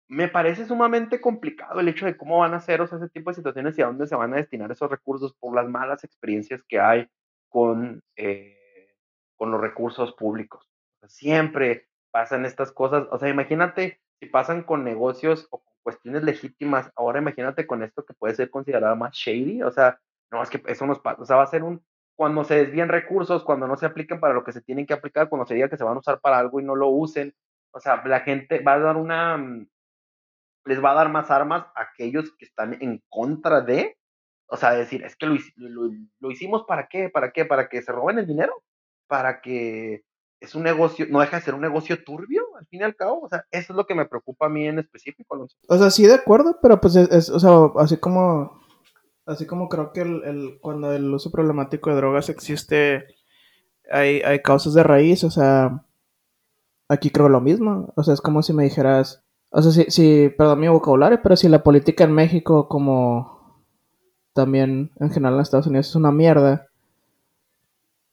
me 0.07 0.27
parece 0.27 0.65
sumamente 0.65 1.19
complicado 1.19 1.79
el 1.79 1.87
hecho 1.87 2.05
de 2.05 2.15
cómo 2.15 2.39
van 2.39 2.53
a 2.53 2.59
ser 2.59 2.81
o 2.81 2.87
sea, 2.87 2.99
ese 2.99 3.09
tipo 3.09 3.31
de 3.31 3.35
situaciones 3.35 3.77
y 3.77 3.81
a 3.81 3.87
dónde 3.87 4.07
se 4.07 4.15
van 4.15 4.33
a 4.33 4.37
destinar 4.37 4.71
esos 4.71 4.89
recursos 4.89 5.33
por 5.39 5.55
las 5.55 5.67
malas 5.67 6.03
experiencias 6.03 6.61
que 6.67 6.79
hay 6.79 7.07
con, 7.49 8.03
eh, 8.15 8.95
con 9.35 9.51
los 9.51 9.59
recursos 9.59 10.13
públicos. 10.13 10.69
Siempre 11.07 11.87
pasan 12.11 12.45
estas 12.45 12.71
cosas, 12.71 13.07
o 13.11 13.17
sea, 13.17 13.29
imagínate 13.29 13.99
si 14.19 14.27
pasan 14.27 14.63
con 14.63 14.83
negocios 14.83 15.47
o 15.51 15.59
con 15.63 15.73
cuestiones 15.83 16.23
legítimas, 16.23 16.91
ahora 16.95 17.19
imagínate 17.19 17.67
con 17.67 17.83
esto 17.83 18.05
que 18.05 18.13
puede 18.13 18.35
ser 18.35 18.49
considerado 18.49 18.95
más 18.95 19.13
shady, 19.13 19.63
o 19.63 19.71
sea, 19.71 19.99
no, 20.31 20.41
es 20.41 20.49
que 20.49 20.61
eso 20.67 20.85
nos 20.85 20.99
pasa, 20.99 21.21
o 21.21 21.25
sea, 21.25 21.35
va 21.35 21.43
a 21.43 21.47
ser 21.47 21.63
un, 21.63 21.83
cuando 22.15 22.43
se 22.43 22.55
desvíen 22.55 22.89
recursos, 22.89 23.43
cuando 23.43 23.67
no 23.67 23.77
se 23.77 23.85
apliquen 23.85 24.19
para 24.19 24.33
lo 24.33 24.43
que 24.43 24.53
se 24.53 24.61
tienen 24.61 24.85
que 24.85 24.93
aplicar, 24.93 25.29
cuando 25.29 25.45
se 25.45 25.55
diga 25.55 25.69
que 25.69 25.77
se 25.77 25.83
van 25.83 25.95
a 25.95 25.99
usar 25.99 26.19
para 26.19 26.39
algo 26.39 26.59
y 26.59 26.63
no 26.63 26.75
lo 26.75 26.87
usen. 26.89 27.33
O 27.71 27.79
sea, 27.79 28.01
la 28.05 28.21
gente 28.21 28.59
va 28.59 28.73
a 28.73 28.79
dar 28.79 28.95
una, 28.95 29.37
mm, 29.37 29.67
les 30.65 30.83
va 30.83 30.91
a 30.91 30.95
dar 30.95 31.09
más 31.09 31.29
armas 31.29 31.65
a 31.75 31.81
aquellos 31.81 32.31
que 32.37 32.45
están 32.45 32.77
en 32.81 33.03
contra 33.09 33.61
de, 33.61 33.97
o 34.47 34.57
sea, 34.57 34.71
decir, 34.71 35.03
es 35.03 35.15
que 35.15 35.25
lo, 35.25 35.35
lo, 35.57 35.91
lo 36.19 36.31
hicimos 36.31 36.63
para 36.65 36.87
qué, 36.87 37.09
para 37.09 37.31
qué, 37.31 37.45
para 37.45 37.67
que 37.67 37.81
se 37.81 37.91
roben 37.91 38.19
el 38.19 38.27
dinero, 38.27 38.53
para 39.07 39.41
que 39.41 40.03
es 40.39 40.55
un 40.55 40.63
negocio, 40.63 41.07
no 41.09 41.19
deja 41.19 41.37
de 41.37 41.43
ser 41.43 41.55
un 41.55 41.61
negocio 41.61 42.03
turbio, 42.03 42.43
al 42.57 42.65
fin 42.67 42.81
y 42.81 42.83
al 42.83 42.95
cabo, 42.95 43.21
o 43.21 43.27
sea, 43.27 43.43
eso 43.51 43.73
es 43.73 43.77
lo 43.77 43.85
que 43.85 43.95
me 43.95 44.05
preocupa 44.05 44.45
a 44.45 44.49
mí 44.49 44.67
en 44.67 44.79
específico. 44.79 45.35
Alonso. 45.35 45.57
O 45.67 45.77
sea, 45.77 45.89
sí, 45.89 46.05
de 46.05 46.13
acuerdo, 46.13 46.59
pero 46.61 46.79
pues 46.79 46.95
es, 46.95 47.09
es 47.11 47.29
o 47.29 47.39
sea, 47.39 47.81
así 47.81 47.97
como 47.97 48.64
Así 49.25 49.47
como 49.47 49.69
creo 49.69 49.91
que 49.91 50.01
el, 50.01 50.23
el, 50.23 50.59
cuando 50.61 50.91
el 50.91 51.11
uso 51.13 51.31
problemático 51.31 51.89
de 51.89 51.95
drogas 51.95 52.29
existe, 52.29 53.05
hay, 53.91 54.21
hay 54.21 54.41
causas 54.41 54.73
de 54.73 54.83
raíz, 54.83 55.23
o 55.23 55.31
sea, 55.31 55.83
aquí 56.87 57.09
creo 57.09 57.29
lo 57.29 57.41
mismo. 57.41 57.93
O 57.95 58.03
sea, 58.03 58.13
es 58.13 58.21
como 58.21 58.43
si 58.43 58.53
me 58.53 58.63
dijeras, 58.63 59.23
o 59.49 59.61
sea, 59.61 59.71
si, 59.71 59.89
si 59.89 60.29
perdón 60.29 60.59
mi 60.59 60.67
vocabulario, 60.67 61.21
pero 61.23 61.35
si 61.35 61.49
la 61.49 61.63
política 61.63 62.03
en 62.03 62.13
México, 62.13 62.67
como 62.67 63.63
también 64.33 64.91
en 64.99 65.09
general 65.11 65.35
en 65.35 65.41
Estados 65.41 65.67
Unidos, 65.67 65.89
es 65.89 65.95
una 65.95 66.11
mierda, 66.11 66.67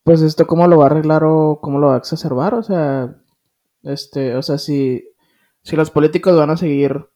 pues 0.04 0.22
esto 0.22 0.46
cómo 0.46 0.66
lo 0.66 0.78
va 0.78 0.84
a 0.84 0.86
arreglar 0.86 1.24
o 1.24 1.60
cómo 1.60 1.78
lo 1.78 1.88
va 1.88 1.94
a 1.96 1.98
exacerbar, 1.98 2.54
o 2.54 2.62
sea, 2.62 3.16
este, 3.82 4.36
o 4.36 4.42
sea, 4.42 4.58
si, 4.58 5.04
si 5.62 5.76
los 5.76 5.90
políticos 5.90 6.36
van 6.36 6.50
a 6.50 6.56
seguir 6.56 7.06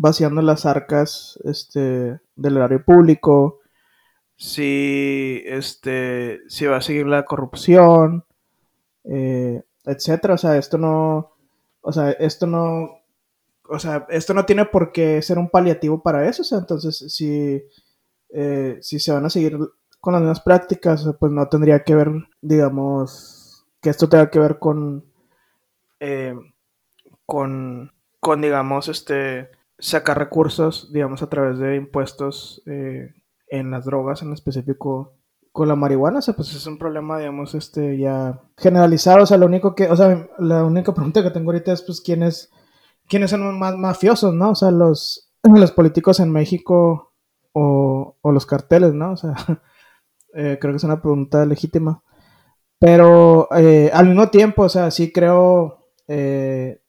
vaciando 0.00 0.40
las 0.40 0.64
arcas 0.64 1.38
este, 1.44 2.18
del 2.34 2.56
erario 2.56 2.82
público, 2.82 3.60
si, 4.34 5.42
este, 5.44 6.40
si 6.48 6.64
va 6.64 6.78
a 6.78 6.82
seguir 6.82 7.06
la 7.06 7.26
corrupción, 7.26 8.24
eh, 9.04 9.62
etcétera. 9.84 10.34
O 10.34 10.38
sea, 10.38 10.56
esto 10.56 10.78
no, 10.78 11.32
o 11.82 11.92
sea, 11.92 12.12
esto 12.12 12.46
no, 12.46 13.02
o 13.68 13.78
sea, 13.78 14.06
esto 14.08 14.32
no 14.32 14.46
tiene 14.46 14.64
por 14.64 14.90
qué 14.90 15.20
ser 15.20 15.38
un 15.38 15.50
paliativo 15.50 16.02
para 16.02 16.26
eso. 16.26 16.40
O 16.42 16.46
sea, 16.46 16.58
entonces, 16.58 17.04
si, 17.12 17.62
eh, 18.30 18.78
si 18.80 18.98
se 19.00 19.12
van 19.12 19.26
a 19.26 19.30
seguir 19.30 19.58
con 20.00 20.14
las 20.14 20.22
mismas 20.22 20.40
prácticas, 20.40 21.06
pues 21.18 21.30
no 21.30 21.46
tendría 21.48 21.84
que 21.84 21.94
ver, 21.94 22.08
digamos, 22.40 23.66
que 23.82 23.90
esto 23.90 24.08
tenga 24.08 24.30
que 24.30 24.38
ver 24.38 24.58
con, 24.58 25.04
eh, 26.00 26.34
con, 27.26 27.92
con, 28.18 28.40
digamos, 28.40 28.88
este, 28.88 29.59
sacar 29.80 30.18
recursos, 30.18 30.92
digamos, 30.92 31.22
a 31.22 31.28
través 31.28 31.58
de 31.58 31.76
impuestos 31.76 32.62
eh, 32.66 33.14
en 33.48 33.70
las 33.70 33.84
drogas, 33.84 34.22
en 34.22 34.32
específico 34.32 35.14
con 35.52 35.66
la 35.66 35.74
marihuana, 35.74 36.20
o 36.20 36.22
sea, 36.22 36.34
pues 36.34 36.54
es 36.54 36.64
un 36.66 36.78
problema, 36.78 37.18
digamos, 37.18 37.54
este, 37.54 37.98
ya 37.98 38.40
generalizado, 38.56 39.24
o 39.24 39.26
sea, 39.26 39.36
lo 39.36 39.46
único 39.46 39.74
que, 39.74 39.88
o 39.88 39.96
sea, 39.96 40.28
la 40.38 40.64
única 40.64 40.94
pregunta 40.94 41.22
que 41.22 41.30
tengo 41.30 41.50
ahorita 41.50 41.72
es, 41.72 41.82
pues, 41.82 42.00
¿quiénes, 42.00 42.50
quiénes 43.08 43.30
son 43.30 43.58
más 43.58 43.76
mafiosos, 43.76 44.32
no? 44.32 44.50
O 44.50 44.54
sea, 44.54 44.70
los, 44.70 45.32
los 45.42 45.72
políticos 45.72 46.20
en 46.20 46.30
México 46.30 47.12
o, 47.52 48.16
los 48.22 48.46
carteles, 48.46 48.94
¿no? 48.94 49.12
O 49.12 49.16
sea, 49.16 49.34
eh, 50.34 50.58
creo 50.60 50.72
que 50.72 50.76
es 50.76 50.84
una 50.84 51.02
pregunta 51.02 51.44
legítima. 51.44 52.02
Pero 52.78 53.48
eh, 53.56 53.90
al 53.92 54.06
mismo 54.06 54.30
tiempo, 54.30 54.62
o 54.62 54.68
sea, 54.68 54.90
sí 54.90 55.12
creo, 55.12 55.90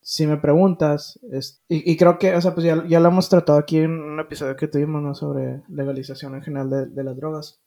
si 0.01 0.27
me 0.27 0.37
preguntas, 0.37 1.19
es, 1.31 1.63
y, 1.67 1.91
y, 1.91 1.97
creo 1.97 2.17
que, 2.17 2.35
o 2.35 2.41
sea, 2.41 2.53
pues 2.53 2.65
ya, 2.65 2.83
ya, 2.87 2.99
lo 2.99 3.09
hemos 3.09 3.29
tratado 3.29 3.59
aquí 3.59 3.77
en 3.77 3.91
un 3.91 4.19
episodio 4.19 4.55
que 4.55 4.67
tuvimos, 4.67 5.01
¿no? 5.01 5.15
Sobre 5.15 5.63
legalización 5.69 6.35
en 6.35 6.41
general 6.41 6.69
de, 6.69 6.85
de 6.87 7.03
las 7.03 7.15
drogas 7.15 7.61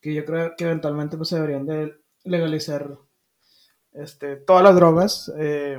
que 0.00 0.14
yo 0.14 0.24
creo 0.24 0.54
que 0.56 0.64
eventualmente 0.64 1.16
pues, 1.16 1.30
se 1.30 1.36
deberían 1.36 1.66
de 1.66 1.96
legalizar 2.24 2.96
este, 3.92 4.36
todas 4.36 4.62
las 4.62 4.76
drogas, 4.76 5.32
eh, 5.36 5.78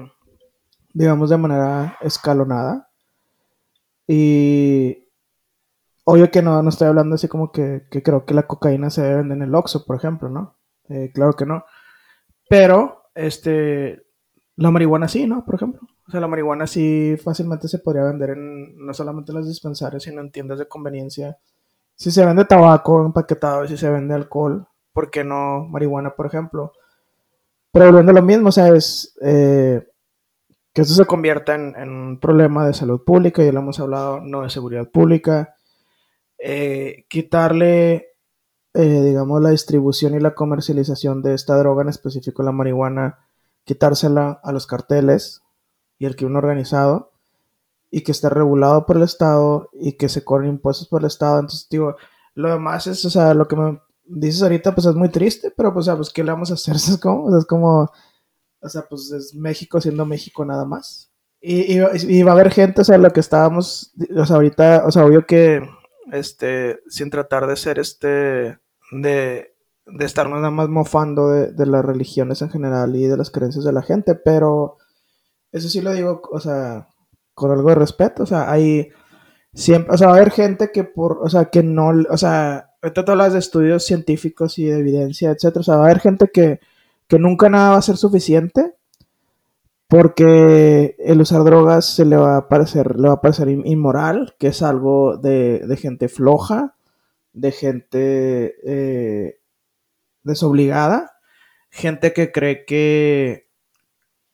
digamos, 0.93 1.30
de 1.30 1.38
manera 1.38 1.97
escalonada. 2.01 2.89
Y 4.07 5.07
obvio 6.03 6.32
que 6.32 6.41
no, 6.41 6.61
no 6.61 6.69
estoy 6.69 6.88
hablando 6.88 7.15
así 7.15 7.28
como 7.28 7.51
que, 7.51 7.88
que 7.91 8.01
creo 8.01 8.25
que 8.25 8.34
la 8.34 8.47
cocaína 8.47 8.89
se 8.89 9.01
debe 9.01 9.17
vender 9.17 9.38
en 9.38 9.43
el 9.43 9.55
Oxxo, 9.55 9.86
por 9.86 9.95
ejemplo, 9.95 10.30
¿no? 10.30 10.57
Eh, 10.89 11.11
claro 11.13 11.34
que 11.34 11.45
no. 11.45 11.65
Pero, 12.49 13.09
este, 13.13 14.07
la 14.58 14.72
marihuana 14.72 15.08
sí, 15.08 15.26
¿no? 15.26 15.45
Por 15.45 15.55
ejemplo. 15.55 15.82
O 16.08 16.12
sea, 16.12 16.20
la 16.20 16.28
marihuana 16.28 16.68
sí 16.68 17.16
fácilmente 17.24 17.68
se 17.68 17.80
podría 17.80 18.03
vender 18.03 18.32
en, 18.32 18.86
no 18.86 18.93
solamente 18.93 19.32
en 19.32 19.38
los 19.38 19.47
dispensarios, 19.47 20.03
sino 20.03 20.22
en 20.22 20.32
tiendas 20.32 20.60
de 20.60 20.68
conveniencia 20.68 21.38
si 21.97 22.12
se 22.12 22.26
vende 22.26 22.45
tabaco 22.45 23.03
empaquetado 23.03 23.66
y 23.66 23.70
si 23.70 23.78
se 23.78 23.89
vende 23.89 24.14
alcohol, 24.14 24.68
¿por 24.93 25.10
qué 25.10 25.24
no 25.24 25.66
marihuana, 25.66 26.16
por 26.16 26.28
ejemplo? 26.28 26.72
Pero 27.72 27.88
volviendo 27.88 28.12
a 28.12 28.16
lo 28.16 28.22
mismo, 28.22 28.49
o 28.49 28.51
sea, 28.51 28.68
es 28.70 29.18
eh, 29.22 29.84
que 30.74 30.82
esto 30.82 30.93
se 30.93 31.05
convierta 31.05 31.55
en, 31.55 31.89
un 31.89 32.20
problema 32.20 32.68
de 32.68 32.74
salud 32.74 33.03
pública, 33.03 33.43
ya 33.43 33.51
lo 33.51 33.62
hemos 33.62 33.80
hablado, 33.80 34.22
no 34.22 34.43
de 34.43 34.51
seguridad 34.51 34.88
pública. 34.88 35.55
Eh, 36.38 37.05
quitarle, 37.10 38.10
eh, 38.76 39.01
digamos, 39.03 39.41
la 39.41 39.49
distribución 39.49 40.14
y 40.14 40.20
la 40.20 40.36
comercialización 40.36 41.24
de 41.24 41.34
esta 41.34 41.58
droga, 41.58 41.82
en 41.82 41.89
específico 41.89 42.43
la 42.43 42.51
marihuana, 42.51 43.26
quitársela 43.68 44.39
a 44.43 44.51
los 44.53 44.65
carteles 44.65 45.43
y 45.99 46.05
el 46.05 46.15
crimen 46.15 46.38
organizado 46.38 47.11
y 47.91 48.01
que 48.01 48.13
esté 48.13 48.30
regulado 48.30 48.86
por 48.86 48.95
el 48.95 49.03
Estado 49.03 49.70
y 49.74 49.93
que 49.93 50.09
se 50.09 50.24
cobren 50.24 50.51
impuestos 50.51 50.88
por 50.88 51.01
el 51.01 51.07
Estado. 51.07 51.39
Entonces, 51.39 51.68
digo, 51.70 51.95
lo 52.34 52.49
demás 52.49 52.88
es, 52.88 53.03
o 53.05 53.09
sea, 53.09 53.34
lo 53.34 53.47
que 53.47 53.55
me 53.57 53.80
dices 54.05 54.41
ahorita, 54.41 54.74
pues 54.74 54.88
es 54.88 54.95
muy 54.95 55.09
triste, 55.09 55.51
pero 55.55 55.74
pues, 55.74 55.84
o 55.84 55.88
sea, 55.91 55.95
pues, 55.97 56.09
¿qué 56.09 56.24
le 56.24 56.32
vamos 56.32 56.49
a 56.49 56.55
hacer? 56.55 56.76
Es 56.76 56.97
como, 56.97 57.26
o 57.26 57.30
sea, 57.30 57.39
es 57.39 57.45
como, 57.45 57.91
o 58.61 58.70
sea, 58.70 58.86
pues 58.89 59.11
es 59.11 59.36
México 59.36 59.82
siendo 59.82 60.05
México 60.05 60.45
nada 60.45 60.65
más. 60.65 61.11
Y, 61.41 61.78
y, 61.78 61.82
y, 62.07 62.24
va 62.24 62.32
a 62.32 62.34
haber 62.34 62.51
gente, 62.51 62.82
o 62.82 62.84
sea, 62.86 62.97
lo 62.97 63.11
que 63.11 63.20
estábamos, 63.20 63.93
o 64.15 64.26
sea, 64.26 64.38
ahorita, 64.38 64.84
o 64.86 64.91
sea, 64.91 65.05
obvio 65.05 65.26
que, 65.26 65.61
este, 66.11 66.80
sin 66.88 67.09
tratar 67.09 67.45
de 67.47 67.55
ser, 67.57 67.80
este, 67.80 68.59
de, 68.91 69.53
de 69.88 70.05
estarnos 70.05 70.39
nada 70.39 70.51
más 70.51 70.69
mofando 70.69 71.29
de, 71.29 71.51
de 71.51 71.65
las 71.65 71.83
religiones 71.83 72.41
en 72.41 72.49
general 72.49 72.95
y 72.95 73.05
de 73.05 73.17
las 73.17 73.31
creencias 73.31 73.65
de 73.65 73.73
la 73.73 73.81
gente, 73.81 74.15
pero 74.15 74.77
eso 75.51 75.69
sí 75.69 75.81
lo 75.81 75.93
digo, 75.93 76.21
o 76.31 76.39
sea, 76.39 76.88
con 77.33 77.51
algo 77.51 77.69
de 77.69 77.75
respeto, 77.75 78.23
o 78.23 78.25
sea, 78.25 78.51
hay 78.51 78.89
siempre, 79.53 79.93
o 79.93 79.97
sea, 79.97 80.07
va 80.07 80.13
a 80.13 80.15
haber 80.17 80.31
gente 80.31 80.71
que 80.71 80.83
por, 80.83 81.19
o 81.21 81.29
sea, 81.29 81.45
que 81.45 81.63
no, 81.63 81.91
o 82.09 82.17
sea, 82.17 82.71
ahorita 82.81 83.05
tú 83.05 83.11
hablas 83.11 83.33
de 83.33 83.39
estudios 83.39 83.85
científicos 83.85 84.59
y 84.59 84.65
de 84.65 84.79
evidencia, 84.79 85.31
etcétera, 85.31 85.61
o 85.61 85.63
sea, 85.63 85.75
va 85.75 85.83
a 85.83 85.85
haber 85.85 85.99
gente 85.99 86.29
que, 86.33 86.59
que 87.07 87.19
nunca 87.19 87.49
nada 87.49 87.71
va 87.71 87.77
a 87.77 87.81
ser 87.81 87.97
suficiente 87.97 88.75
porque 89.88 90.95
el 90.99 91.21
usar 91.21 91.43
drogas 91.43 91.85
se 91.85 92.05
le 92.05 92.17
va 92.17 92.38
a 92.38 92.49
parecer, 92.49 92.99
le 92.99 93.07
va 93.07 93.15
a 93.15 93.21
parecer 93.21 93.49
inmoral, 93.49 94.35
que 94.38 94.47
es 94.47 94.61
algo 94.61 95.17
de, 95.17 95.59
de 95.65 95.77
gente 95.77 96.09
floja, 96.09 96.75
de 97.33 97.51
gente 97.51 98.55
eh, 98.65 99.36
desobligada, 100.28 101.11
gente 101.71 102.13
que 102.13 102.32
cree 102.32 102.65
que 102.65 103.47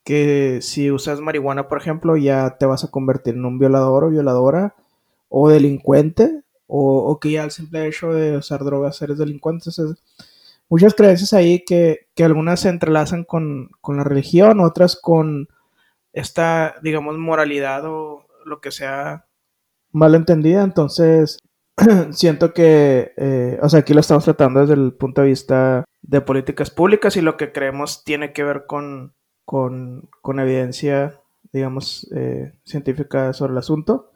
que 0.04 0.60
si 0.62 0.91
usas 0.91 1.22
marihuana, 1.22 1.68
por 1.68 1.78
ejemplo, 1.80 2.18
ya 2.18 2.58
te 2.58 2.66
vas 2.66 2.84
a 2.84 2.91
convertir 2.91 3.36
en 3.36 3.46
un 3.46 3.58
violador 3.58 4.04
o 4.04 4.10
violadora 4.10 4.76
o 5.30 5.50
delincuente 5.50 6.44
o, 6.68 7.20
que 7.22 7.32
ya 7.32 7.44
al 7.44 7.52
simple 7.52 7.88
hecho 7.88 8.14
de 8.14 8.38
usar 8.38 8.64
drogas 8.64 9.02
eres 9.02 9.18
delincuente. 9.18 9.70
Entonces, 9.70 10.04
muchas 10.70 10.96
creencias 10.96 11.34
ahí 11.34 11.64
que, 11.64 12.08
que 12.16 12.24
algunas 12.24 12.62
se 12.62 12.70
entrelazan 12.70 13.24
con, 13.26 13.70
con, 13.80 13.98
la 13.98 14.04
religión, 14.04 14.60
otras 14.60 14.96
con 15.00 15.48
esta, 16.14 16.76
digamos, 16.82 17.18
moralidad 17.18 17.86
o 17.86 18.26
lo 18.46 18.60
que 18.60 18.72
sea 18.72 19.26
mal 19.91 20.16
entendida. 20.16 20.64
Entonces, 20.64 21.39
siento 22.12 22.54
que, 22.54 23.14
eh, 23.18 23.60
o 23.62 23.70
sea, 23.70 23.82
aquí 23.82 23.94
lo 23.94 24.00
estamos 24.02 24.26
tratando 24.26 24.62
desde 24.62 24.76
el 24.76 24.94
punto 24.94 25.22
de 25.22 25.28
vista 25.28 25.86
de 26.02 26.22
políticas 26.22 26.70
públicas 26.70 27.18
y 27.18 27.22
lo 27.22 27.38
que 27.38 27.52
creemos 27.52 28.04
tiene 28.04 28.34
que 28.34 28.44
ver 28.44 28.66
con 28.68 29.14
con, 29.46 30.10
con 30.22 30.40
evidencia, 30.40 31.20
digamos, 31.52 32.10
eh, 32.16 32.54
científica 32.64 33.34
sobre 33.34 33.54
el 33.54 33.58
asunto. 33.58 34.12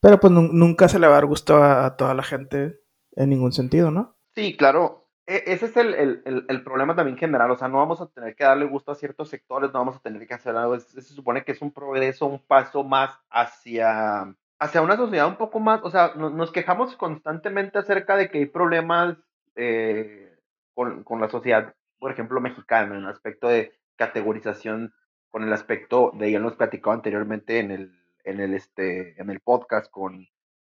Pero 0.00 0.20
pues 0.20 0.32
nunca 0.32 0.88
se 0.88 0.98
le 0.98 1.06
va 1.06 1.14
a 1.14 1.16
dar 1.16 1.26
gusto 1.26 1.62
a, 1.62 1.96
toda 1.96 2.14
la 2.14 2.22
gente 2.22 2.80
en 3.16 3.30
ningún 3.30 3.52
sentido, 3.52 3.90
¿no? 3.90 4.16
Sí, 4.34 4.56
claro. 4.56 5.06
E 5.26 5.42
ese 5.46 5.66
es 5.66 5.76
el, 5.76 5.94
el, 5.94 6.46
el, 6.48 6.64
problema 6.64 6.94
también 6.94 7.18
general. 7.18 7.50
O 7.50 7.56
sea, 7.56 7.68
no 7.68 7.78
vamos 7.78 8.00
a 8.00 8.06
tener 8.06 8.36
que 8.36 8.44
darle 8.44 8.66
gusto 8.66 8.92
a 8.92 8.94
ciertos 8.94 9.28
sectores, 9.28 9.72
no 9.72 9.80
vamos 9.80 9.96
a 9.96 10.00
tener 10.00 10.26
que 10.26 10.34
hacer 10.34 10.56
algo. 10.56 10.78
Se 10.78 11.02
supone 11.02 11.44
que 11.44 11.52
es 11.52 11.60
un 11.60 11.72
progreso, 11.72 12.26
un 12.26 12.38
paso 12.38 12.84
más 12.84 13.18
hacia, 13.28 14.34
hacia 14.58 14.82
una 14.82 14.96
sociedad 14.96 15.28
un 15.28 15.36
poco 15.36 15.60
más. 15.60 15.80
O 15.82 15.90
sea, 15.90 16.12
no, 16.16 16.30
nos 16.30 16.52
quejamos 16.52 16.96
constantemente 16.96 17.78
acerca 17.78 18.16
de 18.16 18.30
que 18.30 18.38
hay 18.38 18.46
problemas 18.46 19.16
eh, 19.56 20.34
con, 20.74 21.04
con 21.04 21.20
la 21.20 21.28
sociedad, 21.28 21.74
por 21.98 22.12
ejemplo, 22.12 22.40
mexicana, 22.40 22.96
en 22.96 23.02
el 23.02 23.08
aspecto 23.08 23.48
de 23.48 23.72
categorización 23.96 24.92
con 25.30 25.42
el 25.42 25.52
aspecto 25.52 26.12
de, 26.14 26.30
ya 26.30 26.38
lo 26.38 26.46
hemos 26.46 26.56
platicado 26.56 26.92
anteriormente 26.92 27.58
en 27.58 27.70
el, 27.70 27.92
en 28.24 28.40
el, 28.40 28.54
este, 28.54 29.20
en 29.20 29.30
el 29.30 29.40
podcast, 29.40 29.90
con 29.90 30.26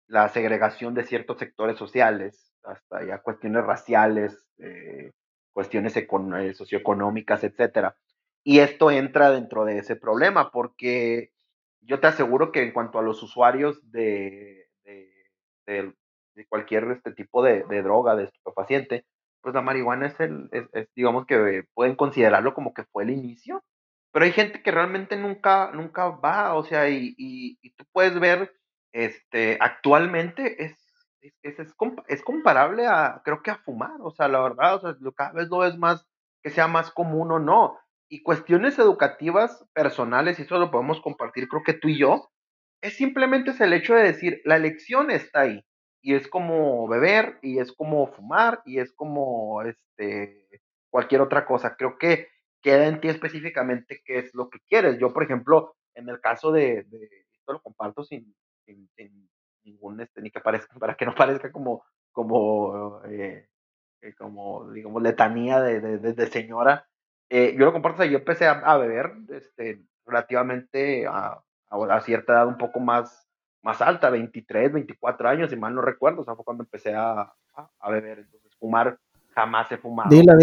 la 0.07 0.27
segregación 0.29 0.93
de 0.93 1.05
ciertos 1.05 1.37
sectores 1.37 1.77
sociales, 1.77 2.53
hasta 2.63 3.03
ya 3.05 3.19
cuestiones 3.19 3.63
raciales, 3.63 4.45
eh, 4.57 5.11
cuestiones 5.53 5.95
eh, 5.95 6.53
socioeconómicas, 6.53 7.43
etcétera. 7.43 7.95
Y 8.43 8.59
esto 8.59 8.91
entra 8.91 9.31
dentro 9.31 9.65
de 9.65 9.77
ese 9.77 9.95
problema, 9.95 10.51
porque 10.51 11.31
yo 11.81 11.99
te 11.99 12.07
aseguro 12.07 12.51
que 12.51 12.63
en 12.63 12.71
cuanto 12.71 12.99
a 12.99 13.03
los 13.03 13.21
usuarios 13.23 13.79
de, 13.91 14.67
de, 15.65 15.93
cualquier 16.47 16.89
este 16.91 17.11
tipo 17.11 17.43
de, 17.43 17.63
droga, 17.83 18.15
de 18.15 18.23
estupefaciente, 18.25 19.05
pues 19.41 19.53
la 19.53 19.61
marihuana 19.61 20.07
es 20.07 20.19
el, 20.19 20.49
es, 20.51 20.67
es, 20.73 20.87
digamos 20.95 21.25
que 21.25 21.65
pueden 21.73 21.95
considerarlo 21.95 22.53
como 22.53 22.73
que 22.73 22.85
fue 22.85 23.03
el 23.03 23.09
inicio, 23.09 23.61
pero 24.11 24.25
hay 24.25 24.31
gente 24.31 24.63
que 24.63 24.71
realmente 24.71 25.17
nunca, 25.17 25.71
nunca 25.73 26.09
va, 26.09 26.55
o 26.55 26.63
sea, 26.63 26.89
y, 26.89 27.13
y, 27.17 27.71
tú 27.75 27.85
puedes 27.91 28.19
ver, 28.19 28.53
este, 28.91 29.57
actualmente 29.59 30.63
es, 30.63 30.77
es, 31.21 31.33
es, 31.43 31.75
es, 32.07 32.23
comparable 32.23 32.87
a, 32.87 33.21
creo 33.23 33.43
que 33.43 33.51
a 33.51 33.57
fumar, 33.57 33.99
o 34.01 34.11
sea, 34.11 34.27
la 34.27 34.41
verdad, 34.41 34.75
o 34.75 34.79
sea, 34.79 34.95
cada 35.15 35.33
vez 35.33 35.49
lo 35.49 35.65
es 35.65 35.77
más, 35.77 36.07
que 36.41 36.49
sea 36.49 36.67
más 36.67 36.91
común 36.91 37.31
o 37.31 37.39
no, 37.39 37.77
y 38.09 38.23
cuestiones 38.23 38.79
educativas 38.79 39.65
personales, 39.73 40.39
y 40.39 40.41
eso 40.41 40.57
lo 40.57 40.71
podemos 40.71 40.99
compartir, 41.01 41.47
creo 41.47 41.63
que 41.63 41.73
tú 41.73 41.87
y 41.89 41.97
yo, 41.99 42.29
es 42.81 42.95
simplemente 42.95 43.51
es 43.51 43.61
el 43.61 43.73
hecho 43.73 43.93
de 43.93 44.03
decir, 44.03 44.41
la 44.45 44.55
elección 44.55 45.11
está 45.11 45.41
ahí, 45.41 45.63
y 46.01 46.15
es 46.15 46.27
como 46.27 46.87
beber 46.87 47.39
y 47.41 47.59
es 47.59 47.73
como 47.73 48.07
fumar 48.07 48.61
y 48.65 48.79
es 48.79 48.93
como 48.93 49.61
este 49.63 50.47
cualquier 50.89 51.21
otra 51.21 51.45
cosa. 51.45 51.75
Creo 51.75 51.97
que 51.97 52.27
queda 52.61 52.87
en 52.87 53.01
ti 53.01 53.09
específicamente 53.09 54.01
qué 54.05 54.19
es 54.19 54.33
lo 54.33 54.49
que 54.49 54.59
quieres. 54.67 54.97
Yo, 54.99 55.13
por 55.13 55.23
ejemplo, 55.23 55.75
en 55.95 56.09
el 56.09 56.19
caso 56.21 56.51
de, 56.51 56.79
esto 57.31 57.53
lo 57.53 57.61
comparto 57.61 58.03
sin, 58.03 58.33
ningún 59.63 60.01
este, 60.01 60.21
ni 60.21 60.31
que 60.31 60.39
parezca, 60.39 60.73
para 60.79 60.95
que 60.95 61.05
no 61.05 61.15
parezca 61.15 61.51
como, 61.51 61.83
como, 62.11 63.03
eh, 63.05 63.47
eh, 64.01 64.13
como 64.17 64.71
digamos, 64.71 65.01
letanía 65.01 65.61
de, 65.61 65.97
de 65.97 66.27
señora. 66.27 66.85
Eh, 67.29 67.55
yo 67.57 67.65
lo 67.65 67.73
comparto, 67.73 67.97
o 67.97 68.03
sea, 68.03 68.11
yo 68.11 68.17
empecé 68.17 68.47
a, 68.47 68.53
a 68.53 68.77
beber 68.77 69.13
este, 69.29 69.83
relativamente 70.05 71.05
a, 71.07 71.41
a, 71.69 72.01
cierta 72.01 72.33
edad 72.33 72.47
un 72.47 72.57
poco 72.57 72.79
más 72.79 73.29
más 73.61 73.81
alta, 73.81 74.09
23, 74.09 74.71
24 74.71 75.29
años, 75.29 75.49
si 75.49 75.55
mal 75.55 75.75
no 75.75 75.81
recuerdo, 75.81 76.21
o 76.21 76.23
sea, 76.23 76.35
fue 76.35 76.45
cuando 76.45 76.63
empecé 76.63 76.95
a, 76.95 77.33
a, 77.79 77.89
beber. 77.89 78.19
Entonces, 78.19 78.55
fumar 78.57 78.97
jamás 79.35 79.71
he 79.71 79.77
fumado. 79.77 80.09
Dile, 80.09 80.33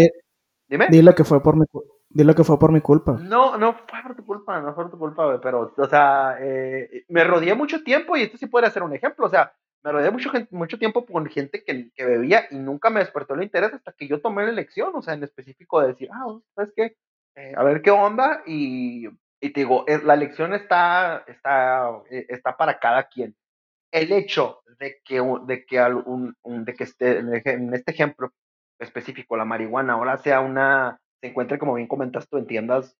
dile, 0.67 0.87
dile 0.89 1.15
que 1.15 1.23
fue 1.23 1.41
por 1.41 1.55
mi 1.55 1.65
Dile 2.09 2.33
que 2.33 2.43
fue 2.43 2.57
por 2.57 2.71
mi 2.71 2.79
culpa. 2.79 3.17
No, 3.19 3.57
no 3.57 3.73
fue 3.73 4.01
por 4.01 4.15
tu 4.15 4.25
culpa, 4.25 4.61
no 4.61 4.73
fue 4.73 4.85
por 4.85 4.91
tu 4.91 4.97
culpa, 4.97 5.41
pero, 5.41 5.73
o 5.75 5.87
sea, 5.87 6.37
eh, 6.39 7.05
me 7.09 7.23
rodeé 7.23 7.53
mucho 7.53 7.83
tiempo 7.83 8.15
y 8.15 8.21
esto 8.21 8.37
sí 8.37 8.47
puede 8.47 8.71
ser 8.71 8.83
un 8.83 8.93
ejemplo, 8.93 9.25
o 9.25 9.29
sea, 9.29 9.51
me 9.83 9.91
rodeé 9.91 10.11
mucho, 10.11 10.31
mucho 10.51 10.79
tiempo 10.79 11.05
con 11.05 11.25
gente 11.27 11.63
que, 11.63 11.91
que, 11.93 12.05
bebía 12.05 12.47
y 12.51 12.55
nunca 12.55 12.89
me 12.89 12.99
despertó 12.99 13.35
el 13.35 13.43
interés 13.43 13.73
hasta 13.73 13.93
que 13.93 14.07
yo 14.07 14.21
tomé 14.21 14.43
la 14.43 14.51
elección, 14.51 14.91
o 14.95 15.01
sea, 15.01 15.13
en 15.13 15.23
específico 15.23 15.81
de 15.81 15.87
decir, 15.89 16.09
ah, 16.11 16.37
¿sabes 16.55 16.73
qué? 16.75 16.97
Eh, 17.35 17.53
a 17.55 17.63
ver 17.63 17.81
qué 17.81 17.91
onda 17.91 18.43
y, 18.45 19.07
y 19.39 19.49
te 19.51 19.61
digo, 19.61 19.85
la 20.03 20.15
elección 20.15 20.53
está, 20.53 21.23
está, 21.27 21.91
eh, 22.09 22.25
está 22.29 22.57
para 22.57 22.79
cada 22.79 23.03
quien. 23.07 23.35
El 23.91 24.11
hecho 24.11 24.61
de 24.79 24.97
que, 25.05 25.21
de 25.45 25.65
que, 25.65 25.81
un, 25.81 26.35
de 26.43 26.73
que 26.73 26.83
esté, 26.83 27.19
en 27.19 27.73
este 27.73 27.91
ejemplo 27.91 28.33
específico, 28.79 29.37
la 29.37 29.45
marihuana 29.45 29.93
ahora 29.93 30.17
sea 30.17 30.41
una 30.41 30.99
se 31.21 31.27
encuentre, 31.27 31.57
como 31.57 31.75
bien 31.75 31.87
comentas 31.87 32.27
tú, 32.29 32.37
en 32.37 32.47
tiendas, 32.47 32.95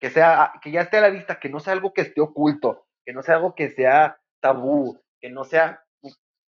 que, 0.00 0.10
sea, 0.10 0.52
que 0.62 0.70
ya 0.70 0.82
esté 0.82 0.98
a 0.98 1.02
la 1.02 1.10
vista, 1.10 1.40
que 1.40 1.48
no 1.48 1.60
sea 1.60 1.72
algo 1.72 1.92
que 1.92 2.02
esté 2.02 2.20
oculto, 2.20 2.86
que 3.04 3.12
no 3.12 3.22
sea 3.22 3.36
algo 3.36 3.54
que 3.54 3.70
sea 3.70 4.20
tabú, 4.40 5.00
que 5.20 5.30
no 5.30 5.44
sea 5.44 5.84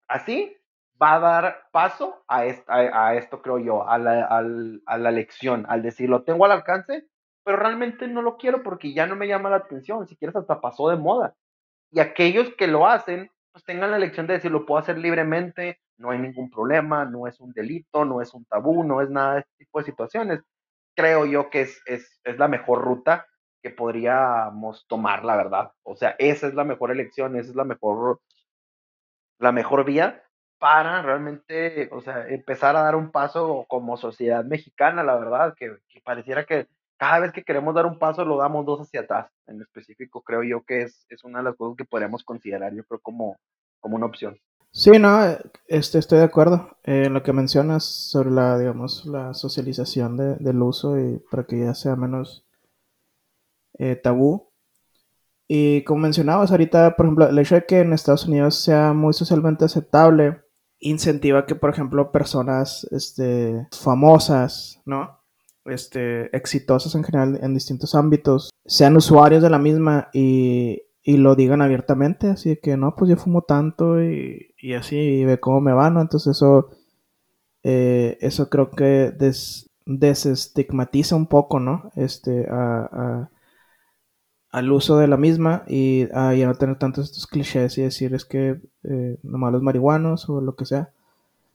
así, 0.07 0.55
va 1.01 1.15
a 1.15 1.19
dar 1.19 1.69
paso 1.71 2.23
a, 2.27 2.45
esto, 2.45 3.41
creo 3.41 3.59
yo, 3.59 3.87
a 3.87 3.97
la, 3.97 4.25
a 4.85 4.97
lección, 5.11 5.65
al 5.69 5.81
decir, 5.81 6.09
lo 6.09 6.23
tengo 6.23 6.45
al 6.45 6.51
alcance, 6.51 7.07
pero 7.43 7.57
realmente 7.57 8.07
no 8.07 8.21
lo 8.21 8.37
quiero 8.37 8.63
porque 8.63 8.93
ya 8.93 9.05
no 9.05 9.15
me 9.15 9.27
llama 9.27 9.49
la 9.49 9.57
atención, 9.57 10.07
si 10.07 10.17
quieres 10.17 10.35
hasta 10.35 10.61
pasó 10.61 10.89
de 10.89 10.97
moda. 10.97 11.35
Y 11.91 11.99
aquellos 11.99 12.49
que 12.57 12.67
lo 12.67 12.87
hacen, 12.87 13.31
pues 13.51 13.63
tengan 13.63 13.91
la 13.91 13.99
lección 13.99 14.27
de 14.27 14.33
decir, 14.33 14.51
lo 14.51 14.65
puedo 14.65 14.79
hacer 14.79 14.97
libremente, 14.97 15.79
no 15.97 16.11
hay 16.11 16.19
ningún 16.19 16.49
problema, 16.49 17.05
no 17.05 17.27
es 17.27 17.39
un 17.39 17.53
delito, 17.53 18.05
no 18.05 18.21
es 18.21 18.33
un 18.33 18.45
tabú, 18.45 18.83
no 18.83 19.01
es 19.01 19.09
nada 19.09 19.35
de 19.35 19.39
este 19.41 19.53
tipo 19.57 19.79
de 19.79 19.85
situaciones 19.85 20.41
creo 20.97 21.25
yo 21.27 21.49
que 21.49 21.61
es, 21.61 22.21
la 22.25 22.47
mejor 22.47 22.81
ruta 22.81 23.27
que 23.61 23.69
podríamos 23.69 24.87
tomar, 24.87 25.23
la 25.23 25.35
verdad. 25.37 25.71
O 25.83 25.95
sea, 25.95 26.15
esa 26.17 26.47
es 26.47 26.55
la 26.55 26.63
mejor 26.63 26.91
elección, 26.91 27.35
esa 27.35 27.51
es 27.51 27.55
la 27.55 27.63
mejor, 27.63 28.19
la 29.39 29.51
mejor 29.51 29.85
vía 29.85 30.23
para 30.59 31.01
realmente, 31.01 31.89
o 31.91 32.01
sea, 32.01 32.27
empezar 32.27 32.75
a 32.75 32.81
dar 32.81 32.95
un 32.95 33.11
paso 33.11 33.65
como 33.67 33.97
sociedad 33.97 34.43
mexicana, 34.43 35.03
la 35.03 35.15
verdad, 35.15 35.53
que, 35.55 35.77
pareciera 36.03 36.45
que 36.45 36.67
cada 36.97 37.19
vez 37.19 37.31
que 37.31 37.43
queremos 37.43 37.75
dar 37.75 37.85
un 37.85 37.99
paso 37.99 38.25
lo 38.25 38.37
damos 38.37 38.65
dos 38.65 38.81
hacia 38.81 39.01
atrás. 39.01 39.29
En 39.45 39.61
específico, 39.61 40.21
creo 40.21 40.43
yo 40.43 40.63
que 40.63 40.81
es, 40.81 41.05
es 41.09 41.23
una 41.23 41.39
de 41.39 41.45
las 41.45 41.55
cosas 41.55 41.77
que 41.77 41.85
podríamos 41.85 42.23
considerar, 42.23 42.73
yo 42.73 42.83
creo, 42.85 42.99
como, 42.99 43.37
como 43.79 43.95
una 43.97 44.07
opción. 44.07 44.39
Sí, 44.71 44.91
no, 44.99 45.19
este, 45.67 45.99
estoy 45.99 46.19
de 46.19 46.25
acuerdo 46.25 46.77
en 46.83 47.13
lo 47.13 47.23
que 47.23 47.33
mencionas 47.33 47.83
sobre 47.85 48.31
la, 48.31 48.57
digamos, 48.57 49.05
la 49.05 49.33
socialización 49.33 50.17
de, 50.17 50.35
del 50.35 50.61
uso 50.61 50.99
y 50.99 51.19
para 51.31 51.45
que 51.45 51.59
ya 51.59 51.73
sea 51.73 51.95
menos 51.95 52.45
eh, 53.79 53.95
tabú. 53.95 54.46
Y 55.47 55.83
como 55.83 56.01
mencionabas 56.01 56.51
ahorita, 56.51 56.95
por 56.95 57.05
ejemplo, 57.05 57.29
el 57.29 57.39
hecho 57.39 57.55
de 57.55 57.65
que 57.65 57.79
en 57.79 57.93
Estados 57.93 58.27
Unidos 58.27 58.55
sea 58.55 58.93
muy 58.93 59.13
socialmente 59.13 59.65
aceptable 59.65 60.41
incentiva 60.79 61.45
que, 61.45 61.55
por 61.55 61.69
ejemplo, 61.69 62.11
personas 62.11 62.87
este, 62.91 63.67
famosas, 63.71 64.81
¿no? 64.85 65.19
Este, 65.65 66.35
exitosas 66.35 66.95
en 66.95 67.03
general 67.03 67.39
en 67.41 67.53
distintos 67.53 67.95
ámbitos, 67.95 68.51
sean 68.65 68.95
usuarios 68.95 69.41
de 69.41 69.49
la 69.49 69.59
misma 69.59 70.09
y, 70.13 70.83
y 71.01 71.17
lo 71.17 71.35
digan 71.35 71.61
abiertamente, 71.61 72.29
así 72.29 72.57
que 72.61 72.77
no, 72.77 72.95
pues 72.95 73.09
yo 73.09 73.17
fumo 73.17 73.41
tanto 73.41 74.01
y, 74.01 74.53
y 74.59 74.73
así 74.73 75.25
ve 75.25 75.39
cómo 75.39 75.59
me 75.59 75.73
va, 75.73 75.89
¿no? 75.89 76.01
Entonces 76.01 76.37
eso, 76.37 76.69
eh, 77.63 78.17
eso 78.21 78.49
creo 78.49 78.71
que 78.71 79.11
des, 79.11 79.69
desestigmatiza 79.85 81.15
un 81.15 81.27
poco, 81.27 81.59
¿no? 81.59 81.91
Este, 81.95 82.47
a, 82.49 83.29
al 84.57 84.71
uso 84.71 84.97
de 84.97 85.07
la 85.07 85.17
misma 85.17 85.63
y 85.67 86.07
a 86.13 86.33
ya 86.33 86.47
no 86.47 86.55
tener 86.55 86.77
tantos 86.77 87.05
estos 87.05 87.27
clichés 87.27 87.77
y 87.77 87.83
decir 87.83 88.13
es 88.13 88.25
que 88.25 88.59
eh, 88.83 89.17
nomás 89.23 89.51
los 89.53 89.61
marihuanos 89.61 90.29
o 90.29 90.41
lo 90.41 90.55
que 90.55 90.65
sea. 90.65 90.89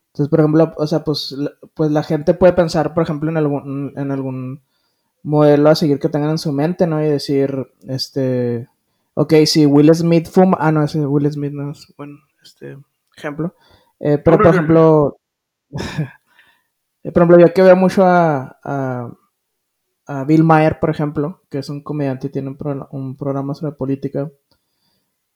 Entonces, 0.08 0.28
por 0.28 0.40
ejemplo, 0.40 0.72
o 0.76 0.86
sea, 0.86 1.04
pues, 1.04 1.34
pues 1.74 1.90
la 1.90 2.02
gente 2.02 2.34
puede 2.34 2.52
pensar, 2.52 2.94
por 2.94 3.02
ejemplo, 3.02 3.30
en 3.30 3.38
algún, 3.38 3.94
en 3.96 4.10
algún 4.10 4.60
modelo 5.22 5.70
a 5.70 5.74
seguir 5.74 5.98
que 5.98 6.08
tengan 6.08 6.30
en 6.30 6.38
su 6.38 6.52
mente, 6.52 6.86
¿no? 6.86 7.02
Y 7.02 7.08
decir, 7.08 7.68
este, 7.88 8.68
Ok, 9.14 9.34
si 9.44 9.66
Will 9.66 9.94
Smith 9.94 10.28
fuma. 10.28 10.56
Ah, 10.60 10.72
no, 10.72 10.82
ese 10.82 11.04
Will 11.04 11.30
Smith 11.30 11.52
no 11.52 11.72
es 11.72 11.92
buen 11.96 12.18
este, 12.42 12.78
ejemplo. 13.16 13.54
Eh, 14.00 14.18
pero, 14.18 14.38
por 14.38 14.46
ejemplo. 14.46 15.18
por 15.70 17.22
ejemplo, 17.22 17.38
yo 17.38 17.52
que 17.52 17.62
veo 17.62 17.76
mucho 17.76 18.06
a, 18.06 18.58
a, 18.62 19.10
Bill 20.26 20.44
Maher, 20.44 20.80
por 20.80 20.90
ejemplo, 20.90 21.42
que 21.48 21.58
es 21.58 21.68
un 21.68 21.82
comediante 21.82 22.26
y 22.26 22.30
tiene 22.30 22.56
un, 22.90 23.16
programa 23.16 23.54
sobre 23.54 23.72
política. 23.72 24.30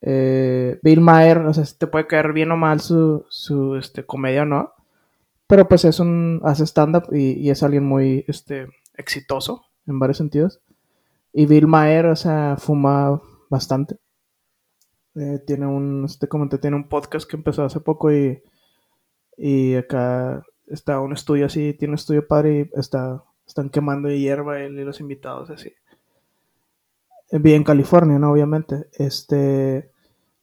Eh, 0.02 0.78
Bill 0.82 1.00
Maher, 1.00 1.38
o 1.38 1.54
sea, 1.54 1.64
te 1.78 1.86
puede 1.86 2.06
caer 2.06 2.32
bien 2.32 2.50
o 2.52 2.56
mal 2.56 2.80
su, 2.80 3.24
su 3.28 3.76
este, 3.76 4.04
comedia, 4.04 4.44
¿no? 4.44 4.72
Pero 5.46 5.68
pues 5.68 5.84
es 5.84 6.00
un. 6.00 6.40
hace 6.44 6.64
stand-up 6.66 7.04
y, 7.12 7.32
y, 7.40 7.50
es 7.50 7.62
alguien 7.62 7.84
muy 7.84 8.24
este, 8.28 8.68
exitoso 8.96 9.66
en 9.86 9.98
varios 9.98 10.18
sentidos. 10.18 10.60
Y 11.32 11.46
Bill 11.46 11.66
Maher, 11.66 12.06
o 12.06 12.16
sea, 12.16 12.56
fuma 12.58 13.20
bastante. 13.48 13.98
Eh, 15.16 15.40
tiene 15.46 15.66
un, 15.66 16.04
este 16.04 16.28
tiene 16.60 16.76
un 16.76 16.88
podcast 16.88 17.28
que 17.28 17.36
empezó 17.36 17.64
hace 17.64 17.80
poco 17.80 18.12
y, 18.12 18.42
y 19.38 19.74
acá 19.74 20.44
está 20.66 21.00
un 21.00 21.12
estudio 21.14 21.46
así, 21.46 21.72
tiene 21.74 21.92
un 21.92 21.96
estudio 21.96 22.26
padre 22.26 22.70
y 22.74 22.78
está, 22.78 23.24
están 23.46 23.70
quemando 23.70 24.10
hierba 24.10 24.60
él 24.60 24.78
y 24.78 24.84
los 24.84 25.00
invitados 25.00 25.50
así. 25.50 25.72
Bien 27.32 27.56
en 27.56 27.64
California, 27.64 28.18
¿no? 28.18 28.32
Obviamente. 28.32 28.88
Este, 28.92 29.90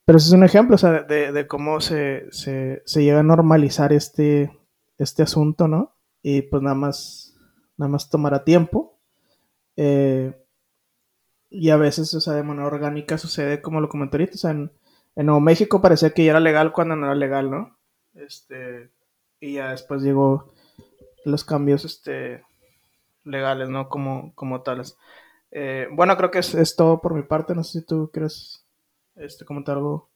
pero 0.05 0.17
ese 0.17 0.27
es 0.27 0.33
un 0.33 0.43
ejemplo, 0.43 0.75
o 0.75 0.77
sea, 0.77 1.03
de, 1.03 1.31
de 1.31 1.47
cómo 1.47 1.79
se, 1.81 2.27
se, 2.31 2.81
se, 2.85 3.03
llega 3.03 3.19
a 3.19 3.23
normalizar 3.23 3.93
este, 3.93 4.51
este 4.97 5.23
asunto, 5.23 5.67
¿no? 5.67 5.95
Y 6.21 6.43
pues 6.43 6.61
nada 6.61 6.75
más, 6.75 7.35
nada 7.77 7.89
más 7.89 8.09
tomará 8.09 8.43
tiempo. 8.43 8.99
Eh, 9.77 10.33
y 11.49 11.69
a 11.69 11.77
veces, 11.77 12.13
o 12.15 12.21
sea, 12.21 12.33
de 12.33 12.43
manera 12.43 12.67
orgánica 12.67 13.17
sucede 13.17 13.61
como 13.61 13.79
lo 13.79 13.89
comenté 13.89 14.17
ahorita. 14.17 14.35
O 14.35 14.37
sea, 14.37 14.51
en, 14.51 14.71
Nuevo 15.15 15.39
México 15.39 15.81
parecía 15.81 16.09
que 16.09 16.25
ya 16.25 16.31
era 16.31 16.39
legal 16.39 16.73
cuando 16.73 16.95
no 16.95 17.05
era 17.05 17.15
legal, 17.15 17.51
¿no? 17.51 17.77
Este, 18.15 18.89
y 19.39 19.53
ya 19.53 19.71
después 19.71 20.01
llegó 20.01 20.51
los 21.25 21.43
cambios 21.43 21.85
este, 21.85 22.43
legales, 23.23 23.69
¿no? 23.69 23.89
Como, 23.89 24.33
como 24.35 24.61
tales. 24.61 24.97
Eh, 25.51 25.87
bueno, 25.91 26.17
creo 26.17 26.31
que 26.31 26.39
es, 26.39 26.75
todo 26.75 27.01
por 27.01 27.13
mi 27.13 27.23
parte. 27.23 27.55
No 27.55 27.63
sé 27.63 27.79
si 27.79 27.85
tú 27.85 28.09
quieres 28.11 28.65
este, 29.15 29.45
comentar 29.45 29.77
algo. 29.77 30.09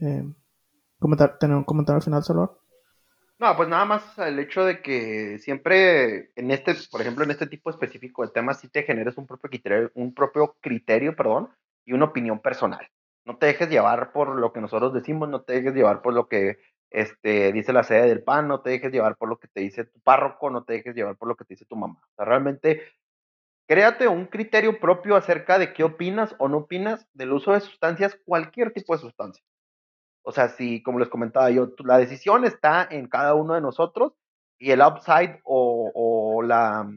Eh, 0.00 0.24
comentar, 0.98 1.38
tener 1.38 1.56
un 1.56 1.64
comentario 1.64 1.96
al 1.96 2.02
final, 2.02 2.24
Salvador. 2.24 2.60
No, 3.38 3.56
pues 3.56 3.68
nada 3.68 3.84
más 3.84 4.18
el 4.18 4.38
hecho 4.40 4.64
de 4.64 4.82
que 4.82 5.38
siempre 5.38 6.32
en 6.34 6.50
este, 6.50 6.74
por 6.90 7.00
ejemplo, 7.00 7.22
en 7.22 7.30
este 7.30 7.46
tipo 7.46 7.70
específico 7.70 8.26
de 8.26 8.32
temas, 8.32 8.58
sí 8.58 8.68
te 8.68 8.82
generes 8.82 9.16
un 9.16 9.28
propio 9.28 9.48
criterio, 9.48 9.92
un 9.94 10.12
propio 10.12 10.56
criterio, 10.60 11.14
perdón, 11.14 11.48
y 11.84 11.92
una 11.92 12.06
opinión 12.06 12.40
personal. 12.40 12.90
No 13.24 13.36
te 13.36 13.46
dejes 13.46 13.70
llevar 13.70 14.10
por 14.10 14.36
lo 14.36 14.52
que 14.52 14.60
nosotros 14.60 14.92
decimos, 14.92 15.28
no 15.28 15.42
te 15.42 15.52
dejes 15.52 15.74
llevar 15.74 16.02
por 16.02 16.14
lo 16.14 16.26
que 16.26 16.58
este, 16.90 17.52
dice 17.52 17.72
la 17.72 17.82
sede 17.82 18.08
del 18.08 18.22
PAN, 18.22 18.48
no 18.48 18.60
te 18.60 18.70
dejes 18.70 18.92
llevar 18.92 19.16
por 19.16 19.28
lo 19.28 19.38
que 19.38 19.48
te 19.48 19.60
dice 19.60 19.84
tu 19.84 20.00
párroco, 20.00 20.50
no 20.50 20.64
te 20.64 20.74
dejes 20.74 20.94
llevar 20.94 21.16
por 21.16 21.28
lo 21.28 21.36
que 21.36 21.44
te 21.44 21.54
dice 21.54 21.66
tu 21.66 21.76
mamá. 21.76 22.00
O 22.02 22.14
sea, 22.16 22.24
realmente 22.24 22.82
créate 23.66 24.08
un 24.08 24.26
criterio 24.26 24.80
propio 24.80 25.16
acerca 25.16 25.58
de 25.58 25.72
qué 25.74 25.84
opinas 25.84 26.34
o 26.38 26.48
no 26.48 26.58
opinas 26.58 27.06
del 27.12 27.32
uso 27.32 27.52
de 27.52 27.60
sustancias, 27.60 28.18
cualquier 28.24 28.72
tipo 28.72 28.94
de 28.94 29.00
sustancia. 29.00 29.44
O 30.22 30.32
sea, 30.32 30.48
si, 30.48 30.82
como 30.82 30.98
les 30.98 31.08
comentaba 31.08 31.50
yo, 31.50 31.70
la 31.84 31.98
decisión 31.98 32.44
está 32.44 32.86
en 32.90 33.08
cada 33.08 33.34
uno 33.34 33.54
de 33.54 33.60
nosotros 33.60 34.14
y 34.58 34.70
el 34.72 34.80
upside 34.80 35.40
o, 35.44 36.42
la, 36.44 36.90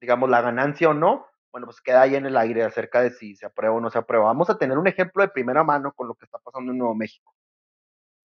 digamos, 0.00 0.28
la 0.30 0.40
ganancia 0.40 0.88
o 0.88 0.94
no, 0.94 1.26
bueno, 1.52 1.66
pues 1.66 1.80
queda 1.80 2.02
ahí 2.02 2.16
en 2.16 2.26
el 2.26 2.36
aire 2.36 2.64
acerca 2.64 3.00
de 3.00 3.10
si 3.10 3.36
se 3.36 3.46
aprueba 3.46 3.76
o 3.76 3.80
no 3.80 3.90
se 3.90 3.98
aprueba. 3.98 4.26
Vamos 4.26 4.50
a 4.50 4.58
tener 4.58 4.76
un 4.76 4.88
ejemplo 4.88 5.22
de 5.22 5.28
primera 5.28 5.62
mano 5.62 5.92
con 5.92 6.08
lo 6.08 6.14
que 6.14 6.24
está 6.24 6.38
pasando 6.38 6.72
en 6.72 6.78
Nuevo 6.78 6.94
México. 6.94 7.33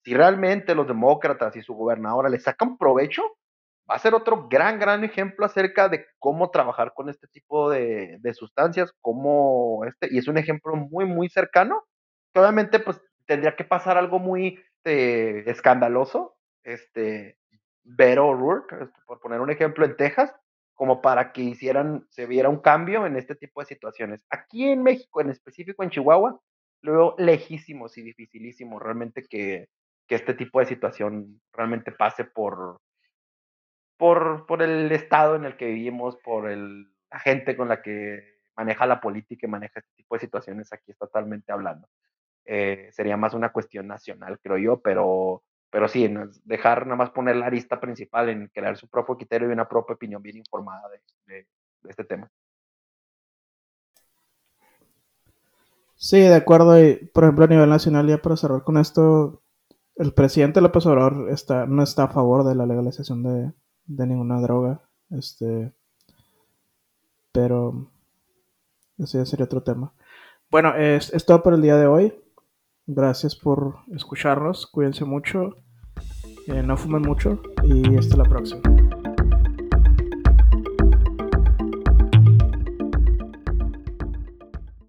Si 0.04 0.14
realmente 0.14 0.76
los 0.76 0.88
demócratas 0.88 1.56
y 1.56 1.62
su 1.62 1.74
gobernadora 1.74 2.30
le 2.30 2.40
sacan 2.40 2.78
provecho, 2.78 3.24
va 3.90 3.96
a 3.96 4.00
ser 4.00 4.14
otro 4.14 4.48
gran, 4.48 4.80
gran 4.80 5.04
ejemplo 5.04 5.46
acerca 5.46 5.90
de 5.90 6.06
cómo 6.20 6.52
trabajar 6.52 6.94
con 6.94 7.10
este 7.10 7.28
tipo 7.28 7.70
de, 7.70 8.18
de 8.20 8.34
sustancias, 8.34 8.94
cómo 9.02 9.84
este, 9.86 10.08
y 10.12 10.20
es 10.20 10.28
un 10.28 10.38
ejemplo 10.38 10.76
muy, 10.76 11.06
muy 11.06 11.28
cercano, 11.30 11.84
que 12.34 12.40
obviamente 12.40 12.80
pues 12.80 13.02
tendría 13.26 13.56
que 13.56 13.64
pasar 13.64 13.98
algo 13.98 14.20
muy 14.20 14.60
eh, 14.86 15.44
escandaloso, 15.48 16.36
este, 16.64 17.38
Beto 17.84 18.28
O'Rourke, 18.28 18.76
este, 18.84 19.02
por 19.06 19.20
poner 19.20 19.42
un 19.42 19.50
ejemplo, 19.50 19.86
en 19.86 19.96
Texas, 19.98 20.34
como 20.74 21.02
para 21.02 21.32
que 21.32 21.42
hicieran, 21.42 22.06
se 22.10 22.26
viera 22.26 22.50
un 22.50 22.62
cambio 22.62 23.06
en 23.06 23.18
este 23.18 23.36
tipo 23.36 23.60
de 23.60 23.68
situaciones. 23.68 24.24
Aquí 24.30 24.70
en 24.70 24.84
México, 24.84 25.20
en 25.20 25.30
específico 25.30 25.84
en 25.84 25.90
Chihuahua, 25.90 26.40
lo 26.82 26.92
veo 26.94 27.16
lejísimos 27.18 27.98
y 27.98 28.04
dificilísimo 28.04 28.80
realmente 28.80 29.26
que, 29.28 29.68
que 30.10 30.16
este 30.16 30.34
tipo 30.34 30.60
de 30.60 30.66
situación 30.66 31.40
realmente 31.54 31.92
pase 31.92 32.26
por, 32.26 32.82
por, 33.96 34.48
por 34.48 34.64
el 34.64 34.92
estado 34.92 35.36
en 35.36 35.46
el 35.46 35.56
que 35.56 35.68
vivimos, 35.68 36.18
por 36.18 36.50
el, 36.50 36.92
la 37.12 37.20
gente 37.20 37.56
con 37.56 37.70
la 37.70 37.84
que 37.84 38.40
maneja 38.58 38.88
la 38.88 39.00
política 39.00 39.46
y 39.46 39.50
maneja 39.50 39.80
este 39.80 39.94
tipo 39.96 40.16
de 40.16 40.22
situaciones 40.22 40.74
aquí 40.74 40.94
totalmente 40.96 41.52
hablando. 41.52 41.88
Eh, 42.44 42.90
sería 42.92 43.18
más 43.18 43.36
una 43.36 43.52
cuestión 43.52 43.86
nacional, 43.86 44.40
creo 44.42 44.58
yo, 44.58 44.82
pero, 44.82 45.44
pero 45.70 45.88
sí, 45.88 46.12
dejar 46.44 46.88
nada 46.88 46.96
más 46.96 47.12
poner 47.12 47.36
la 47.36 47.46
arista 47.46 47.80
principal 47.80 48.30
en 48.30 48.48
crear 48.48 48.76
su 48.78 48.90
propio 48.90 49.16
criterio 49.16 49.48
y 49.48 49.54
una 49.54 49.70
propia 49.70 49.94
opinión 49.94 50.24
bien 50.24 50.38
informada 50.38 50.90
de, 50.90 51.02
de, 51.28 51.48
este 51.88 52.04
tema. 52.04 52.28
Sí, 55.96 56.20
de 56.20 56.36
acuerdo. 56.36 56.84
Y, 56.84 56.96
por 57.14 57.26
ejemplo, 57.26 57.46
a 57.46 57.48
nivel 57.48 57.70
nacional, 57.70 58.08
ya 58.08 58.18
para 58.18 58.38
cerrar 58.38 58.64
con 58.64 58.78
esto, 58.78 59.44
el 60.00 60.14
presidente 60.14 60.62
López 60.62 60.86
Obrador 60.86 61.30
está, 61.30 61.66
no 61.66 61.84
está 61.84 62.06
a 62.06 62.08
favor 62.08 62.46
de 62.46 62.56
la 62.56 62.66
legalización 62.66 63.22
de, 63.22 63.52
de 63.86 64.08
ninguna 64.08 64.40
droga. 64.40 64.82
Este, 65.12 65.74
pero 67.34 67.92
ese 68.98 69.18
ya 69.18 69.26
sería 69.26 69.46
otro 69.46 69.62
tema. 69.62 69.94
Bueno, 70.50 70.74
es, 70.76 71.14
es 71.14 71.26
todo 71.26 71.44
por 71.44 71.54
el 71.54 71.62
día 71.62 71.76
de 71.76 71.86
hoy. 71.86 72.14
Gracias 72.88 73.36
por 73.36 73.80
escucharnos. 73.94 74.68
Cuídense 74.68 75.04
mucho. 75.04 75.58
Eh, 76.48 76.64
no 76.64 76.78
fumen 76.78 77.02
mucho. 77.02 77.42
Y 77.64 77.98
hasta 77.98 78.16
la 78.16 78.24
próxima. 78.24 78.62